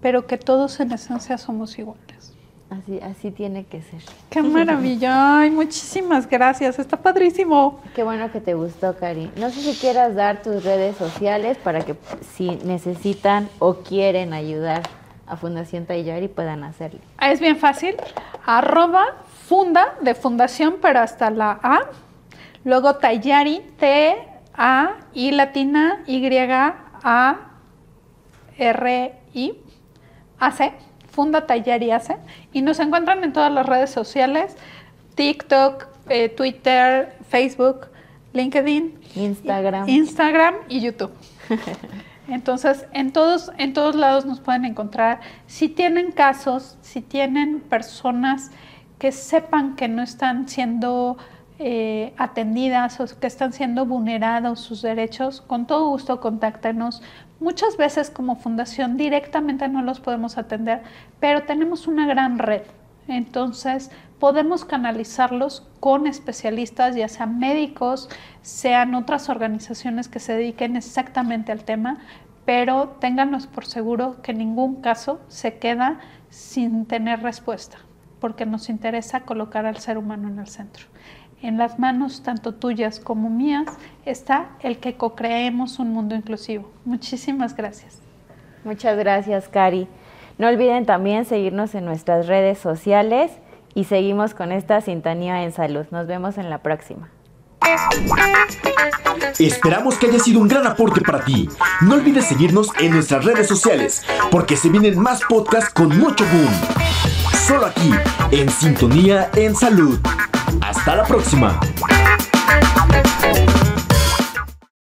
pero 0.00 0.26
que 0.26 0.38
todos 0.38 0.80
en 0.80 0.92
esencia 0.92 1.38
somos 1.38 1.78
iguales. 1.78 2.34
Así, 2.70 3.00
así 3.00 3.30
tiene 3.30 3.64
que 3.64 3.80
ser. 3.80 4.02
Qué 4.28 4.42
maravilla. 4.42 5.38
Ay, 5.38 5.50
muchísimas 5.50 6.28
gracias. 6.28 6.78
Está 6.78 6.98
padrísimo. 6.98 7.80
Qué 7.94 8.02
bueno 8.02 8.30
que 8.30 8.42
te 8.42 8.52
gustó, 8.52 8.94
Cari. 8.94 9.30
No 9.36 9.48
sé 9.48 9.62
si 9.62 9.80
quieras 9.80 10.14
dar 10.14 10.42
tus 10.42 10.64
redes 10.64 10.96
sociales 10.96 11.56
para 11.56 11.80
que 11.80 11.96
si 12.34 12.50
necesitan 12.64 13.48
o 13.58 13.76
quieren 13.76 14.34
ayudar 14.34 14.82
a 15.26 15.36
Fundación 15.36 15.86
Tayari 15.86 16.28
puedan 16.28 16.64
hacerlo. 16.64 17.00
Ah, 17.16 17.30
es 17.30 17.40
bien 17.40 17.56
fácil. 17.56 17.96
Arroba 18.44 19.16
funda 19.46 19.94
de 20.02 20.14
fundación, 20.14 20.76
pero 20.80 21.00
hasta 21.00 21.30
la 21.30 21.58
A. 21.62 21.80
Luego 22.64 22.96
Tayari, 22.96 23.60
T, 23.78 24.16
A, 24.54 24.96
I 25.14 25.30
latina, 25.30 26.02
Y, 26.06 26.22
A, 27.02 27.36
R, 28.58 29.14
I, 29.32 29.54
A, 30.38 30.52
C 30.52 30.72
Funda 31.10 31.46
Taller 31.46 31.82
y 31.82 31.90
Hace. 31.90 32.16
Y 32.52 32.62
nos 32.62 32.78
encuentran 32.78 33.24
en 33.24 33.32
todas 33.32 33.52
las 33.52 33.66
redes 33.66 33.90
sociales, 33.90 34.56
TikTok, 35.14 35.86
eh, 36.08 36.28
Twitter, 36.28 37.16
Facebook, 37.28 37.88
LinkedIn, 38.32 38.94
Instagram, 39.16 39.88
Instagram 39.88 40.54
y 40.68 40.80
YouTube. 40.80 41.12
Entonces, 42.28 42.86
en 42.92 43.12
todos, 43.12 43.50
en 43.56 43.72
todos 43.72 43.96
lados 43.96 44.26
nos 44.26 44.40
pueden 44.40 44.64
encontrar. 44.64 45.20
Si 45.46 45.68
tienen 45.68 46.12
casos, 46.12 46.76
si 46.82 47.00
tienen 47.00 47.60
personas 47.60 48.50
que 48.98 49.12
sepan 49.12 49.76
que 49.76 49.88
no 49.88 50.02
están 50.02 50.48
siendo 50.48 51.16
eh, 51.58 52.14
atendidas 52.18 53.00
o 53.00 53.06
que 53.18 53.26
están 53.26 53.52
siendo 53.52 53.86
vulnerados 53.86 54.60
sus 54.60 54.82
derechos, 54.82 55.40
con 55.40 55.66
todo 55.66 55.88
gusto 55.88 56.20
contáctenos. 56.20 57.02
Muchas 57.40 57.76
veces 57.76 58.10
como 58.10 58.34
fundación 58.34 58.96
directamente 58.96 59.68
no 59.68 59.82
los 59.82 60.00
podemos 60.00 60.38
atender, 60.38 60.82
pero 61.20 61.44
tenemos 61.44 61.86
una 61.86 62.06
gran 62.06 62.38
red. 62.38 62.62
Entonces 63.06 63.90
podemos 64.18 64.64
canalizarlos 64.64 65.66
con 65.78 66.08
especialistas, 66.08 66.96
ya 66.96 67.08
sean 67.08 67.38
médicos, 67.38 68.08
sean 68.42 68.94
otras 68.96 69.28
organizaciones 69.28 70.08
que 70.08 70.18
se 70.18 70.34
dediquen 70.34 70.74
exactamente 70.74 71.52
al 71.52 71.62
tema, 71.62 71.98
pero 72.44 72.96
ténganos 73.00 73.46
por 73.46 73.64
seguro 73.64 74.20
que 74.20 74.34
ningún 74.34 74.82
caso 74.82 75.20
se 75.28 75.58
queda 75.58 76.00
sin 76.30 76.86
tener 76.86 77.22
respuesta, 77.22 77.78
porque 78.20 78.46
nos 78.46 78.68
interesa 78.68 79.20
colocar 79.20 79.64
al 79.64 79.76
ser 79.76 79.96
humano 79.96 80.28
en 80.28 80.40
el 80.40 80.48
centro 80.48 80.86
en 81.42 81.58
las 81.58 81.78
manos 81.78 82.22
tanto 82.22 82.54
tuyas 82.54 83.00
como 83.00 83.30
mías 83.30 83.66
está 84.04 84.50
el 84.60 84.78
que 84.78 84.96
co-creemos 84.96 85.78
un 85.78 85.92
mundo 85.92 86.14
inclusivo. 86.14 86.70
Muchísimas 86.84 87.54
gracias. 87.56 88.00
Muchas 88.64 88.98
gracias, 88.98 89.48
Cari. 89.48 89.86
No 90.38 90.48
olviden 90.48 90.86
también 90.86 91.24
seguirnos 91.24 91.74
en 91.74 91.84
nuestras 91.84 92.26
redes 92.26 92.58
sociales 92.58 93.32
y 93.74 93.84
seguimos 93.84 94.34
con 94.34 94.52
esta 94.52 94.80
sintonía 94.80 95.42
en 95.44 95.52
salud. 95.52 95.86
Nos 95.90 96.06
vemos 96.06 96.38
en 96.38 96.50
la 96.50 96.58
próxima. 96.58 97.10
Esperamos 99.38 99.96
que 99.96 100.06
haya 100.06 100.18
sido 100.18 100.40
un 100.40 100.48
gran 100.48 100.66
aporte 100.66 101.00
para 101.00 101.24
ti. 101.24 101.48
No 101.82 101.94
olvides 101.94 102.26
seguirnos 102.26 102.68
en 102.78 102.92
nuestras 102.92 103.24
redes 103.24 103.46
sociales, 103.46 104.04
porque 104.30 104.56
se 104.56 104.68
vienen 104.68 104.98
más 104.98 105.20
podcasts 105.28 105.72
con 105.72 105.96
mucho 105.98 106.24
boom. 106.26 106.50
Solo 107.46 107.66
aquí, 107.66 107.90
en 108.30 108.48
Sintonía 108.48 109.30
en 109.34 109.54
Salud. 109.54 109.98
Hasta 110.60 110.96
la 110.96 111.04
próxima. 111.04 111.60